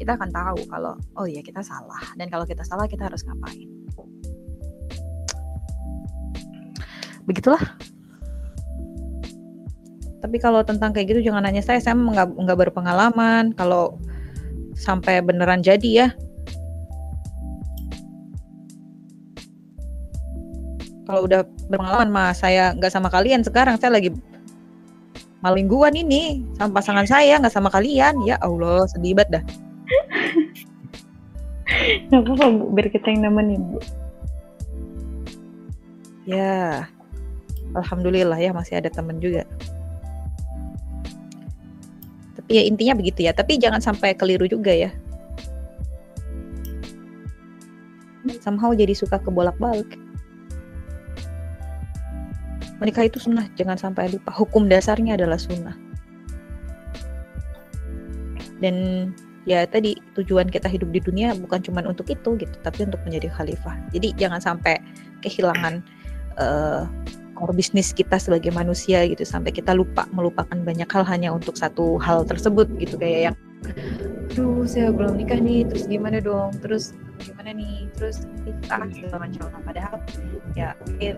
kita 0.00 0.16
akan 0.16 0.32
tahu 0.32 0.64
kalau 0.72 0.96
oh 1.20 1.28
iya 1.28 1.44
kita 1.44 1.60
salah. 1.60 2.00
Dan 2.16 2.32
kalau 2.32 2.48
kita 2.48 2.64
salah 2.64 2.88
kita 2.88 3.12
harus 3.12 3.20
ngapain? 3.28 3.68
Begitulah 7.28 7.60
tapi 10.20 10.36
kalau 10.36 10.60
tentang 10.60 10.92
kayak 10.92 11.16
gitu 11.16 11.32
jangan 11.32 11.48
nanya 11.48 11.64
saya. 11.64 11.80
Saya 11.80 11.96
nggak 11.96 12.36
nggak 12.36 12.58
berpengalaman. 12.68 13.56
Kalau 13.56 13.96
sampai 14.76 15.24
beneran 15.24 15.64
jadi 15.64 15.90
ya. 15.90 16.08
Kalau 21.08 21.26
udah 21.26 21.42
berpengalaman 21.72 22.12
mah 22.12 22.30
saya 22.36 22.76
nggak 22.76 22.92
sama 22.92 23.08
kalian 23.08 23.40
sekarang. 23.40 23.80
Saya 23.80 23.96
lagi 23.96 24.12
malingguan 25.40 25.96
ini 25.96 26.44
sama 26.60 26.78
pasangan 26.78 27.08
saya 27.08 27.40
nggak 27.40 27.56
sama 27.56 27.72
kalian. 27.72 28.20
Ya 28.28 28.36
Allah 28.44 28.84
sedih 28.92 29.16
banget 29.16 29.40
dah. 29.40 29.44
Nggak 32.10 32.22
apa-apa 32.26 32.46
bu. 32.60 32.64
Biar 32.76 32.88
kita 32.92 33.08
yang 33.08 33.30
nemenin 33.30 33.62
bu. 33.72 33.80
Ya. 36.28 36.84
Alhamdulillah 37.72 38.36
ya 38.42 38.50
masih 38.50 38.82
ada 38.82 38.90
temen 38.90 39.22
juga 39.22 39.46
ya 42.50 42.62
intinya 42.66 42.98
begitu 42.98 43.24
ya. 43.24 43.32
Tapi 43.32 43.56
jangan 43.62 43.78
sampai 43.78 44.18
keliru 44.18 44.50
juga 44.50 44.74
ya. 44.74 44.90
Somehow 48.42 48.74
jadi 48.76 48.92
suka 48.92 49.16
kebolak-balik 49.22 49.96
menikah 52.80 53.04
itu 53.06 53.20
sunnah 53.20 53.46
jangan 53.54 53.76
sampai 53.76 54.08
lupa. 54.10 54.32
Hukum 54.32 54.66
dasarnya 54.66 55.14
adalah 55.14 55.36
sunnah. 55.36 55.76
Dan 58.60 59.08
ya 59.48 59.64
tadi 59.64 59.96
tujuan 60.16 60.52
kita 60.52 60.68
hidup 60.68 60.92
di 60.92 61.00
dunia 61.00 61.32
bukan 61.32 61.64
cuma 61.64 61.80
untuk 61.84 62.08
itu 62.12 62.36
gitu 62.36 62.56
tapi 62.64 62.88
untuk 62.88 63.00
menjadi 63.04 63.28
khalifah. 63.36 63.76
Jadi 63.92 64.16
jangan 64.16 64.40
sampai 64.40 64.80
kehilangan 65.20 65.84
eh, 66.40 66.82
core 67.40 67.56
bisnis 67.56 67.96
kita 67.96 68.20
sebagai 68.20 68.52
manusia 68.52 69.00
gitu 69.08 69.24
sampai 69.24 69.48
kita 69.48 69.72
lupa 69.72 70.04
melupakan 70.12 70.52
banyak 70.52 70.84
hal 70.92 71.08
hanya 71.08 71.32
untuk 71.32 71.56
satu 71.56 71.96
hal 71.96 72.28
tersebut 72.28 72.68
gitu 72.76 73.00
kayak 73.00 73.32
yang 73.32 73.36
aduh 74.30 74.68
saya 74.68 74.92
belum 74.92 75.16
nikah 75.16 75.40
nih 75.40 75.64
terus 75.64 75.88
gimana 75.88 76.20
dong 76.20 76.52
terus 76.60 76.92
gimana 77.24 77.56
nih 77.56 77.88
terus 77.96 78.28
kita 78.44 78.76
segala 78.92 79.16
macam. 79.24 79.48
Padahal 79.64 79.96
ya 80.52 80.76
mungkin 80.84 81.16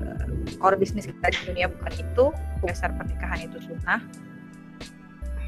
eh, 0.00 0.26
core 0.56 0.76
bisnis 0.80 1.04
kita 1.04 1.28
di 1.28 1.40
dunia 1.52 1.66
bukan 1.68 1.92
itu 2.00 2.24
dasar 2.64 2.96
pernikahan 2.96 3.44
itu 3.44 3.60
sunnah. 3.60 4.00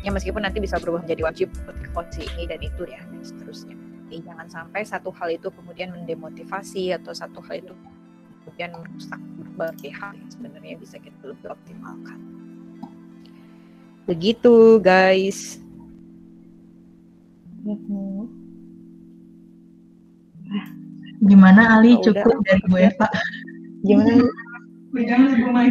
Ya 0.04 0.14
meskipun 0.14 0.44
nanti 0.44 0.62
bisa 0.62 0.78
berubah 0.78 1.02
menjadi 1.02 1.26
wajib 1.26 1.48
seperti 1.50 1.82
kondisi 1.90 2.22
ini 2.36 2.44
dan 2.46 2.60
itu 2.62 2.82
ya 2.86 3.02
dan 3.02 3.20
seterusnya 3.26 3.85
jadi 4.06 4.22
jangan 4.22 4.46
sampai 4.46 4.86
satu 4.86 5.10
hal 5.10 5.34
itu 5.34 5.50
kemudian 5.50 5.90
mendemotivasi 5.90 6.94
atau 6.94 7.10
satu 7.10 7.42
hal 7.42 7.58
itu 7.60 7.74
kemudian 8.46 8.70
merusak 8.78 9.18
berbagai 9.36 9.90
hal 9.98 10.14
yang 10.14 10.30
sebenarnya 10.30 10.78
bisa 10.78 10.96
kita 10.96 11.18
lebih 11.26 11.50
optimalkan 11.50 12.18
begitu 14.06 14.78
guys 14.78 15.58
Ya, 17.66 17.74
Bu. 17.74 18.30
Gimana 21.18 21.82
Ali 21.82 21.98
Oh, 21.98 22.06
udah. 22.06 22.22
cukup 22.22 22.36
dari 22.46 22.62
Bu 22.70 22.76
Eva? 22.78 23.08
gimana 23.82 24.22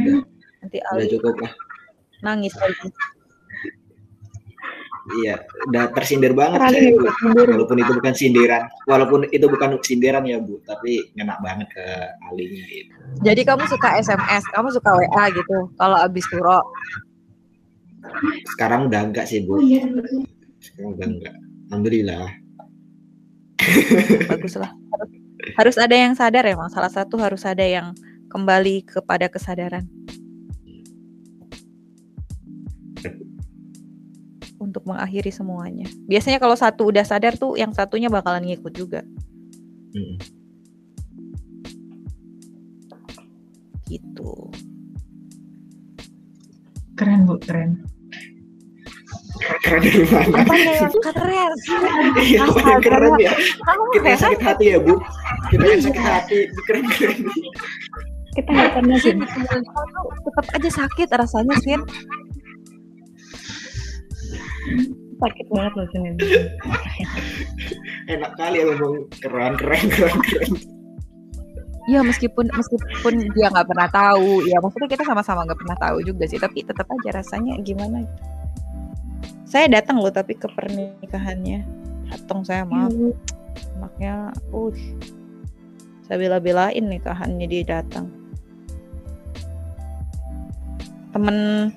Bu? 0.04 0.20
Nanti 0.60 0.78
udah 0.84 0.92
Ali 0.92 1.08
cukup 1.08 1.36
lah 1.40 1.54
nangis 2.20 2.52
lagi. 2.60 2.90
Iya 5.22 5.38
udah 5.70 5.94
tersindir 5.94 6.34
banget 6.34 6.60
saya 6.66 6.90
bu 6.98 7.06
walaupun 7.46 7.78
itu 7.78 7.92
bukan 7.94 8.14
sindiran 8.18 8.62
walaupun 8.90 9.20
itu 9.30 9.46
bukan 9.46 9.78
sindiran 9.86 10.26
ya 10.26 10.42
bu 10.42 10.58
tapi 10.66 11.14
ngena 11.14 11.38
banget 11.46 11.70
ke 11.70 11.86
alinya 12.32 12.66
gitu. 12.66 12.94
Jadi 13.22 13.42
kamu 13.46 13.64
suka 13.70 14.02
SMS, 14.02 14.44
kamu 14.50 14.74
suka 14.74 14.90
WA 14.98 15.24
gitu. 15.30 15.70
Kalau 15.78 15.98
abis 16.02 16.26
turo, 16.26 16.60
sekarang 18.58 18.90
udah 18.90 19.02
enggak 19.06 19.30
sih 19.30 19.46
bu 19.46 19.62
sekarang 20.62 20.90
udah 20.98 21.08
enggak 21.08 21.36
alhamdulillah 21.70 22.26
bagus 24.30 24.58
lah. 24.58 24.72
Harus, 24.74 25.10
harus 25.58 25.76
ada 25.82 25.96
yang 25.96 26.14
sadar 26.14 26.46
emang. 26.46 26.70
Salah 26.70 26.90
satu 26.90 27.18
harus 27.18 27.42
ada 27.46 27.66
yang 27.66 27.94
kembali 28.30 28.86
kepada 28.86 29.30
kesadaran. 29.30 29.86
Untuk 34.76 34.92
mengakhiri 34.92 35.32
semuanya. 35.32 35.88
Biasanya 36.04 36.36
kalau 36.36 36.52
satu 36.60 36.92
udah 36.92 37.08
sadar 37.08 37.40
tuh, 37.40 37.56
yang 37.56 37.72
satunya 37.72 38.12
bakalan 38.12 38.44
ngikut 38.44 38.76
juga. 38.76 39.08
Mm. 39.96 40.20
Gitu. 43.88 44.32
Keren 47.00 47.24
bu, 47.24 47.40
keren. 47.40 47.88
keren 49.64 49.80
dari 49.80 50.04
mana 50.12 50.44
Apa 50.44 50.56
yang 50.60 50.92
keren 50.92 51.52
sih? 51.64 51.76
Iya, 52.36 52.44
yang 52.48 52.82
keren 52.84 53.14
ya 53.20 53.32
Kamu 53.36 53.84
kita 53.96 54.08
yang 54.16 54.22
sakit 54.24 54.42
hati 54.42 54.66
ya 54.74 54.78
bu 54.80 54.96
kita 55.52 55.66
yang 55.76 55.84
sakit 55.84 56.02
hati 56.02 56.40
keren 56.66 56.86
keren 56.88 57.20
Kita 58.36 58.50
nggak 58.52 58.72
pernah 58.76 58.98
sih. 59.00 59.16
Tetap 59.16 60.46
aja 60.56 60.70
sakit 60.84 61.08
rasanya 61.08 61.56
Sin. 61.64 61.80
Sakit 65.16 65.48
banget 65.48 65.74
loh 65.80 65.88
sini. 65.96 66.10
enak 68.14 68.32
kali 68.38 68.62
ya 68.62 68.66
ngomong 68.70 68.96
keren 69.24 69.54
keren 69.58 69.86
keren 69.90 70.18
keren 70.22 70.54
Ya 71.86 72.02
meskipun 72.02 72.50
meskipun 72.50 73.30
dia 73.38 73.54
nggak 73.54 73.70
pernah 73.70 73.86
tahu, 73.94 74.42
ya 74.50 74.58
maksudnya 74.58 74.90
kita 74.90 75.06
sama-sama 75.06 75.46
nggak 75.46 75.62
pernah 75.62 75.78
tahu 75.78 75.98
juga 76.02 76.26
sih, 76.26 76.42
tapi 76.42 76.66
tetap 76.66 76.90
aja 76.90 77.22
rasanya 77.22 77.62
gimana. 77.62 78.02
Saya 79.46 79.70
datang 79.70 80.02
loh 80.02 80.10
tapi 80.10 80.34
ke 80.34 80.50
pernikahannya, 80.50 81.62
datang 82.10 82.42
saya 82.42 82.66
maaf, 82.66 82.90
anaknya, 83.78 84.34
uh, 84.50 84.74
saya 86.10 86.18
bela-belain 86.18 86.90
nikahannya 86.90 87.46
dia 87.46 87.62
datang. 87.62 88.10
Temen, 91.14 91.70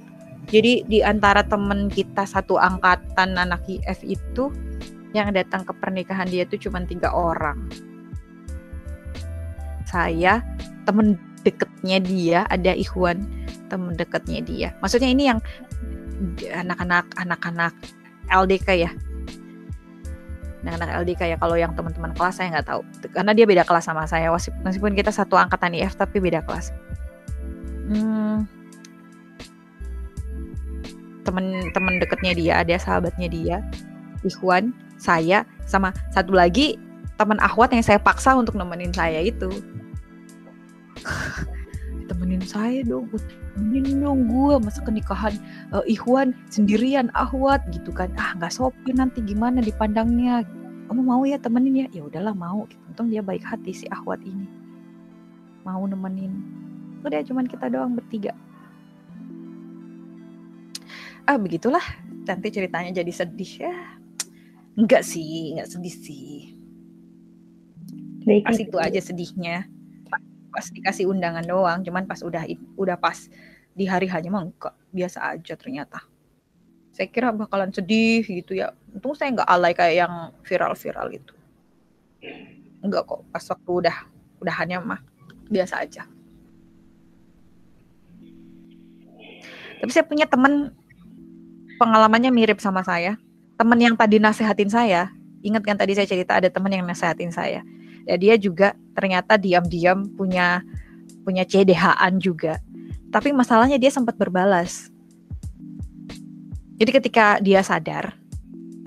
jadi 0.49 0.81
di 0.89 1.05
antara 1.05 1.45
temen 1.45 1.93
kita 1.93 2.25
satu 2.25 2.57
angkatan 2.57 3.37
anak 3.37 3.69
IF 3.69 4.01
itu 4.01 4.49
yang 5.13 5.33
datang 5.33 5.65
ke 5.65 5.73
pernikahan 5.77 6.29
dia 6.29 6.49
tuh 6.49 6.57
cuma 6.57 6.81
tiga 6.85 7.13
orang. 7.13 7.69
Saya 9.85 10.41
temen 10.89 11.21
deketnya 11.45 12.01
dia 12.01 12.39
ada 12.49 12.73
Ikhwan 12.73 13.25
temen 13.69 13.93
deketnya 13.93 14.41
dia. 14.41 14.69
Maksudnya 14.81 15.13
ini 15.13 15.29
yang 15.29 15.41
anak-anak 16.49 17.13
anak-anak 17.21 17.77
LDK 18.33 18.69
ya? 18.89 18.91
Anak-anak 20.65 21.05
LDK 21.05 21.21
ya 21.29 21.37
kalau 21.37 21.57
yang 21.61 21.77
teman-teman 21.77 22.17
kelas 22.17 22.41
saya 22.41 22.57
nggak 22.57 22.69
tahu. 22.73 22.81
Karena 23.13 23.37
dia 23.37 23.45
beda 23.45 23.69
kelas 23.69 23.85
sama 23.85 24.09
saya 24.09 24.33
meskipun 24.65 24.97
kita 24.97 25.13
satu 25.13 25.37
angkatan 25.37 25.77
IF 25.77 25.93
tapi 25.93 26.25
beda 26.25 26.41
kelas. 26.41 26.73
Hmm, 27.89 28.45
temen-temen 31.29 32.01
deketnya 32.01 32.33
dia 32.33 32.53
ada 32.65 32.75
sahabatnya 32.81 33.29
dia 33.29 33.57
Ikhwan 34.25 34.73
saya 34.97 35.45
sama 35.69 35.93
satu 36.11 36.33
lagi 36.33 36.81
teman 37.21 37.39
Ahwat 37.39 37.71
yang 37.77 37.85
saya 37.85 38.01
paksa 38.01 38.35
untuk 38.35 38.55
nemenin 38.59 38.95
saya 38.95 39.23
itu. 39.23 39.51
Temenin 42.09 42.41
saya 42.41 42.81
dong 42.89 43.13
temenin 43.53 44.01
dong 44.01 44.27
gue 44.33 44.55
masa 44.65 44.81
ke 44.81 44.91
nikahan 44.91 45.37
eh, 45.77 45.85
Ikhwan 45.93 46.33
sendirian 46.49 47.13
Ahwat 47.15 47.63
gitu 47.71 47.93
kan. 47.93 48.11
Ah 48.17 48.35
nggak 48.39 48.55
sopan 48.55 48.97
nanti 48.97 49.21
gimana 49.23 49.61
dipandangnya? 49.61 50.43
Kamu 50.89 51.05
mau 51.05 51.23
ya 51.29 51.37
temenin 51.37 51.85
ya? 51.85 51.87
Ya 51.93 52.03
udahlah 52.09 52.33
mau. 52.33 52.65
Untung 52.89 53.13
dia 53.13 53.21
baik 53.21 53.45
hati 53.45 53.77
si 53.77 53.85
Ahwat 53.93 54.25
ini. 54.25 54.49
Mau 55.69 55.85
nemenin. 55.85 56.33
Udah 57.05 57.23
cuman 57.23 57.47
kita 57.47 57.71
doang 57.71 57.95
bertiga 57.95 58.33
ah 61.29 61.37
begitulah 61.37 61.85
nanti 62.25 62.49
ceritanya 62.49 63.05
jadi 63.05 63.13
sedih. 63.13 63.53
Ya 63.69 63.77
enggak 64.81 65.05
sih 65.05 65.53
enggak 65.53 65.69
sedih 65.69 65.93
sih. 65.93 66.57
Baik, 68.25 68.49
pas 68.49 68.57
itu 68.57 68.77
aja 68.81 69.01
sedihnya. 69.05 69.69
Pa- 70.09 70.25
pas 70.49 70.67
dikasih 70.73 71.05
undangan 71.05 71.45
doang 71.45 71.85
cuman 71.85 72.09
pas 72.09 72.25
udah 72.25 72.49
udah 72.81 72.97
pas 72.97 73.29
di 73.77 73.85
hari 73.85 74.09
hanya 74.09 74.33
mah 74.33 74.49
enggak 74.49 74.75
biasa 74.89 75.37
aja 75.37 75.53
ternyata. 75.53 76.01
Saya 76.97 77.13
kira 77.13 77.31
bakalan 77.31 77.71
sedih 77.71 78.25
gitu 78.25 78.57
ya. 78.57 78.73
Untung 78.97 79.13
saya 79.13 79.37
nggak 79.37 79.49
alay 79.53 79.77
kayak 79.77 80.09
yang 80.09 80.15
viral-viral 80.49 81.09
itu. 81.13 81.35
Enggak 82.81 83.05
kok 83.05 83.21
pas 83.29 83.45
waktu 83.45 83.71
udah 83.85 83.97
udahannya 84.41 84.79
mah 84.81 85.01
biasa 85.53 85.85
aja. 85.85 86.09
Tapi 89.79 89.91
saya 89.95 90.03
punya 90.09 90.27
temen 90.27 90.75
pengalamannya 91.79 92.35
mirip 92.35 92.59
sama 92.59 92.83
saya 92.83 93.17
temen 93.57 93.79
yang 93.79 93.95
tadi 93.95 94.19
nasehatin 94.19 94.71
saya 94.71 95.09
ingat 95.41 95.63
kan 95.63 95.79
tadi 95.79 95.95
saya 95.95 96.11
cerita 96.11 96.37
ada 96.37 96.51
temen 96.51 96.71
yang 96.75 96.85
nasehatin 96.85 97.31
saya 97.31 97.63
ya 98.05 98.15
dia 98.19 98.35
juga 98.37 98.75
ternyata 98.93 99.39
diam-diam 99.39 100.05
punya 100.19 100.63
punya 101.29 101.45
CDH-an 101.45 102.25
juga. 102.25 102.57
Tapi 103.13 103.37
masalahnya 103.37 103.77
dia 103.77 103.93
sempat 103.93 104.17
berbalas. 104.17 104.89
Jadi 106.81 106.89
ketika 106.89 107.37
dia 107.45 107.61
sadar, 107.61 108.17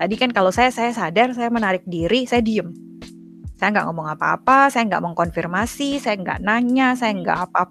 tadi 0.02 0.18
kan 0.18 0.34
kalau 0.34 0.50
saya 0.50 0.74
saya 0.74 0.90
sadar, 0.90 1.30
saya 1.38 1.54
menarik 1.54 1.86
diri, 1.86 2.26
saya 2.26 2.42
diem. 2.42 2.74
Saya 3.54 3.78
nggak 3.78 3.86
ngomong 3.86 4.10
apa-apa, 4.18 4.74
saya 4.74 4.90
nggak 4.90 5.06
mengkonfirmasi, 5.06 6.02
saya 6.02 6.18
nggak 6.18 6.42
nanya, 6.42 6.98
saya 6.98 7.14
nggak 7.14 7.38
apa 7.46 7.70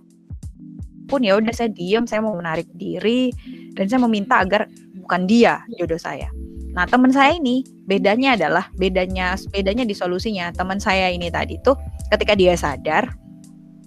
pun. 1.11 1.19
Ya 1.19 1.35
udah 1.35 1.51
saya 1.51 1.67
diem, 1.67 2.07
saya 2.07 2.23
mau 2.23 2.31
menarik 2.31 2.71
diri 2.71 3.35
dan 3.75 3.91
saya 3.91 3.99
meminta 4.07 4.39
agar 4.39 4.71
bukan 5.01 5.25
dia 5.25 5.65
jodoh 5.75 5.99
saya. 5.99 6.29
Nah, 6.71 6.87
teman 6.87 7.11
saya 7.11 7.35
ini 7.35 7.67
bedanya 7.83 8.39
adalah 8.39 8.71
bedanya 8.79 9.35
bedanya 9.51 9.83
di 9.83 9.91
solusinya. 9.91 10.55
Teman 10.55 10.79
saya 10.79 11.11
ini 11.11 11.27
tadi 11.27 11.59
tuh 11.59 11.75
ketika 12.13 12.31
dia 12.37 12.55
sadar, 12.55 13.11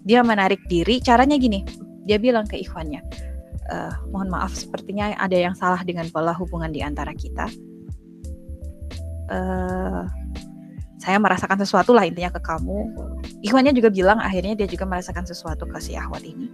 dia 0.04 0.20
menarik 0.20 0.60
diri. 0.68 1.00
Caranya 1.00 1.40
gini, 1.40 1.64
dia 2.04 2.20
bilang 2.20 2.44
ke 2.44 2.60
ikhwannya, 2.60 3.00
"Eh, 3.72 3.92
mohon 4.12 4.28
maaf, 4.28 4.52
sepertinya 4.52 5.16
ada 5.16 5.36
yang 5.36 5.56
salah 5.56 5.80
dengan 5.80 6.04
pola 6.12 6.36
hubungan 6.36 6.68
di 6.68 6.84
antara 6.84 7.16
kita. 7.16 7.48
Eh, 9.32 10.02
saya 11.00 11.20
merasakan 11.20 11.60
sesuatu 11.60 11.92
lah 11.92 12.04
intinya 12.04 12.32
ke 12.32 12.40
kamu. 12.40 12.92
Ikhwannya 13.44 13.72
juga 13.76 13.92
bilang 13.92 14.20
akhirnya 14.20 14.56
dia 14.56 14.68
juga 14.68 14.88
merasakan 14.88 15.24
sesuatu 15.24 15.68
ke 15.68 15.76
si 15.80 15.96
Ahwat 15.96 16.24
ini. 16.24 16.48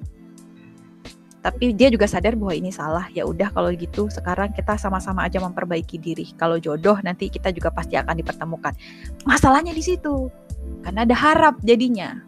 Tapi 1.41 1.73
dia 1.73 1.89
juga 1.89 2.05
sadar 2.05 2.37
bahwa 2.37 2.53
ini 2.53 2.69
salah. 2.69 3.09
Ya 3.17 3.25
udah 3.25 3.49
kalau 3.49 3.73
gitu 3.73 4.13
sekarang 4.13 4.53
kita 4.53 4.77
sama-sama 4.77 5.25
aja 5.25 5.41
memperbaiki 5.41 5.97
diri. 5.97 6.37
Kalau 6.37 6.61
jodoh 6.61 7.01
nanti 7.01 7.33
kita 7.33 7.49
juga 7.49 7.73
pasti 7.73 7.97
akan 7.97 8.13
dipertemukan. 8.21 8.77
Masalahnya 9.25 9.73
di 9.73 9.81
situ. 9.81 10.29
Karena 10.85 11.09
ada 11.09 11.17
harap 11.17 11.57
jadinya. 11.65 12.21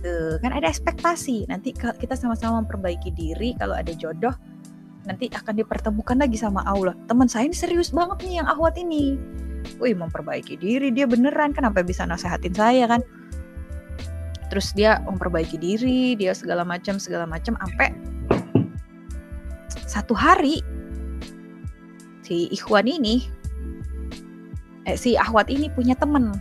Tuh, 0.00 0.40
kan 0.40 0.56
ada 0.56 0.66
ekspektasi. 0.66 1.46
Nanti 1.46 1.76
kita 1.76 2.16
sama-sama 2.16 2.64
memperbaiki 2.64 3.12
diri 3.12 3.52
kalau 3.60 3.76
ada 3.76 3.92
jodoh 3.92 4.32
nanti 5.04 5.28
akan 5.28 5.54
dipertemukan 5.60 6.16
lagi 6.16 6.40
sama 6.40 6.64
Allah. 6.64 6.96
Teman 7.06 7.28
saya 7.28 7.46
ini 7.46 7.56
serius 7.56 7.92
banget 7.92 8.24
nih 8.24 8.34
yang 8.40 8.48
ahwat 8.48 8.80
ini. 8.80 9.20
Wih, 9.78 9.94
memperbaiki 9.94 10.58
diri 10.58 10.88
dia 10.90 11.06
beneran 11.06 11.52
kenapa 11.52 11.84
bisa 11.84 12.08
nasehatin 12.08 12.54
saya 12.56 12.88
kan? 12.88 13.04
Terus 14.50 14.74
dia 14.76 15.00
memperbaiki 15.06 15.56
diri, 15.56 16.12
dia 16.12 16.36
segala 16.36 16.60
macam 16.60 17.00
segala 17.00 17.24
macam 17.24 17.56
sampai 17.56 17.94
satu 19.92 20.16
hari 20.16 20.64
si 22.24 22.48
Ikhwan 22.48 22.88
ini 22.88 23.28
eh, 24.88 24.96
si 24.96 25.20
Ahwat 25.20 25.52
ini 25.52 25.68
punya 25.68 25.92
temen 25.92 26.32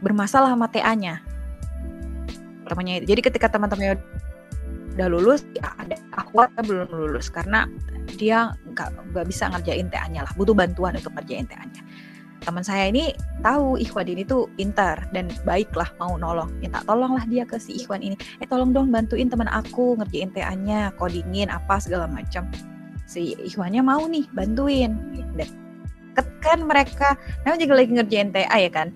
bermasalah 0.00 0.56
sama 0.56 0.72
TA-nya 0.72 1.20
temannya. 2.72 3.04
Jadi 3.04 3.20
ketika 3.20 3.52
teman-temannya 3.52 4.00
udah 4.96 5.08
lulus, 5.12 5.44
ya 5.52 5.76
ada 5.76 6.00
Ahwat 6.16 6.56
belum 6.64 6.88
lulus 6.88 7.28
karena 7.28 7.68
dia 8.16 8.56
nggak 8.72 9.28
bisa 9.28 9.52
ngerjain 9.52 9.92
TA-nya 9.92 10.24
lah, 10.24 10.32
butuh 10.32 10.56
bantuan 10.56 10.96
untuk 10.96 11.12
ngerjain 11.20 11.44
TA-nya. 11.44 11.84
Teman 12.42 12.66
saya 12.66 12.90
ini 12.90 13.14
tahu 13.40 13.78
Ikhwan 13.78 14.10
ini 14.10 14.26
tuh 14.26 14.50
pintar 14.58 15.06
dan 15.14 15.30
baiklah 15.46 15.88
mau 16.02 16.18
nolong. 16.18 16.50
Minta 16.58 16.82
tolonglah 16.84 17.24
dia 17.30 17.46
ke 17.46 17.56
si 17.56 17.78
Ikhwan 17.78 18.02
ini. 18.02 18.18
Eh 18.42 18.46
tolong 18.46 18.74
dong 18.74 18.90
bantuin 18.90 19.30
teman 19.30 19.46
aku 19.48 19.94
ngerjain 19.98 20.34
TA-nya 20.34 20.90
codingin 20.98 21.48
apa 21.48 21.78
segala 21.78 22.10
macam. 22.10 22.50
Si 23.06 23.38
Ikhwannya 23.38 23.82
mau 23.82 24.04
nih 24.10 24.26
bantuin. 24.34 24.98
Deket 25.38 26.26
kan 26.42 26.58
mereka. 26.66 27.14
Namanya 27.46 27.60
juga 27.62 27.74
lagi 27.78 27.90
ngerjain 27.94 28.28
TA 28.34 28.56
ya 28.58 28.70
kan? 28.70 28.88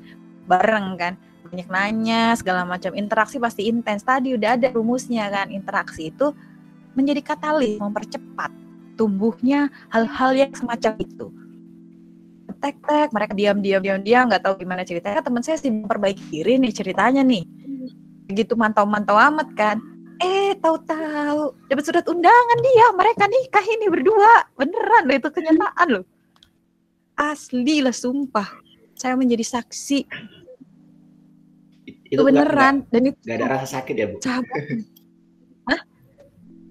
Bareng 0.50 0.98
kan? 0.98 1.14
Banyak 1.46 1.68
nanya 1.70 2.34
segala 2.34 2.66
macam. 2.66 2.92
Interaksi 2.98 3.38
pasti 3.38 3.70
intens. 3.70 4.02
Tadi 4.02 4.34
udah 4.34 4.58
ada 4.58 4.68
rumusnya 4.74 5.30
kan? 5.30 5.54
Interaksi 5.54 6.10
itu 6.10 6.34
menjadi 6.98 7.22
katalis 7.22 7.78
mempercepat 7.78 8.50
tumbuhnya 8.96 9.68
hal-hal 9.92 10.32
yang 10.32 10.52
semacam 10.56 10.96
itu 10.96 11.28
tek 12.66 12.82
tek 12.82 13.08
mereka 13.14 13.32
diam 13.38 13.62
diam 13.62 13.78
diam 13.78 14.02
diam 14.02 14.26
nggak 14.26 14.42
tahu 14.42 14.58
gimana 14.58 14.82
ceritanya. 14.82 15.22
Teman 15.22 15.42
saya 15.46 15.54
sih 15.62 15.70
memperbaiki 15.70 16.26
diri 16.34 16.58
nih 16.58 16.74
ceritanya 16.74 17.22
nih. 17.22 17.46
Begitu 18.26 18.58
mantau 18.58 18.82
mantau 18.90 19.14
amat 19.14 19.54
kan. 19.54 19.78
Eh 20.18 20.58
tahu-tahu 20.58 21.54
dapat 21.70 21.84
surat 21.86 22.02
undangan 22.10 22.58
dia 22.58 22.86
mereka 22.98 23.30
nikah 23.30 23.62
ini 23.62 23.86
berdua. 23.86 24.50
Beneran 24.58 25.02
loh 25.06 25.14
itu 25.14 25.28
kenyataan 25.30 25.88
loh. 25.94 26.04
Asli 27.14 27.86
lah 27.86 27.94
sumpah. 27.94 28.50
Saya 28.98 29.14
menjadi 29.14 29.44
saksi. 29.46 30.02
Itu, 32.06 32.22
beneran. 32.22 32.86
dan 32.90 33.02
itu 33.10 33.18
nggak- 33.18 33.26
nggak 33.26 33.38
ada 33.38 33.46
rasa 33.50 33.66
sakit 33.78 33.94
ya 33.98 34.06
bu? 34.10 34.16
Hah? 35.66 35.80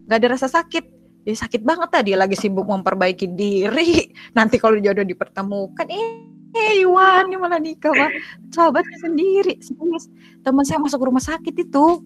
Gak 0.05 0.17
ada 0.21 0.27
rasa 0.31 0.47
sakit 0.47 0.94
ya 1.25 1.33
sakit 1.33 1.65
banget 1.65 1.89
tadi 1.89 2.13
lagi 2.13 2.37
sibuk 2.37 2.69
memperbaiki 2.69 3.33
diri. 3.33 4.13
Nanti 4.37 4.61
kalau 4.61 4.77
jodoh 4.77 5.03
dipertemukan 5.03 5.89
eh 5.89 6.29
eh 6.55 6.87
Iwan 6.87 7.27
ini 7.27 7.35
malah 7.35 7.59
nikah 7.59 7.91
Wah, 7.91 8.07
sahabatnya 8.53 8.95
sendiri 9.01 9.59
serius. 9.59 10.07
Teman 10.45 10.63
saya 10.63 10.79
masuk 10.79 11.03
rumah 11.03 11.19
sakit 11.19 11.51
itu. 11.51 11.99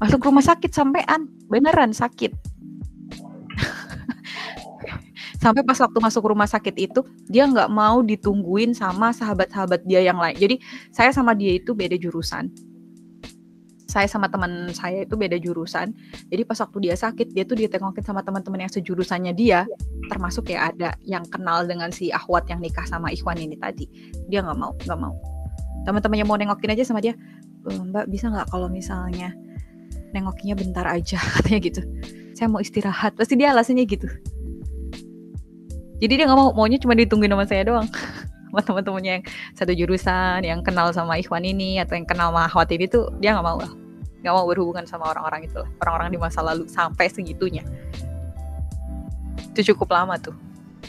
Masuk 0.00 0.24
rumah 0.24 0.40
sakit 0.40 0.72
sampean. 0.72 1.28
Beneran 1.50 1.92
sakit. 1.92 2.32
Sampai 5.42 5.64
pas 5.64 5.76
waktu 5.76 6.00
masuk 6.00 6.32
rumah 6.32 6.48
sakit 6.48 6.72
itu 6.80 7.04
dia 7.28 7.44
nggak 7.44 7.68
mau 7.68 8.00
ditungguin 8.00 8.72
sama 8.72 9.12
sahabat-sahabat 9.12 9.84
dia 9.84 10.00
yang 10.00 10.16
lain. 10.16 10.38
Jadi 10.38 10.56
saya 10.88 11.12
sama 11.12 11.36
dia 11.36 11.60
itu 11.60 11.76
beda 11.76 12.00
jurusan 12.00 12.48
saya 13.90 14.06
sama 14.06 14.30
teman 14.30 14.70
saya 14.70 15.02
itu 15.02 15.18
beda 15.18 15.36
jurusan. 15.42 15.90
Jadi 16.30 16.42
pas 16.46 16.56
waktu 16.62 16.78
dia 16.88 16.94
sakit 16.94 17.34
dia 17.34 17.42
tuh 17.42 17.58
ditengokin 17.58 18.06
sama 18.06 18.22
teman-teman 18.22 18.64
yang 18.64 18.72
sejurusannya 18.72 19.34
dia. 19.34 19.66
Termasuk 20.06 20.54
ya 20.54 20.70
ada 20.70 20.94
yang 21.02 21.26
kenal 21.26 21.66
dengan 21.66 21.90
si 21.90 22.14
Ahwat 22.14 22.46
yang 22.46 22.62
nikah 22.62 22.86
sama 22.86 23.10
Ikhwan 23.10 23.42
ini 23.42 23.58
tadi. 23.58 23.90
Dia 24.30 24.46
nggak 24.46 24.58
mau 24.58 24.72
nggak 24.78 24.98
mau. 25.02 25.14
Teman-temannya 25.84 26.24
mau 26.24 26.38
nengokin 26.38 26.70
aja 26.70 26.86
sama 26.86 27.02
dia. 27.02 27.18
"Eh, 27.66 27.74
Mbak 27.74 28.06
bisa 28.06 28.30
nggak 28.30 28.48
kalau 28.54 28.70
misalnya 28.70 29.34
nengokinya 30.14 30.54
bentar 30.54 30.86
aja? 30.86 31.18
Katanya 31.42 31.58
gitu. 31.60 31.82
Saya 32.38 32.46
mau 32.46 32.62
istirahat. 32.62 33.18
Pasti 33.18 33.34
dia 33.34 33.50
alasannya 33.50 33.84
gitu. 33.84 34.06
Jadi 36.00 36.12
dia 36.16 36.24
nggak 36.24 36.38
mau 36.40 36.48
maunya 36.56 36.80
cuma 36.80 36.96
ditungguin 36.96 37.28
sama 37.28 37.44
saya 37.44 37.62
doang 37.68 37.84
sama 38.50 38.60
teman-temannya 38.66 39.12
yang 39.22 39.24
satu 39.54 39.72
jurusan 39.72 40.42
yang 40.42 40.60
kenal 40.66 40.90
sama 40.90 41.16
Ikhwan 41.22 41.46
ini 41.46 41.78
atau 41.78 41.94
yang 41.94 42.04
kenal 42.04 42.34
sama 42.34 42.50
Ahwat 42.50 42.68
ini 42.74 42.90
tuh 42.90 43.14
dia 43.22 43.38
nggak 43.38 43.46
mau 43.46 43.62
lah. 43.62 43.70
Nggak 44.20 44.34
mau 44.34 44.44
berhubungan 44.50 44.84
sama 44.84 45.08
orang-orang 45.08 45.46
itu 45.46 45.56
lah. 45.62 45.70
Orang-orang 45.86 46.08
di 46.10 46.18
masa 46.18 46.42
lalu 46.42 46.66
sampai 46.66 47.06
segitunya. 47.08 47.62
Itu 49.54 49.72
cukup 49.72 49.94
lama 49.94 50.18
tuh. 50.18 50.34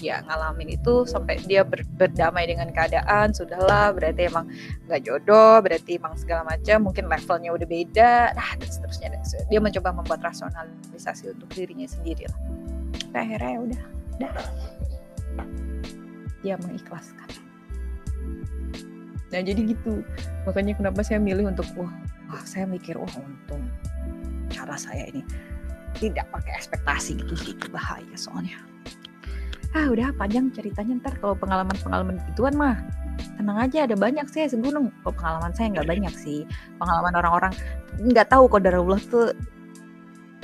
Ya 0.02 0.26
ngalamin 0.26 0.82
itu 0.82 1.06
sampai 1.06 1.38
dia 1.46 1.62
ber- 1.62 1.86
berdamai 1.86 2.50
dengan 2.50 2.74
keadaan 2.74 3.38
sudahlah 3.38 3.94
berarti 3.94 4.34
emang 4.34 4.50
nggak 4.90 5.04
jodoh 5.06 5.62
berarti 5.62 6.02
emang 6.02 6.18
segala 6.18 6.42
macam 6.48 6.90
mungkin 6.90 7.06
levelnya 7.06 7.54
udah 7.54 7.68
beda 7.70 8.14
nah 8.34 8.50
dan 8.58 8.70
seterusnya. 8.72 9.08
Dan 9.14 9.22
seterusnya. 9.22 9.52
dia 9.54 9.60
mencoba 9.62 9.90
membuat 9.94 10.26
rasionalisasi 10.26 11.38
untuk 11.38 11.54
dirinya 11.54 11.86
sendiri 11.86 12.26
lah. 12.26 12.40
Akhirnya 13.14 13.50
ya 13.54 13.60
udah 13.62 13.82
dia 16.42 16.56
mengikhlaskan 16.58 17.51
nah 19.32 19.40
jadi 19.40 19.62
gitu. 19.64 20.04
Makanya 20.44 20.76
kenapa 20.76 21.00
saya 21.08 21.24
milih 21.24 21.48
untuk 21.48 21.64
wah, 21.80 21.92
wah 22.28 22.44
saya 22.44 22.68
mikir 22.68 23.00
wah 23.00 23.12
untung 23.16 23.64
cara 24.52 24.76
saya 24.76 25.08
ini 25.08 25.24
tidak 26.00 26.28
pakai 26.32 26.60
ekspektasi 26.60 27.20
gitu 27.24 27.34
gitu 27.40 27.66
bahaya 27.72 28.16
soalnya. 28.16 28.60
Ah 29.72 29.88
udah 29.88 30.12
panjang 30.20 30.52
ceritanya. 30.52 31.00
Ntar 31.00 31.16
kalau 31.24 31.36
pengalaman 31.36 31.76
pengalaman 31.80 32.20
gituan 32.32 32.56
mah 32.60 32.76
tenang 33.40 33.58
aja 33.58 33.88
ada 33.88 33.96
banyak 33.96 34.28
sih 34.28 34.52
segunung. 34.52 34.92
Kalau 35.04 35.16
pengalaman 35.16 35.52
saya 35.56 35.68
nggak 35.80 35.88
banyak 35.88 36.14
sih. 36.20 36.44
Pengalaman 36.76 37.14
orang-orang 37.16 37.54
nggak 38.04 38.28
tahu 38.28 38.52
kodarullah 38.52 39.00
tuh 39.08 39.32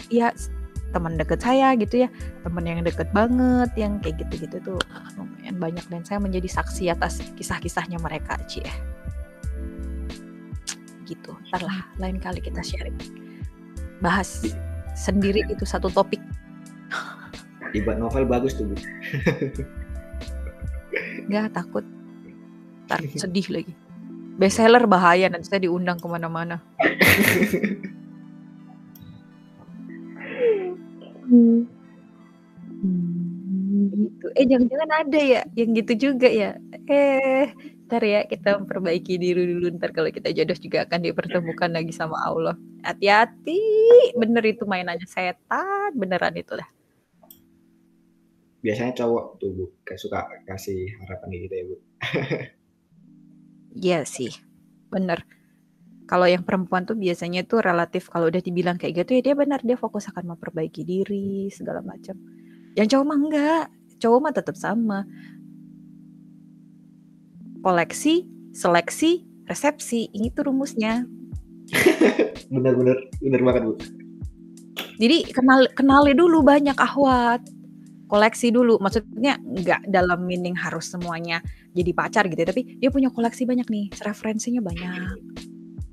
ya 0.08 0.32
teman 0.96 1.20
deket 1.20 1.44
saya 1.44 1.76
gitu 1.76 2.08
ya 2.08 2.10
teman 2.48 2.64
yang 2.64 2.80
deket 2.82 3.12
banget 3.12 3.70
yang 3.76 4.00
kayak 4.00 4.24
gitu-gitu 4.24 4.58
tuh 4.64 4.80
lumayan 5.20 5.60
banyak 5.60 5.86
dan 5.92 6.02
saya 6.08 6.20
menjadi 6.24 6.48
saksi 6.48 6.92
atas 6.92 7.20
kisah-kisahnya 7.36 8.00
mereka 8.00 8.40
Ci 8.48 8.64
ya 8.64 8.74
gitu 11.08 11.32
ntar 11.50 11.64
lah 11.64 11.88
lain 11.98 12.20
kali 12.20 12.44
kita 12.44 12.60
sharing. 12.60 12.94
Bahas 14.04 14.44
sendiri 14.94 15.48
itu 15.48 15.64
satu 15.64 15.88
topik. 15.88 16.20
Dibuat 17.72 17.98
novel 17.98 18.28
bagus 18.28 18.60
tuh 18.60 18.68
bu. 18.68 18.76
nggak 21.32 21.56
takut. 21.56 21.88
Ntar 22.92 23.00
sedih 23.16 23.48
lagi. 23.50 23.74
Bestseller 24.38 24.86
bahaya 24.86 25.32
nanti 25.34 25.50
saya 25.50 25.66
diundang 25.66 25.98
ke 25.98 26.06
mana-mana 26.06 26.62
gitu. 31.28 31.68
Eh 34.38 34.46
jangan-jangan 34.48 34.92
ada 35.06 35.20
ya 35.20 35.42
yang 35.54 35.76
gitu 35.76 35.94
juga 36.12 36.30
ya? 36.32 36.56
Eh 36.88 37.52
ntar 37.88 38.04
ya 38.04 38.24
kita 38.28 38.60
memperbaiki 38.64 39.20
diri 39.20 39.44
dulu. 39.48 39.72
Ntar 39.76 39.92
kalau 39.92 40.10
kita 40.12 40.32
jodoh 40.32 40.58
juga 40.58 40.88
akan 40.88 41.00
dipertemukan 41.04 41.70
lagi 41.72 41.94
sama 41.94 42.18
Allah. 42.24 42.56
Hati-hati. 42.84 43.62
Bener 44.16 44.44
itu 44.48 44.64
mainannya 44.64 45.08
setan. 45.08 45.92
Beneran 45.96 46.36
itu 46.36 46.56
lah 46.56 46.68
Biasanya 48.58 49.00
cowok 49.00 49.26
tuh 49.40 49.54
bu, 49.54 49.66
kayak 49.86 50.02
suka 50.02 50.28
kasih 50.50 50.92
harapan 51.06 51.30
gitu 51.46 51.56
ya 51.56 51.64
bu. 51.68 51.76
Iya 53.78 54.10
sih. 54.10 54.34
Bener 54.90 55.22
kalau 56.08 56.24
yang 56.24 56.42
perempuan 56.48 56.88
tuh 56.88 56.96
biasanya 56.96 57.44
tuh 57.44 57.60
relatif 57.60 58.08
kalau 58.08 58.32
udah 58.32 58.40
dibilang 58.40 58.80
kayak 58.80 59.04
gitu 59.04 59.20
ya 59.20 59.22
dia 59.22 59.36
benar 59.36 59.60
dia 59.60 59.76
fokus 59.76 60.08
akan 60.08 60.34
memperbaiki 60.34 60.88
diri 60.88 61.52
segala 61.52 61.84
macam. 61.84 62.16
Yang 62.80 62.96
cowok 62.96 63.06
mah 63.06 63.20
enggak 63.20 63.66
cowok 64.00 64.20
mah 64.24 64.34
tetap 64.34 64.56
sama. 64.56 65.04
Koleksi 67.60 68.24
seleksi 68.56 69.28
resepsi 69.52 70.08
ini 70.16 70.32
tuh 70.32 70.48
rumusnya. 70.48 71.04
Bener-bener, 72.54 72.96
bener 73.20 73.42
banget 73.44 73.64
bu. 73.68 73.74
jadi 75.04 75.28
kenal 75.36 75.68
kenali 75.76 76.16
dulu 76.16 76.40
banyak 76.40 76.80
ahwat 76.80 77.44
koleksi 78.08 78.56
dulu. 78.56 78.80
Maksudnya 78.80 79.36
nggak 79.44 79.92
dalam 79.92 80.24
meaning 80.24 80.56
harus 80.56 80.88
semuanya 80.88 81.44
jadi 81.76 81.92
pacar 81.92 82.24
gitu 82.32 82.40
ya, 82.40 82.48
tapi 82.48 82.80
dia 82.80 82.88
punya 82.88 83.12
koleksi 83.12 83.44
banyak 83.44 83.68
nih 83.68 83.92
referensinya 84.00 84.64
banyak 84.64 85.20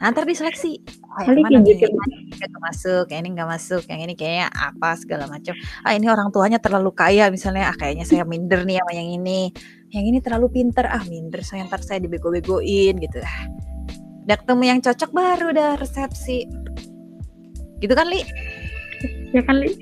nah, 0.04 0.12
ntar 0.12 0.28
diseleksi. 0.28 0.84
Ah, 1.16 1.24
yang 1.24 1.40
mana 1.40 1.64
gitu. 1.64 1.88
yang 1.88 1.96
ini 1.96 2.36
nggak 2.36 2.60
masuk 2.60 3.06
yang 3.08 3.20
ini 3.24 3.30
nggak 3.32 3.48
masuk 3.48 3.82
yang 3.88 4.00
ini 4.04 4.12
kayaknya 4.12 4.46
apa 4.52 4.98
segala 5.00 5.24
macam 5.30 5.54
ah 5.86 5.96
ini 5.96 6.06
orang 6.12 6.28
tuanya 6.28 6.60
terlalu 6.60 6.92
kaya 6.92 7.32
misalnya. 7.32 7.72
Ah 7.72 7.76
kayaknya 7.80 8.04
saya 8.04 8.28
minder 8.28 8.68
nih 8.68 8.84
sama 8.84 8.92
yang 8.92 9.08
ini. 9.08 9.48
Yang 9.88 10.04
ini 10.12 10.18
terlalu 10.20 10.46
pinter. 10.52 10.84
Ah 10.84 11.00
minder 11.08 11.40
saya 11.40 11.64
ntar 11.64 11.80
saya 11.80 12.04
dibego-begoin 12.04 13.00
gitu. 13.00 13.16
Ah. 13.24 13.48
Udah 14.28 14.36
ketemu 14.36 14.62
yang 14.68 14.78
cocok 14.84 15.10
baru 15.16 15.48
dah 15.56 15.72
resepsi. 15.80 16.44
Gitu 17.80 17.92
kan 17.96 18.04
li? 18.12 18.20
Ya 19.32 19.40
kan, 19.40 19.58
Li? 19.58 19.72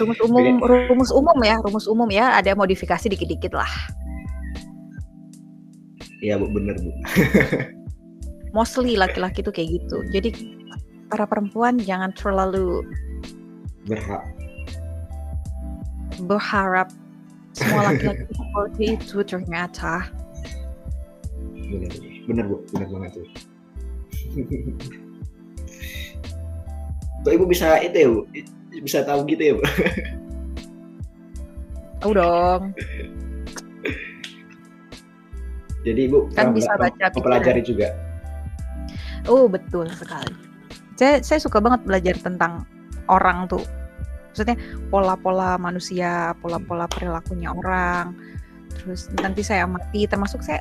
rumus 0.00 0.16
umum 0.24 0.56
rumus 0.64 1.10
umum 1.12 1.38
ya 1.44 1.56
rumus 1.62 1.86
umum 1.86 2.08
ya. 2.10 2.34
Ada 2.34 2.58
modifikasi 2.58 3.06
dikit-dikit 3.06 3.54
lah. 3.54 3.70
Iya 6.24 6.40
bu, 6.40 6.48
bener 6.48 6.74
bu. 6.80 6.90
mostly 8.54 8.94
laki-laki 8.94 9.42
tuh 9.42 9.50
kayak 9.50 9.82
gitu 9.82 10.06
jadi 10.14 10.30
para 11.10 11.26
perempuan 11.26 11.76
jangan 11.82 12.14
terlalu 12.14 12.86
Berhak. 13.84 14.22
berharap 16.24 16.88
semua 17.52 17.90
laki-laki 17.92 18.24
seperti 18.30 18.84
itu 18.96 19.16
ternyata 19.26 20.08
Bener, 21.64 21.90
bener 22.28 22.44
bu, 22.46 22.56
bener 22.70 22.86
banget 22.92 23.10
tuh. 23.18 23.26
Kok 27.24 27.32
ibu 27.34 27.44
bisa 27.48 27.80
itu 27.82 27.96
ya 27.98 28.08
bu? 28.12 28.20
Bisa 28.84 28.98
tahu 29.02 29.24
gitu 29.26 29.42
ya 29.42 29.54
bu? 29.58 29.64
tahu 32.04 32.12
dong 32.12 32.62
Jadi 35.84 36.00
Ibu 36.08 36.32
Kan 36.36 36.52
bisa 36.52 36.76
baca 36.76 37.12
mempelajari 37.12 37.64
juga. 37.64 37.92
Oh 39.28 39.48
betul 39.48 39.88
sekali. 39.92 40.32
Saya 40.94 41.20
saya 41.24 41.40
suka 41.40 41.58
banget 41.58 41.82
belajar 41.82 42.14
tentang 42.20 42.68
orang 43.08 43.48
tuh. 43.48 43.62
Maksudnya 44.30 44.58
pola-pola 44.90 45.54
manusia, 45.56 46.34
pola-pola 46.42 46.90
perilakunya 46.90 47.54
orang. 47.54 48.14
Terus 48.74 49.06
nanti 49.22 49.40
saya 49.46 49.64
amati, 49.64 50.04
termasuk 50.04 50.42
saya 50.42 50.60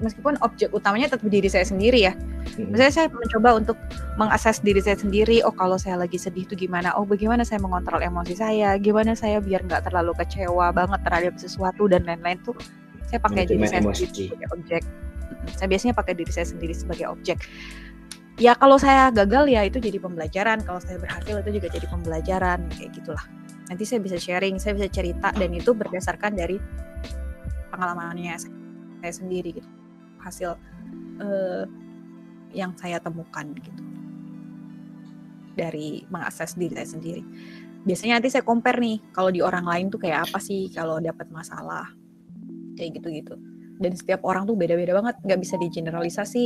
meskipun 0.00 0.38
objek 0.40 0.70
utamanya 0.70 1.12
tetap 1.12 1.26
diri 1.26 1.50
saya 1.50 1.66
sendiri 1.66 2.08
ya. 2.08 2.14
Misalnya 2.56 2.94
saya 2.94 3.06
mencoba 3.10 3.58
untuk 3.58 3.76
mengakses 4.16 4.62
diri 4.62 4.80
saya 4.80 4.96
sendiri. 4.96 5.42
Oh 5.44 5.52
kalau 5.52 5.76
saya 5.76 6.00
lagi 6.00 6.16
sedih 6.16 6.46
itu 6.46 6.54
gimana? 6.56 6.94
Oh 6.96 7.04
bagaimana 7.04 7.44
saya 7.44 7.60
mengontrol 7.60 8.00
emosi 8.00 8.38
saya? 8.38 8.76
Gimana 8.80 9.12
saya 9.18 9.42
biar 9.42 9.66
nggak 9.66 9.90
terlalu 9.90 10.14
kecewa 10.16 10.72
banget 10.72 11.00
terhadap 11.04 11.34
sesuatu 11.36 11.90
dan 11.90 12.06
lain-lain 12.06 12.38
tuh. 12.46 12.56
Saya 13.10 13.18
pakai 13.20 13.44
diri 13.44 13.66
saya 13.66 13.82
emosi. 13.82 14.06
sendiri 14.06 14.30
sebagai 14.30 14.48
objek. 14.54 14.82
Saya 15.56 15.68
biasanya 15.72 15.94
pakai 15.96 16.14
diri 16.14 16.32
saya 16.32 16.46
sendiri 16.46 16.74
sebagai 16.76 17.06
objek. 17.10 17.38
Ya 18.40 18.56
kalau 18.56 18.80
saya 18.80 19.12
gagal 19.12 19.52
ya 19.52 19.68
itu 19.68 19.76
jadi 19.76 20.00
pembelajaran. 20.00 20.64
Kalau 20.64 20.80
saya 20.80 20.96
berhasil 20.96 21.44
itu 21.44 21.50
juga 21.60 21.68
jadi 21.68 21.86
pembelajaran 21.92 22.72
kayak 22.72 22.96
gitulah. 22.96 23.24
Nanti 23.68 23.84
saya 23.84 24.00
bisa 24.00 24.16
sharing, 24.16 24.56
saya 24.56 24.80
bisa 24.80 24.88
cerita 24.88 25.28
dan 25.36 25.52
itu 25.52 25.76
berdasarkan 25.76 26.32
dari 26.34 26.56
pengalamannya 27.68 28.40
saya, 28.40 29.12
sendiri 29.12 29.60
gitu. 29.60 29.68
Hasil 30.24 30.56
eh, 31.20 31.64
yang 32.56 32.72
saya 32.80 32.96
temukan 32.96 33.44
gitu 33.60 33.70
dari 35.52 36.08
mengakses 36.08 36.56
diri 36.56 36.72
saya 36.80 36.88
sendiri. 36.96 37.20
Biasanya 37.84 38.20
nanti 38.20 38.32
saya 38.32 38.40
compare 38.40 38.80
nih 38.80 39.12
kalau 39.12 39.28
di 39.28 39.44
orang 39.44 39.68
lain 39.68 39.92
tuh 39.92 40.00
kayak 40.00 40.32
apa 40.32 40.40
sih 40.40 40.72
kalau 40.72 40.96
dapat 40.96 41.28
masalah 41.28 41.92
kayak 42.80 42.96
gitu-gitu. 42.96 43.36
Dan 43.80 43.92
setiap 43.96 44.24
orang 44.24 44.48
tuh 44.48 44.56
beda-beda 44.56 44.96
banget, 44.96 45.16
nggak 45.24 45.40
bisa 45.40 45.60
digeneralisasi. 45.60 46.44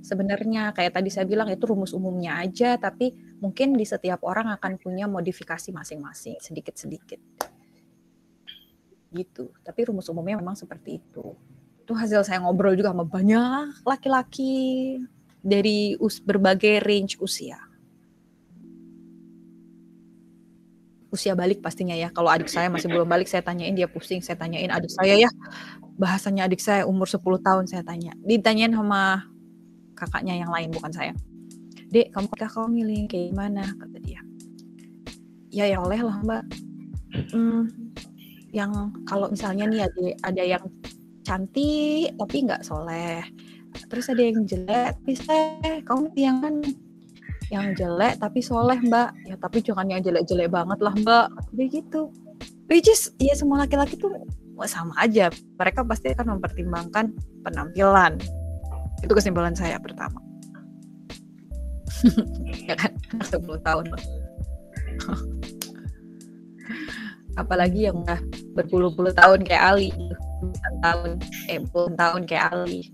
Sebenarnya 0.00 0.72
kayak 0.72 0.96
tadi 0.96 1.12
saya 1.12 1.28
bilang 1.28 1.52
itu 1.52 1.60
rumus 1.68 1.92
umumnya 1.92 2.40
aja, 2.40 2.80
tapi 2.80 3.12
mungkin 3.38 3.76
di 3.76 3.84
setiap 3.84 4.24
orang 4.24 4.48
akan 4.56 4.80
punya 4.80 5.04
modifikasi 5.04 5.68
masing-masing 5.72 6.40
sedikit-sedikit. 6.40 7.20
Gitu. 9.12 9.52
Tapi 9.60 9.80
rumus 9.92 10.08
umumnya 10.08 10.40
memang 10.40 10.56
seperti 10.56 11.04
itu. 11.04 11.36
Itu 11.84 11.92
hasil 11.92 12.24
saya 12.24 12.40
ngobrol 12.40 12.78
juga 12.78 12.96
sama 12.96 13.04
banyak 13.04 13.84
laki-laki 13.84 14.96
dari 15.44 15.96
us 16.00 16.16
berbagai 16.20 16.80
range 16.80 17.20
usia. 17.20 17.60
Usia 21.10 21.34
balik 21.34 21.58
pastinya 21.58 21.92
ya. 21.98 22.08
Kalau 22.14 22.30
adik 22.30 22.46
saya 22.46 22.70
masih 22.70 22.86
belum 22.86 23.04
balik, 23.04 23.26
saya 23.26 23.42
tanyain 23.42 23.74
dia 23.74 23.90
pusing. 23.90 24.22
Saya 24.22 24.38
tanyain 24.38 24.70
adik 24.70 24.94
saya 24.94 25.26
ya. 25.26 25.30
Bahasanya 25.98 26.46
adik 26.46 26.62
saya 26.62 26.86
umur 26.86 27.10
10 27.10 27.18
tahun 27.42 27.66
saya 27.66 27.82
tanya. 27.82 28.14
Ditanyain 28.22 28.70
sama 28.70 29.26
kakaknya 30.00 30.40
yang 30.40 30.48
lain 30.48 30.72
bukan 30.72 30.92
saya. 30.92 31.12
Dek, 31.92 32.14
kamu 32.16 32.26
kakak 32.32 32.50
kamu 32.56 32.68
milih 32.80 33.00
kayak 33.10 33.26
gimana? 33.34 33.62
Kata 33.76 33.98
dia. 34.00 34.20
Ya 35.52 35.66
ya 35.68 35.82
oleh 35.82 36.00
lah 36.00 36.16
mbak. 36.22 36.44
Hmm, 37.34 37.66
yang 38.54 38.94
kalau 39.04 39.28
misalnya 39.28 39.66
nih 39.66 39.82
ada, 39.90 40.02
ada 40.30 40.42
yang 40.46 40.64
cantik 41.26 42.14
tapi 42.16 42.36
nggak 42.46 42.62
soleh. 42.62 43.26
Terus 43.90 44.06
ada 44.08 44.22
yang 44.22 44.46
jelek, 44.46 44.94
bisa 45.02 45.34
kamu 45.84 46.14
pilih 46.14 46.26
yang 46.30 46.38
mana? 46.38 46.70
Yang 47.50 47.66
jelek 47.82 48.14
tapi 48.22 48.38
soleh 48.38 48.78
mbak. 48.86 49.10
Ya 49.26 49.34
tapi 49.36 49.58
jangan 49.58 49.90
yang 49.90 50.00
jelek-jelek 50.06 50.48
banget 50.54 50.78
lah 50.78 50.94
mbak. 50.94 51.26
Kata 51.34 51.50
dia 51.58 51.66
gitu. 51.68 52.14
Which 52.70 52.86
is, 52.86 53.10
ya 53.18 53.34
semua 53.34 53.66
laki-laki 53.66 53.98
tuh 53.98 54.14
sama 54.70 54.94
aja. 55.02 55.26
Mereka 55.58 55.82
pasti 55.82 56.14
akan 56.14 56.38
mempertimbangkan 56.38 57.10
penampilan. 57.42 58.22
Itu 59.00 59.12
kesimpulan 59.12 59.56
saya 59.56 59.80
pertama. 59.80 60.20
ya 62.68 62.74
kan, 62.76 62.92
10 63.20 63.60
tahun. 63.66 63.84
Apalagi 67.38 67.88
yang 67.88 68.04
udah 68.04 68.20
berpuluh-puluh 68.56 69.12
tahun 69.16 69.44
kayak 69.44 69.64
Ali. 69.64 69.90
Tahun, 70.80 71.20
eh 71.52 71.60
puluhan 71.68 71.94
tahun 72.00 72.24
kayak 72.24 72.52
Ali. 72.52 72.88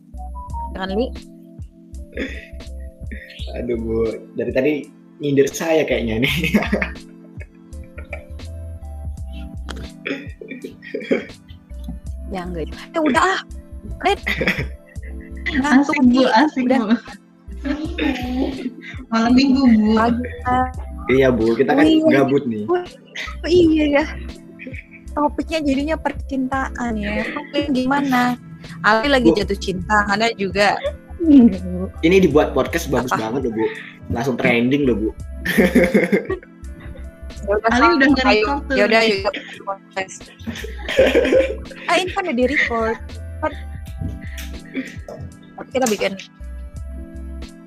Jangan 0.74 0.98
Li, 0.98 1.08
Aduh 3.54 3.78
Bu, 3.78 3.96
dari 4.34 4.52
tadi 4.52 4.72
nyindir 5.22 5.48
saya 5.48 5.86
kayaknya 5.86 6.26
nih. 6.26 6.34
ya 12.34 12.42
enggak. 12.42 12.74
Ya 12.92 13.00
udah 13.00 13.22
ah. 13.22 13.40
Asik 15.46 15.98
bu, 16.10 16.22
asik 16.26 16.64
Udah. 16.66 16.80
bu. 16.82 16.94
Malam 19.10 19.32
minggu 19.34 19.62
bu. 19.64 19.94
Iya 21.06 21.30
Bu, 21.30 21.54
kita 21.54 21.70
kan 21.70 21.86
Oh, 21.86 22.10
iya. 22.10 22.18
gabut 22.22 22.42
nih. 22.50 22.66
Oh, 22.66 22.82
iya 23.46 23.84
ya. 24.02 24.04
Topiknya 25.14 25.62
jadinya 25.62 25.96
percintaan 25.96 26.92
ya. 26.98 27.22
Topik 27.30 27.70
gimana? 27.70 28.34
Ali 28.82 29.06
lagi 29.08 29.30
Bu. 29.30 29.38
jatuh 29.38 29.58
cinta, 29.58 30.02
Anda 30.10 30.34
juga. 30.34 30.74
Ini 32.02 32.16
dibuat 32.20 32.52
podcast 32.52 32.90
bagus 32.90 33.14
banget 33.14 33.46
loh 33.46 33.54
Bu. 33.54 33.64
Langsung 34.10 34.34
trending 34.34 34.82
loh 34.84 34.96
Bu. 34.98 35.10
Ali 37.70 37.86
udah 37.94 38.08
nge-record 38.10 38.60
tuh. 38.66 38.74
Ya 38.74 38.84
udah, 38.90 39.00
yuk. 39.06 39.30
podcast. 39.62 40.34
ah 41.86 41.94
ini 42.02 42.10
kan 42.10 42.26
udah 42.26 42.34
di 42.34 42.44
record. 42.50 42.98
Tapi 45.56 45.68
kita 45.72 45.86
bikin. 45.88 46.12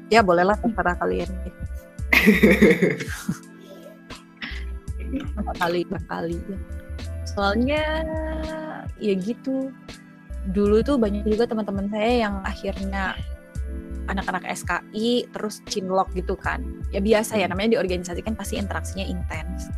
Ya 0.09 0.21
bolehlah 0.25 0.57
terserah 0.57 0.95
kalian. 0.97 1.29
Berapa 5.09 5.53
kali, 5.57 5.81
berapa 5.89 6.05
kali. 6.05 6.37
Soalnya 7.25 8.05
ya 9.01 9.13
gitu. 9.17 9.73
Dulu 10.53 10.85
tuh 10.85 11.01
banyak 11.01 11.25
juga 11.25 11.49
teman-teman 11.49 11.89
saya 11.89 12.29
yang 12.29 12.41
akhirnya 12.45 13.17
anak-anak 14.09 14.45
SKI 14.49 15.29
terus 15.33 15.61
cinlok 15.69 16.09
gitu 16.13 16.37
kan. 16.37 16.61
Ya 16.93 17.01
biasa 17.01 17.37
ya 17.37 17.49
namanya 17.49 17.77
di 17.77 17.79
organisasi 17.81 18.21
kan 18.21 18.37
pasti 18.37 18.57
interaksinya 18.57 19.05
intens. 19.05 19.69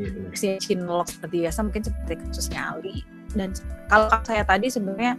Iya. 0.00 0.32
Si 0.32 0.48
cinlok 0.56 1.08
seperti 1.08 1.44
biasa 1.44 1.58
mungkin 1.68 1.84
seperti 1.84 2.12
kasusnya 2.16 2.72
Ali 2.72 3.04
dan 3.36 3.52
kalau 3.88 4.08
saya 4.24 4.44
tadi 4.44 4.68
sebenarnya 4.68 5.16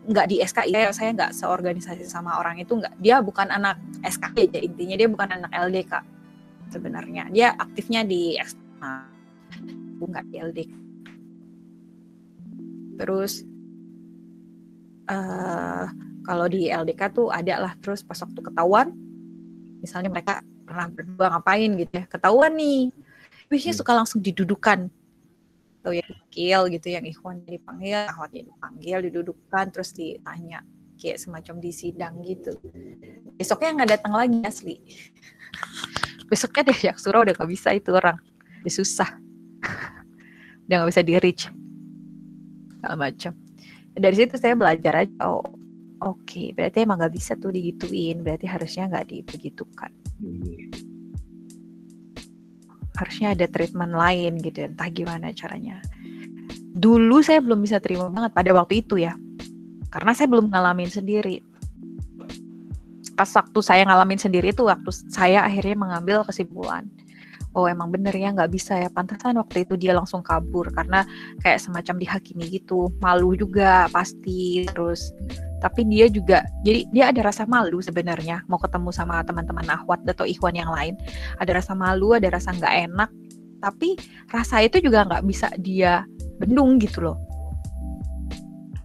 nggak 0.00 0.26
di 0.32 0.36
SKI 0.40 0.72
saya, 0.72 0.90
saya 0.96 1.10
nggak 1.12 1.32
seorganisasi 1.36 2.08
sama 2.08 2.40
orang 2.40 2.56
itu 2.60 2.72
nggak 2.72 2.96
dia 2.96 3.20
bukan 3.20 3.52
anak 3.52 3.76
SKI 4.00 4.48
aja 4.48 4.58
intinya 4.60 4.96
dia 4.96 5.08
bukan 5.08 5.28
anak 5.28 5.50
LDK 5.52 5.92
sebenarnya. 6.72 7.28
Dia 7.28 7.52
aktifnya 7.52 8.04
di 8.06 8.40
eksternal 8.40 9.10
nggak 10.00 10.24
di 10.32 10.36
LDK 10.40 10.72
terus 13.00 13.44
eh 15.08 15.86
kalau 16.20 16.46
di 16.46 16.68
LDK 16.68 17.00
tuh 17.16 17.28
ada 17.32 17.56
lah 17.58 17.72
terus 17.80 18.04
pas 18.04 18.20
waktu 18.20 18.40
ketahuan 18.44 18.92
misalnya 19.80 20.12
mereka 20.12 20.44
pernah 20.68 20.86
berdua 20.92 21.26
ngapain 21.34 21.70
gitu 21.80 21.92
ya 21.96 22.04
ketahuan 22.06 22.52
nih. 22.54 22.92
Biasanya 23.50 23.74
Hmm. 23.74 23.80
suka 23.82 23.92
langsung 23.96 24.20
didudukan 24.22 24.86
atau 25.80 25.96
ya 25.96 26.04
dipanggil 26.04 26.60
gitu 26.76 26.88
yang 26.92 27.04
ikhwan 27.08 27.40
dipanggil 27.48 28.04
ahwatnya 28.12 28.52
dipanggil 28.52 28.98
didudukan 29.08 29.64
terus 29.72 29.96
ditanya 29.96 30.60
kayak 31.00 31.16
semacam 31.16 31.56
di 31.56 31.70
sidang 31.72 32.14
gitu. 32.20 32.52
Besoknya 33.40 33.80
nggak 33.80 33.90
datang 33.96 34.12
lagi 34.12 34.38
asli. 34.44 34.76
Besoknya 36.30 36.68
deh 36.68 36.78
yang 36.92 36.98
surau 37.00 37.24
udah 37.24 37.34
gak 37.34 37.50
bisa 37.50 37.72
itu 37.72 37.90
orang. 37.90 38.20
Udah 38.62 38.74
susah. 38.76 39.10
Udah 40.68 40.84
nggak 40.84 40.90
bisa 40.92 41.02
di 41.02 41.14
reach. 41.18 41.48
Segala 42.76 42.94
macam. 42.94 43.32
Dari 43.90 44.14
situ 44.14 44.38
saya 44.38 44.54
belajar 44.54 45.02
aja 45.02 45.10
oh 45.26 45.42
oke 46.00 46.56
berarti 46.56 46.84
emang 46.84 47.00
nggak 47.00 47.14
bisa 47.14 47.36
tuh 47.36 47.52
digituin 47.52 48.24
berarti 48.24 48.48
harusnya 48.48 48.88
nggak 48.88 49.06
dibegitukan 49.12 49.92
Hmm. 50.20 50.68
Harusnya 53.00 53.32
ada 53.32 53.48
treatment 53.48 53.96
lain 53.96 54.36
gitu 54.44 54.68
entah 54.68 54.88
gimana 54.92 55.32
caranya. 55.32 55.80
Dulu 56.76 57.24
saya 57.24 57.40
belum 57.40 57.64
bisa 57.64 57.80
terima 57.80 58.12
banget 58.12 58.36
pada 58.36 58.52
waktu 58.52 58.84
itu 58.84 59.00
ya 59.00 59.16
karena 59.88 60.12
saya 60.12 60.28
belum 60.28 60.52
ngalamin 60.52 60.92
sendiri. 60.92 61.40
Pas 63.16 63.28
waktu 63.32 63.58
saya 63.64 63.82
ngalamin 63.88 64.20
sendiri 64.20 64.52
itu 64.52 64.68
waktu 64.68 64.90
saya 65.08 65.44
akhirnya 65.44 65.76
mengambil 65.76 66.22
kesimpulan 66.28 66.86
oh 67.54 67.66
emang 67.66 67.90
bener 67.90 68.14
ya 68.14 68.30
nggak 68.30 68.50
bisa 68.52 68.78
ya. 68.78 68.88
Pantasan 68.90 69.38
waktu 69.38 69.66
itu 69.66 69.74
dia 69.74 69.94
langsung 69.96 70.22
kabur 70.22 70.70
karena 70.70 71.02
kayak 71.42 71.60
semacam 71.62 71.94
dihakimi 71.98 72.46
gitu. 72.60 72.90
Malu 73.02 73.34
juga 73.34 73.90
pasti 73.90 74.66
terus. 74.70 75.10
Tapi 75.60 75.84
dia 75.88 76.08
juga 76.08 76.46
jadi 76.64 76.88
dia 76.88 77.04
ada 77.12 77.20
rasa 77.20 77.44
malu 77.44 77.84
sebenarnya 77.84 78.48
mau 78.48 78.56
ketemu 78.56 78.90
sama 78.96 79.20
teman-teman 79.26 79.68
ahwat 79.68 80.00
atau 80.08 80.24
ikhwan 80.24 80.56
yang 80.56 80.72
lain. 80.72 80.96
Ada 81.36 81.60
rasa 81.60 81.72
malu 81.76 82.16
ada 82.16 82.32
rasa 82.32 82.54
nggak 82.56 82.74
enak 82.90 83.10
tapi 83.60 83.94
rasa 84.32 84.64
itu 84.64 84.80
juga 84.80 85.04
nggak 85.04 85.24
bisa 85.28 85.52
dia 85.60 86.08
bendung 86.40 86.80
gitu 86.80 87.04
loh. 87.04 87.20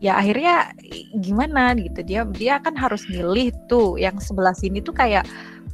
Ya 0.04 0.20
akhirnya 0.20 0.76
gimana 1.24 1.72
gitu 1.80 2.04
dia 2.04 2.28
dia 2.28 2.60
kan 2.60 2.76
harus 2.76 3.08
milih 3.08 3.56
tuh 3.72 3.96
yang 3.96 4.20
sebelah 4.20 4.52
sini 4.52 4.84
tuh 4.84 4.92
kayak 4.92 5.24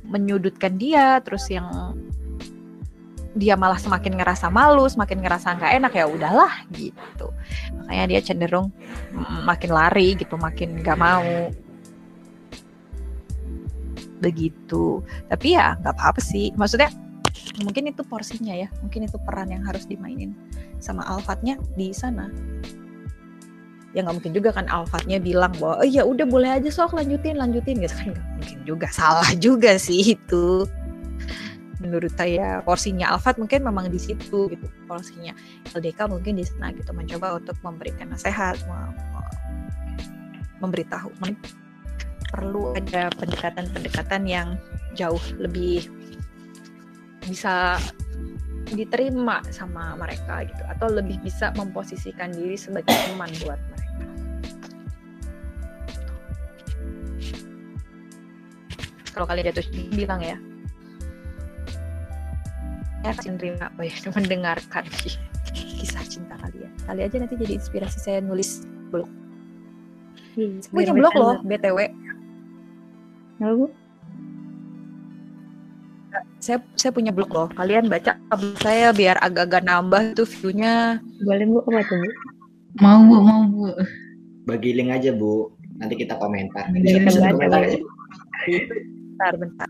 menyudutkan 0.06 0.78
dia 0.78 1.20
terus 1.26 1.50
yang 1.50 1.68
dia 3.32 3.56
malah 3.56 3.80
semakin 3.80 4.20
ngerasa 4.20 4.52
malu, 4.52 4.84
semakin 4.92 5.24
ngerasa 5.24 5.56
nggak 5.56 5.72
enak 5.80 5.94
ya 5.96 6.06
udahlah 6.08 6.54
gitu. 6.76 7.32
Makanya 7.80 8.06
dia 8.12 8.20
cenderung 8.24 8.68
makin 9.48 9.72
lari 9.72 10.20
gitu, 10.20 10.36
makin 10.36 10.84
nggak 10.84 11.00
mau 11.00 11.52
begitu. 14.20 15.00
Tapi 15.32 15.56
ya 15.56 15.80
nggak 15.80 15.96
apa-apa 15.96 16.20
sih. 16.20 16.52
Maksudnya 16.60 16.92
mungkin 17.64 17.88
itu 17.88 18.04
porsinya 18.04 18.52
ya, 18.52 18.68
mungkin 18.84 19.08
itu 19.08 19.16
peran 19.24 19.48
yang 19.48 19.64
harus 19.64 19.88
dimainin 19.88 20.36
sama 20.84 21.08
Alfatnya 21.08 21.56
di 21.80 21.96
sana. 21.96 22.28
Ya 23.92 24.04
nggak 24.04 24.24
mungkin 24.24 24.34
juga 24.36 24.56
kan 24.56 24.68
Alfatnya 24.72 25.20
bilang 25.20 25.52
bahwa 25.60 25.84
oh 25.84 25.88
ya 25.88 26.04
udah 26.08 26.24
boleh 26.28 26.60
aja 26.60 26.72
sok 26.72 26.96
lanjutin 26.96 27.36
lanjutin 27.36 27.80
gitu 27.80 27.92
kan 27.92 28.08
nggak 28.16 28.28
mungkin 28.40 28.60
juga 28.64 28.88
salah 28.92 29.28
juga 29.36 29.76
sih 29.76 30.16
itu 30.16 30.64
menurut 31.82 32.14
saya 32.14 32.62
porsinya 32.62 33.10
Alfat 33.18 33.42
mungkin 33.42 33.66
memang 33.66 33.90
di 33.90 33.98
situ 33.98 34.48
gitu 34.54 34.68
porsinya 34.86 35.34
LDK 35.74 36.06
mungkin 36.06 36.38
di 36.38 36.46
sana 36.46 36.70
gitu 36.78 36.94
mencoba 36.94 37.42
untuk 37.42 37.58
memberikan 37.66 38.14
nasihat 38.14 38.62
memberitahu 40.62 41.10
perlu 42.32 42.78
ada 42.78 43.10
pendekatan-pendekatan 43.18 44.24
yang 44.30 44.56
jauh 44.94 45.20
lebih 45.42 45.90
bisa 47.26 47.82
diterima 48.72 49.44
sama 49.52 49.98
mereka 50.00 50.48
gitu 50.48 50.64
atau 50.64 50.88
lebih 50.88 51.20
bisa 51.20 51.52
memposisikan 51.58 52.32
diri 52.32 52.56
sebagai 52.56 52.94
teman 52.94 53.28
buat 53.44 53.60
mereka. 53.60 54.08
Kalau 59.12 59.28
kalian 59.28 59.52
jatuh 59.52 59.66
bilang 59.92 60.24
ya, 60.24 60.40
kasih 63.02 63.34
terima 63.38 63.68
apa 63.68 63.82
ya 63.82 63.94
mendengarkan 64.18 64.84
kisah 65.54 66.06
cinta 66.06 66.36
kalian. 66.38 66.72
Kali 66.86 67.02
aja 67.04 67.16
nanti 67.18 67.36
jadi 67.36 67.54
inspirasi 67.58 67.98
saya 68.00 68.20
nulis 68.22 68.64
blog. 68.90 69.10
Hmm, 70.32 70.64
Saya 70.64 70.72
punya 70.72 70.94
blog 70.96 71.14
loh, 71.18 71.36
BTW. 71.44 71.80
Halo, 73.42 73.54
Bu? 73.58 73.68
Saya 76.40 76.58
saya 76.74 76.92
punya 76.96 77.12
blog 77.12 77.30
loh. 77.30 77.48
Kalian 77.52 77.92
baca 77.92 78.16
blog 78.32 78.56
saya 78.64 78.96
biar 78.96 79.20
agak-agak 79.20 79.66
nambah 79.66 80.16
tuh 80.16 80.28
view-nya. 80.28 81.02
Boleh, 81.26 81.46
Bu? 81.46 81.60
Apa 81.68 81.82
tuh, 81.84 81.98
Bu? 82.00 82.10
Mau 82.80 83.00
bu, 83.04 83.16
mau 83.20 83.42
bu. 83.52 83.68
Bagi 84.48 84.72
link 84.72 84.96
aja 84.96 85.12
bu, 85.12 85.52
nanti 85.76 86.00
kita 86.00 86.16
komentar. 86.16 86.72
Bagi 86.72 86.88
Bisa 86.88 86.96
link 86.96 87.06
bisa 87.12 87.20
aja, 87.20 87.32
komentar 87.36 87.60
Bu. 87.60 87.68
aja. 87.68 87.78
Bentar, 88.48 89.34
bentar. 89.36 89.68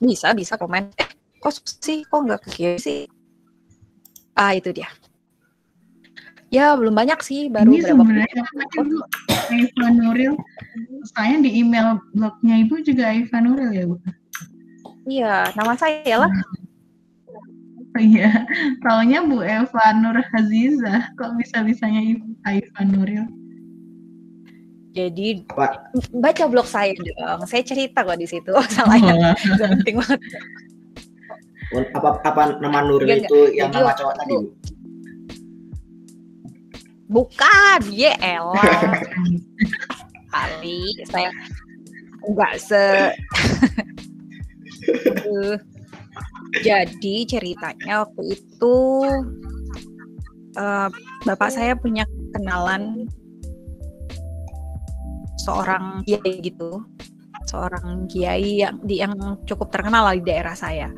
Bisa, 0.00 0.28
bisa 0.32 0.54
komen. 0.56 0.88
Eh, 0.96 1.09
kok 1.40 1.52
sih? 1.58 2.04
Kok 2.06 2.20
nggak 2.28 2.40
ke 2.44 2.48
kiri 2.52 2.78
sih? 2.78 3.00
Ah, 4.36 4.52
itu 4.54 4.70
dia. 4.70 4.88
Ya, 6.50 6.74
belum 6.74 6.94
banyak 6.94 7.22
sih. 7.22 7.46
Baru 7.46 7.70
Ini 7.70 7.86
berapa 7.86 8.02
sebenarnya 8.02 8.42
bu? 8.74 8.98
Aifa 9.50 9.86
Nuril. 9.94 10.34
Saya 11.14 11.38
di 11.38 11.50
email 11.62 11.98
blognya 12.14 12.54
ibu 12.62 12.78
juga 12.82 13.10
Aifa 13.14 13.38
Nuril 13.38 13.70
ya 13.70 13.84
bu. 13.86 13.96
Iya, 15.06 15.34
nama 15.54 15.74
saya 15.78 16.26
lah. 16.26 16.32
Oh 17.90 18.02
iya, 18.06 18.46
taunya 18.86 19.18
Bu 19.26 19.42
Eva 19.42 19.90
Nur 19.98 20.14
Hazizah. 20.14 21.10
Kok 21.18 21.34
bisa-bisanya 21.42 21.98
ibu 22.02 22.38
Aifa 22.46 22.86
Nuril? 22.86 23.26
Jadi 24.90 25.46
Apa? 25.54 25.90
baca 26.14 26.44
blog 26.50 26.66
saya 26.66 26.94
dong. 26.98 27.46
Saya 27.46 27.62
cerita 27.62 28.02
kok 28.02 28.18
di 28.18 28.26
situ. 28.26 28.50
Oh, 28.58 28.66
salah 28.66 28.98
ya. 28.98 29.14
Wah, 29.14 29.34
Nggak 29.34 29.68
penting 29.82 29.96
banget. 30.02 30.20
Apa 31.70 32.18
apa 32.26 32.42
nama 32.58 32.82
Nuril 32.82 33.22
itu 33.22 33.54
yang 33.54 33.70
Jadi 33.70 33.78
nama 33.78 33.94
cowok 33.94 34.14
tadi 34.18 34.34
bu? 34.34 34.48
Bukan, 37.10 37.80
ye 37.90 38.14
elah. 38.22 38.62
kali 40.30 40.94
saya 41.10 41.30
enggak 42.22 42.54
se 42.62 42.86
jadi 46.66 47.16
ceritanya 47.26 48.06
waktu 48.06 48.22
itu 48.38 48.76
eh, 50.54 50.88
bapak 51.26 51.50
saya 51.50 51.74
punya 51.74 52.06
kenalan 52.34 53.06
seorang 55.42 56.06
kiai 56.06 56.38
gitu 56.44 56.84
seorang 57.50 58.06
kiai 58.06 58.62
yang 58.62 58.78
di 58.86 59.02
yang 59.02 59.14
cukup 59.48 59.74
terkenal 59.74 60.06
lah 60.06 60.14
di 60.14 60.22
daerah 60.22 60.54
saya 60.54 60.92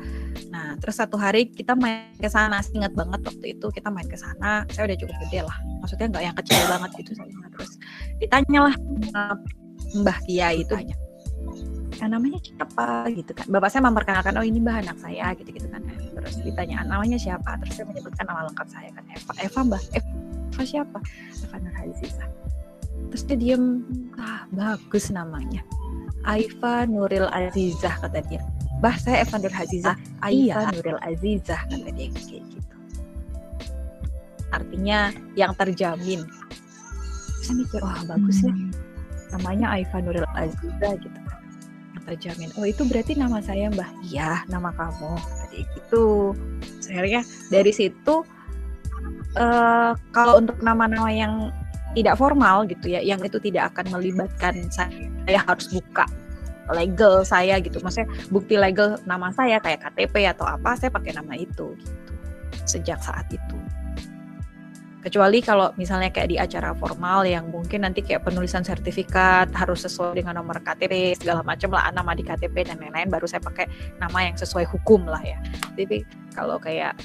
nah 0.73 0.81
terus 0.81 0.97
satu 0.97 1.21
hari 1.21 1.53
kita 1.53 1.77
main 1.77 2.17
ke 2.17 2.25
sana. 2.25 2.57
Ingat 2.73 2.97
banget 2.97 3.21
waktu 3.21 3.45
itu 3.53 3.69
kita 3.69 3.93
main 3.93 4.09
ke 4.09 4.17
sana. 4.17 4.65
Saya 4.73 4.89
udah 4.89 4.97
cukup 4.97 5.15
gede 5.29 5.45
lah. 5.45 5.57
Maksudnya 5.85 6.09
nggak 6.09 6.23
yang 6.25 6.35
kecil 6.41 6.61
banget 6.65 6.89
gitu 6.97 7.11
saya 7.13 7.29
terus 7.53 7.71
ditanya 8.17 8.59
lah 8.65 8.75
Mbah 9.93 10.17
Kiai 10.25 10.65
itu 10.65 10.73
hanya 10.73 10.97
"Ya, 12.01 12.09
namanya 12.09 12.41
siapa 12.41 13.05
gitu 13.13 13.31
kan. 13.37 13.45
Bapak 13.53 13.69
saya 13.69 13.85
memperkenalkan 13.85 14.33
oh 14.41 14.41
ini 14.41 14.57
mbah 14.57 14.81
anak 14.81 14.97
saya 14.97 15.37
gitu 15.37 15.53
gitu 15.53 15.69
kan. 15.69 15.85
Terus 16.17 16.41
ditanya 16.41 16.81
namanya 16.81 17.21
siapa? 17.21 17.61
Terus 17.61 17.77
saya 17.77 17.85
menyebutkan 17.93 18.25
nama 18.25 18.49
lengkap 18.49 18.67
saya 18.73 18.89
kan. 18.97 19.05
Eva 19.13 19.33
Eva 19.37 19.59
mbah. 19.61 19.83
Eva 19.93 20.61
siapa? 20.65 20.97
Eva 21.45 21.55
Nurhalizizah 21.61 22.29
terus 23.13 23.29
dia 23.29 23.37
diem 23.37 23.85
ah 24.17 24.49
bagus 24.49 25.13
namanya. 25.13 25.61
Aifa 26.23 26.89
Nuril 26.89 27.29
Azizah 27.29 27.99
kata 28.01 28.25
dia 28.25 28.41
bah 28.81 28.95
saya 28.97 29.21
Eva 29.25 29.37
Nur 29.37 29.53
Azizah. 29.53 29.95
Aifa 30.23 30.71
Nuril 30.73 30.99
Azizah 31.03 31.61
kata 31.67 31.89
dia 31.93 32.07
kayak 32.13 32.43
gitu. 32.47 32.75
Artinya 34.53 35.11
yang 35.33 35.51
terjamin. 35.57 36.23
Saya 37.43 37.59
mikir 37.59 37.81
wah 37.83 38.01
bagus 38.07 38.45
ya. 38.45 38.53
Namanya 39.35 39.75
Aifa 39.75 39.97
Nuril 39.99 40.27
Aziza 40.37 40.89
gitu. 40.97 41.19
Kan 41.27 41.41
yang 41.93 42.03
terjamin. 42.07 42.49
Oh 42.55 42.65
itu 42.65 42.85
berarti 42.87 43.19
nama 43.19 43.41
saya 43.43 43.67
mbah? 43.73 43.89
Iya 44.07 44.47
nama 44.47 44.71
kamu 44.71 45.11
tadi 45.19 45.59
gitu. 45.75 46.37
Akhirnya 46.87 47.21
dari 47.49 47.71
situ 47.73 48.15
eh 49.33 49.91
kalau 50.13 50.37
untuk 50.37 50.61
nama-nama 50.61 51.09
yang 51.09 51.49
tidak 51.93 52.17
formal 52.17 52.65
gitu 52.65 52.89
ya 52.89 53.01
yang 53.05 53.21
itu 53.21 53.37
tidak 53.37 53.73
akan 53.73 53.97
melibatkan 53.97 54.65
saya, 54.73 55.09
saya 55.29 55.39
harus 55.45 55.69
buka 55.69 56.05
legal 56.71 57.27
saya 57.27 57.59
gitu. 57.59 57.83
Maksudnya 57.83 58.07
bukti 58.31 58.55
legal 58.55 59.01
nama 59.03 59.33
saya 59.35 59.59
kayak 59.59 59.83
KTP 59.83 60.31
atau 60.31 60.47
apa 60.47 60.79
saya 60.79 60.93
pakai 60.93 61.17
nama 61.17 61.35
itu 61.35 61.75
gitu 61.75 62.03
sejak 62.63 62.99
saat 63.03 63.27
itu. 63.31 63.57
Kecuali 65.03 65.43
kalau 65.43 65.75
misalnya 65.75 66.07
kayak 66.15 66.31
di 66.31 66.39
acara 66.39 66.71
formal 66.71 67.27
yang 67.27 67.51
mungkin 67.51 67.83
nanti 67.83 67.99
kayak 67.99 68.23
penulisan 68.23 68.63
sertifikat 68.63 69.51
harus 69.51 69.83
sesuai 69.83 70.15
dengan 70.15 70.39
nomor 70.39 70.63
KTP 70.63 71.19
segala 71.19 71.43
macam 71.43 71.75
lah 71.75 71.91
nama 71.91 72.15
di 72.15 72.23
KTP 72.23 72.71
dan 72.71 72.79
lain-lain 72.79 73.11
baru 73.11 73.27
saya 73.27 73.43
pakai 73.43 73.67
nama 73.99 74.31
yang 74.31 74.39
sesuai 74.39 74.63
hukum 74.63 75.03
lah 75.03 75.19
ya. 75.19 75.35
Tapi 75.75 76.07
kalau 76.31 76.55
kayak 76.55 76.95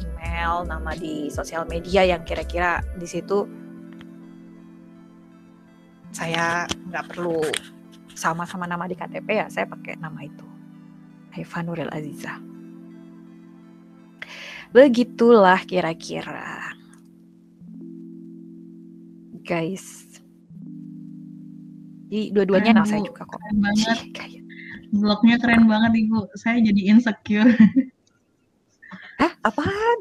email 0.00 0.64
nama 0.64 0.96
di 0.96 1.28
sosial 1.28 1.68
media 1.68 2.08
yang 2.08 2.24
kira-kira 2.24 2.80
di 2.96 3.04
situ 3.04 3.44
saya 6.08 6.64
nggak 6.88 7.04
perlu 7.12 7.44
sama-sama 8.14 8.68
nama 8.68 8.84
di 8.88 8.94
KTP 8.94 9.28
ya 9.28 9.46
saya 9.48 9.66
pakai 9.68 9.96
nama 9.98 10.20
itu 10.22 10.46
Haifa 11.32 11.64
Nuril 11.64 11.90
Aziza 11.92 12.36
begitulah 14.72 15.60
kira-kira 15.68 16.72
guys. 19.42 20.06
Jadi 22.12 22.30
dua-duanya 22.30 22.72
Keren, 22.72 22.78
anak 22.78 22.88
saya 22.88 23.00
juga 23.02 23.22
kok. 23.26 23.40
Keren 23.40 23.58
banget. 23.58 23.98
Blognya 24.92 25.36
keren 25.40 25.64
banget 25.64 25.92
ibu. 26.04 26.28
Saya 26.36 26.60
jadi 26.60 26.82
insecure. 26.92 27.52
Hah, 29.20 29.32
apaan? 29.44 29.98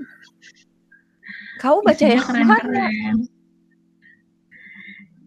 Kau 1.63 1.79
baca 1.85 1.95
Isinya 1.95 2.15
yang 2.19 2.27
mana? 2.27 2.55
keren-keren. 2.59 3.15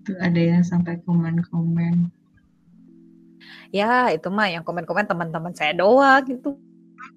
Tuh 0.05 0.16
ada 0.20 0.41
yang 0.41 0.61
sampai 0.61 1.01
komen-komen. 1.09 2.12
Ya, 3.74 4.06
itu 4.14 4.30
mah 4.30 4.46
yang 4.46 4.62
komen-komen 4.62 5.02
teman-teman 5.02 5.50
saya 5.50 5.74
doang 5.74 6.22
gitu. 6.24 6.54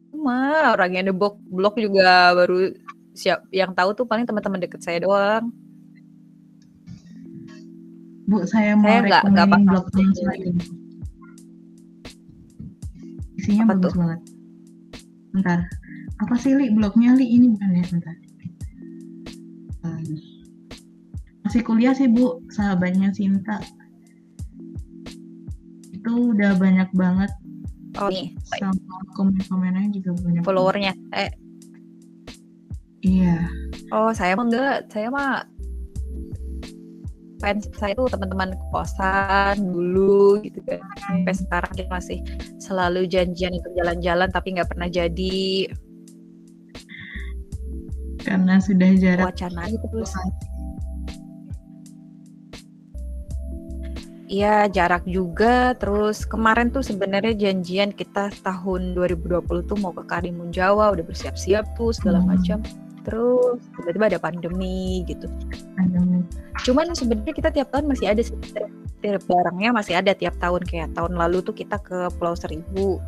Mah 0.10 0.74
orang 0.74 0.90
yang 0.90 1.06
di 1.06 1.14
blog, 1.14 1.38
blog 1.46 1.78
juga 1.78 2.34
baru 2.34 2.74
siap 3.14 3.46
yang 3.54 3.78
tahu 3.78 3.94
tuh 3.94 4.06
paling 4.10 4.26
teman-teman 4.26 4.58
deket 4.58 4.82
saya 4.82 4.98
doang. 5.00 5.54
Bu, 8.26 8.42
saya 8.44 8.74
mau 8.74 8.90
Saya 8.90 9.00
nggak- 9.06 9.24
nggak 9.30 9.48
paham. 9.48 9.64
blog. 9.70 9.86
Isinya 13.38 13.64
Apa 13.64 13.72
bagus 13.78 13.94
tuh? 13.94 14.00
banget. 14.02 14.20
Bentar. 15.32 15.60
Apa 16.18 16.36
sih 16.36 16.58
Li? 16.58 16.74
Blognya 16.74 17.14
Li 17.14 17.26
ini 17.30 17.54
bukan 17.54 17.70
ya? 17.72 17.86
Bentar. 17.86 18.16
Masih 19.86 20.20
masih 21.46 21.62
kuliah 21.62 21.94
sih 21.94 22.10
Bu, 22.10 22.42
sahabatnya 22.50 23.14
Sinta. 23.14 23.62
Itu 26.08 26.32
udah 26.32 26.56
banyak 26.56 26.90
banget 26.96 27.32
Oh 28.00 28.08
nih, 28.08 28.32
sama 28.48 28.78
komen-komennya 29.18 29.92
juga 29.92 30.16
banyak. 30.24 30.42
followernya. 30.48 30.94
Eh, 31.12 31.32
Iya. 33.04 33.44
oh 33.92 34.10
saya 34.16 34.40
mah 34.40 34.46
enggak, 34.48 34.78
saya 34.88 35.08
mah 35.12 35.44
fans 37.38 37.70
saya 37.78 37.94
tuh 37.94 38.10
teman-teman 38.10 38.56
kosan 38.72 39.60
dulu 39.62 40.40
gitu 40.42 40.64
kan. 40.66 40.80
Sampai 41.04 41.34
sekarang 41.36 41.72
kita 41.76 41.90
masih 41.92 42.20
selalu 42.58 43.06
janjian 43.06 43.54
untuk 43.54 43.74
jalan-jalan 43.76 44.30
tapi 44.32 44.56
nggak 44.56 44.70
pernah 44.72 44.88
jadi 44.88 45.70
Karena 48.24 48.60
sudah 48.60 48.92
jarak 49.00 49.32
wacana 49.32 49.72
gitu 49.72 49.86
terus. 49.92 50.12
Iya 54.28 54.68
jarak 54.68 55.08
juga. 55.08 55.72
Terus 55.80 56.28
kemarin 56.28 56.68
tuh 56.68 56.84
sebenarnya 56.84 57.32
janjian 57.32 57.96
kita 57.96 58.28
tahun 58.44 58.92
2020 58.92 59.64
tuh 59.64 59.78
mau 59.80 59.96
ke 59.96 60.04
Karimun 60.04 60.52
Jawa 60.52 60.92
udah 60.92 61.04
bersiap-siap 61.08 61.80
tuh 61.80 61.96
segala 61.96 62.20
Hmm. 62.20 62.36
macam. 62.36 62.60
Terus 63.08 63.64
tiba-tiba 63.80 64.06
ada 64.12 64.20
pandemi 64.20 65.02
gitu. 65.08 65.32
Pandemi. 65.80 66.28
cuman 66.66 66.92
sebenarnya 66.92 67.32
kita 67.32 67.50
tiap 67.54 67.72
tahun 67.72 67.88
masih 67.88 68.12
ada 68.12 68.20
sih 68.20 68.36
barengnya 69.00 69.72
masih 69.72 69.96
ada 69.96 70.12
tiap 70.12 70.36
tahun. 70.44 70.68
Kayak 70.68 70.92
tahun 70.92 71.16
lalu 71.16 71.40
tuh 71.40 71.56
kita 71.56 71.80
ke 71.80 72.12
Pulau 72.20 72.36
Seribu. 72.36 73.00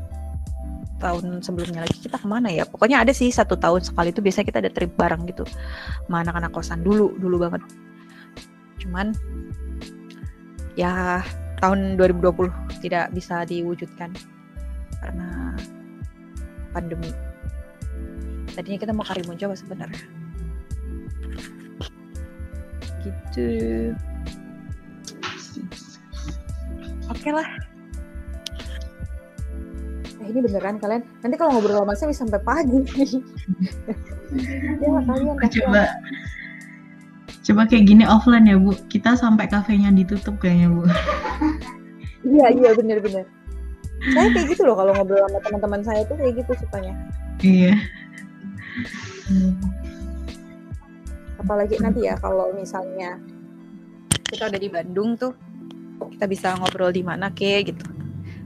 Tahun 1.03 1.43
sebelumnya 1.43 1.83
lagi 1.83 1.99
kita 1.99 2.15
ke 2.15 2.27
mana 2.27 2.47
ya? 2.47 2.63
Pokoknya 2.63 3.03
ada 3.03 3.11
sih 3.11 3.27
satu 3.27 3.59
tahun 3.59 3.83
sekali 3.83 4.15
tuh 4.15 4.23
biasanya 4.23 4.47
kita 4.47 4.59
ada 4.63 4.71
trip 4.71 4.95
bareng 4.95 5.27
gitu. 5.27 5.43
Sama 6.07 6.23
anak-anak 6.23 6.55
kosan 6.55 6.79
dulu 6.79 7.11
dulu 7.19 7.43
banget. 7.43 7.59
Cuman 8.79 9.11
ya 10.79 11.19
tahun 11.59 11.99
2020 11.99 12.79
tidak 12.79 13.11
bisa 13.11 13.43
diwujudkan 13.43 14.15
karena 15.03 15.51
pandemi. 16.71 17.11
Tadinya 18.55 18.79
kita 18.79 18.95
mau 18.95 19.03
Karimun 19.03 19.35
Jawa 19.35 19.59
sebenarnya. 19.59 19.99
Gitu. 23.03 23.49
Oke 27.11 27.29
lah. 27.35 27.47
Eh, 30.19 30.27
ini 30.31 30.39
beneran 30.39 30.79
kalian? 30.79 31.03
Nanti 31.23 31.35
kalau 31.35 31.59
ngobrol 31.59 31.83
sama 31.83 31.93
saya 31.95 32.07
bisa 32.11 32.23
sampai 32.23 32.41
pagi. 32.43 32.79
Ya 34.29 34.93
kalian 35.09 35.41
Coba 35.41 35.89
coba 37.49 37.65
kayak 37.65 37.89
gini 37.89 38.05
offline 38.05 38.45
ya 38.45 38.61
Bu. 38.61 38.77
Kita 38.85 39.17
sampai 39.17 39.49
kafenya 39.49 39.89
ditutup 39.89 40.37
kayaknya 40.37 40.69
Bu. 40.69 40.85
iya 42.27 42.47
iya 42.53 42.69
bener-bener 42.75 43.25
saya 43.99 44.27
kayak 44.31 44.47
gitu 44.55 44.61
loh 44.63 44.75
kalau 44.79 44.91
ngobrol 44.95 45.19
sama 45.27 45.39
teman-teman 45.43 45.81
saya 45.83 46.01
tuh 46.07 46.15
kayak 46.15 46.33
gitu 46.39 46.51
sukanya 46.55 46.93
iya. 47.43 47.75
apalagi 51.39 51.75
nanti 51.83 52.07
ya 52.07 52.15
kalau 52.19 52.55
misalnya 52.55 53.19
kita 54.31 54.47
udah 54.47 54.59
di 54.59 54.69
Bandung 54.71 55.19
tuh 55.19 55.35
kita 56.15 56.25
bisa 56.31 56.55
ngobrol 56.55 56.95
di 56.95 57.03
mana 57.03 57.31
ke 57.35 57.67
gitu 57.67 57.83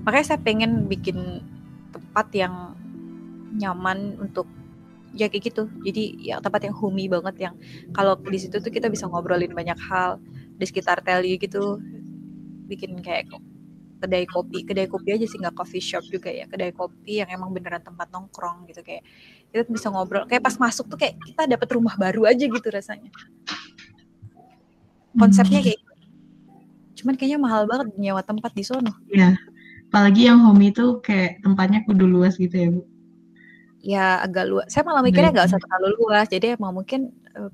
makanya 0.04 0.34
saya 0.34 0.40
pengen 0.42 0.90
bikin 0.90 1.42
tempat 1.94 2.28
yang 2.34 2.74
nyaman 3.54 4.18
untuk 4.18 4.50
ya 5.14 5.30
kayak 5.30 5.54
gitu 5.54 5.70
jadi 5.86 6.04
ya 6.20 6.36
tempat 6.42 6.66
yang 6.66 6.76
homey 6.76 7.06
banget 7.06 7.50
yang 7.50 7.56
kalau 7.94 8.18
di 8.18 8.38
situ 8.42 8.58
tuh 8.58 8.74
kita 8.74 8.90
bisa 8.90 9.06
ngobrolin 9.06 9.54
banyak 9.54 9.78
hal 9.78 10.18
di 10.58 10.66
sekitar 10.66 11.06
Teli 11.06 11.38
gitu 11.38 11.78
bikin 12.66 12.98
kayak 13.06 13.30
kedai 14.04 14.28
kopi 14.28 14.68
kedai 14.68 14.90
kopi 14.90 15.16
aja 15.16 15.24
sih 15.24 15.40
nggak 15.40 15.56
coffee 15.56 15.80
shop 15.80 16.04
juga 16.12 16.28
ya 16.28 16.50
kedai 16.50 16.76
kopi 16.76 17.24
yang 17.24 17.30
emang 17.32 17.54
beneran 17.56 17.80
tempat 17.80 18.12
nongkrong 18.12 18.68
gitu 18.68 18.84
kayak 18.84 19.06
kita 19.54 19.64
tuh 19.64 19.74
bisa 19.78 19.88
ngobrol 19.94 20.28
kayak 20.28 20.44
pas 20.44 20.58
masuk 20.60 20.92
tuh 20.92 21.00
kayak 21.00 21.16
kita 21.24 21.48
dapat 21.48 21.70
rumah 21.72 21.96
baru 21.96 22.28
aja 22.28 22.44
gitu 22.44 22.68
rasanya 22.68 23.14
konsepnya 25.16 25.62
kayak 25.64 25.80
gitu. 25.80 25.94
cuman 27.04 27.14
kayaknya 27.16 27.40
mahal 27.40 27.64
banget 27.70 27.96
nyewa 27.96 28.22
tempat 28.26 28.52
di 28.52 28.64
sono 28.66 28.92
Iya. 29.14 29.38
Apalagi 29.94 30.26
yang 30.26 30.42
home 30.42 30.74
itu 30.74 31.06
kayak 31.06 31.46
tempatnya 31.46 31.86
kudu 31.86 32.10
luas 32.10 32.34
gitu 32.42 32.56
ya 32.58 32.74
Bu. 32.74 32.82
Ya 33.84 34.24
agak 34.24 34.48
luas. 34.48 34.68
Saya 34.72 34.88
malah 34.88 35.04
mikirnya 35.04 35.30
Baik. 35.30 35.44
nggak 35.44 35.50
usah 35.52 35.60
terlalu 35.60 35.88
luas. 36.00 36.26
Jadi 36.32 36.56
emang 36.56 36.72
mungkin 36.72 37.12
eh, 37.36 37.52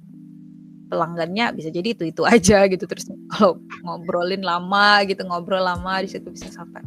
pelanggannya 0.90 1.46
bisa 1.58 1.74
jadi 1.74 1.90
itu 1.98 2.06
itu 2.06 2.22
aja 2.24 2.70
gitu. 2.70 2.86
Terus 2.86 3.10
kalau 3.34 3.58
ngobrolin 3.82 4.46
lama 4.46 5.02
gitu 5.10 5.26
ngobrol 5.26 5.66
lama 5.66 6.00
di 6.06 6.10
situ 6.14 6.30
bisa 6.30 6.48
sampai 6.54 6.86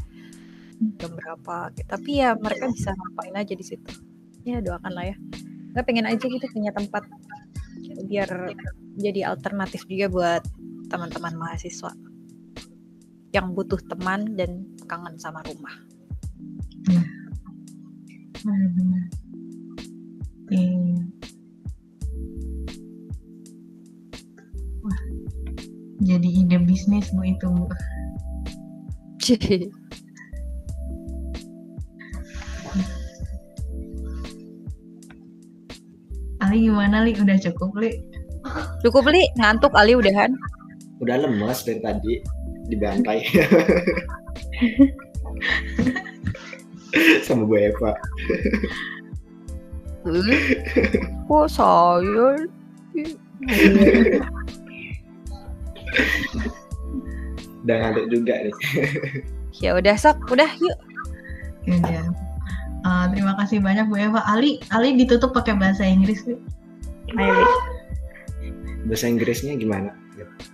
jam 0.98 1.14
berapa 1.14 1.70
gitu. 1.78 1.86
tapi 1.86 2.18
ya 2.18 2.34
mereka 2.34 2.66
bisa 2.70 2.94
ngapain 2.94 3.34
aja 3.34 3.54
di 3.58 3.66
situ. 3.66 3.92
Ya 4.46 4.62
doakan 4.62 4.94
lah 4.94 5.10
ya. 5.10 5.16
Nggak 5.74 5.84
pengen 5.84 6.06
aja 6.06 6.22
gitu 6.22 6.46
punya 6.54 6.70
tempat 6.70 7.02
biar 8.06 8.54
jadi 8.96 9.26
alternatif 9.26 9.84
juga 9.90 10.06
buat 10.08 10.42
teman-teman 10.88 11.34
mahasiswa 11.36 11.92
yang 13.32 13.56
butuh 13.56 13.80
teman 13.88 14.36
dan 14.36 14.68
kangen 14.84 15.16
sama 15.16 15.40
rumah. 15.48 15.72
Benar-benar. 18.42 19.21
Iya. 20.52 21.00
Wah, 24.84 25.00
jadi 26.04 26.28
ide 26.28 26.60
bisnis 26.60 27.08
Bu 27.16 27.24
itu 27.24 27.48
Bu. 27.48 27.64
Ali 36.42 36.68
gimana 36.68 37.06
Li? 37.06 37.16
Udah 37.16 37.38
cukup 37.40 37.72
Li? 37.80 37.96
cukup 38.82 39.14
li 39.14 39.22
ngantuk 39.38 39.70
Ali 39.78 39.94
udahan 39.94 40.34
Udah 40.98 41.14
lemes 41.18 41.66
dari 41.66 41.82
tadi 41.82 42.22
dibantai. 42.70 43.26
Sama 47.26 47.48
Bu 47.48 47.56
Eva. 47.58 47.96
Kok 51.28 51.46
saya 51.48 52.34
Udah 57.62 57.76
ngantuk 57.78 58.06
juga 58.10 58.34
nih. 58.42 58.54
ya 59.62 59.78
udah 59.78 59.94
sok 59.94 60.18
udah 60.32 60.50
yuk 60.58 60.78
Ya 61.62 61.78
udah. 61.78 62.04
Eh, 62.82 63.04
terima 63.14 63.38
kasih 63.38 63.62
banyak 63.62 63.86
Bu 63.86 63.94
Eva. 63.94 64.18
Ali, 64.26 64.58
Ali 64.74 64.98
ditutup 64.98 65.30
pakai 65.30 65.54
bahasa 65.54 65.86
Inggris 65.86 66.26
Li. 66.26 66.34
Ayo. 67.14 67.46
Bahasa 68.90 69.06
Inggrisnya 69.06 69.54
gimana? 69.54 69.94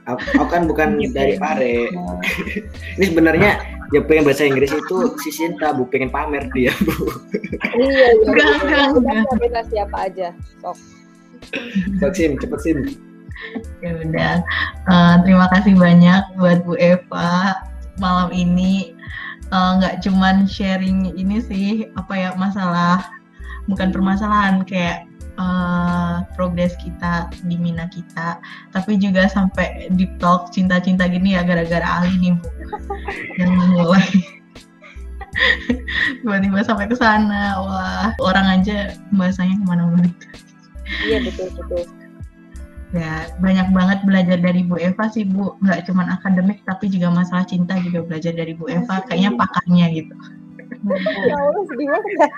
Aku, 0.04 0.20
aku 0.36 0.48
kan 0.52 0.68
bukan 0.68 1.00
dari. 1.16 1.40
Pare. 1.40 1.88
Ini 3.00 3.04
sebenarnya 3.08 3.56
ya 3.88 4.00
pengen 4.04 4.28
bahasa 4.28 4.44
Inggris 4.44 4.68
itu 4.68 4.96
si 5.24 5.30
Sinta 5.32 5.72
bu 5.72 5.88
pengen 5.88 6.12
pamer 6.12 6.44
dia 6.52 6.72
bu. 6.84 6.92
iya 7.80 8.12
iya 8.12 8.28
Enggak, 8.28 8.50
enggak, 8.62 8.86
enggak. 8.94 9.36
bebas 9.40 9.66
siapa 9.72 9.96
aja 10.10 10.28
sok 10.60 10.76
Sok 12.02 12.12
Sim, 12.12 12.36
cepet 12.36 12.60
Sim. 12.60 12.78
Ya 13.80 13.94
udah. 13.94 14.34
Eh, 14.90 15.14
terima 15.24 15.46
kasih 15.54 15.78
banyak 15.78 16.20
buat 16.36 16.66
Bu 16.66 16.74
Eva 16.76 17.56
malam 17.96 18.28
ini. 18.34 18.92
Eh, 19.48 19.70
nggak 19.80 20.04
cuman 20.04 20.44
sharing 20.44 21.14
ini 21.16 21.40
sih 21.40 21.68
apa 21.96 22.12
ya 22.12 22.30
masalah 22.36 23.00
bukan 23.64 23.88
permasalahan 23.94 24.60
kayak 24.68 25.07
eh, 25.38 26.16
progres 26.34 26.74
kita 26.82 27.30
di 27.46 27.56
Mina 27.56 27.86
kita 27.88 28.42
tapi 28.74 28.98
juga 28.98 29.30
sampai 29.30 29.88
deep 29.94 30.18
talk 30.18 30.50
cinta-cinta 30.50 31.06
gini 31.06 31.38
ya 31.38 31.46
gara-gara 31.46 32.02
Ali 32.02 32.12
nih 32.18 32.32
Bu 32.36 32.48
yang 33.40 33.52
mulai 33.78 34.06
tiba-tiba 36.22 36.60
sampai 36.66 36.90
ke 36.90 36.96
sana 36.98 37.62
wah 37.62 38.10
orang 38.18 38.60
aja 38.60 38.92
bahasanya 39.14 39.54
ke 39.62 39.64
mana-mana 39.64 40.10
iya 41.06 41.22
betul 41.22 41.48
betul 41.54 41.86
Ya, 42.88 43.28
banyak 43.44 43.68
banget 43.76 44.00
belajar 44.08 44.40
dari 44.40 44.64
Bu 44.64 44.80
Eva 44.80 45.12
sih, 45.12 45.28
Bu. 45.28 45.60
Nggak 45.60 45.92
cuma 45.92 46.08
akademik, 46.08 46.64
tapi 46.64 46.88
juga 46.88 47.12
masalah 47.12 47.44
cinta 47.44 47.76
juga 47.84 48.00
belajar 48.00 48.32
dari 48.32 48.56
Bu 48.56 48.64
Eva. 48.64 49.04
Kayaknya 49.04 49.36
pakarnya 49.36 49.86
gitu. 49.92 50.14
ya 51.28 51.36
Allah 51.36 51.62
sedih 51.68 51.88
banget 51.92 52.32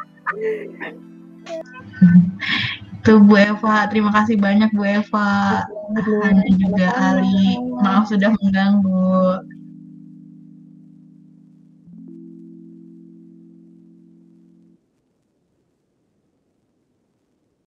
Tuh 3.01 3.17
Bu 3.17 3.35
Eva, 3.41 3.89
terima 3.89 4.13
kasih 4.13 4.37
banyak 4.37 4.71
Bu 4.77 4.85
Eva. 4.85 5.65
Hana 6.21 6.45
juga 6.53 6.93
Ali. 6.97 7.57
Maaf 7.81 8.13
sudah 8.13 8.31
mengganggu. 8.37 9.41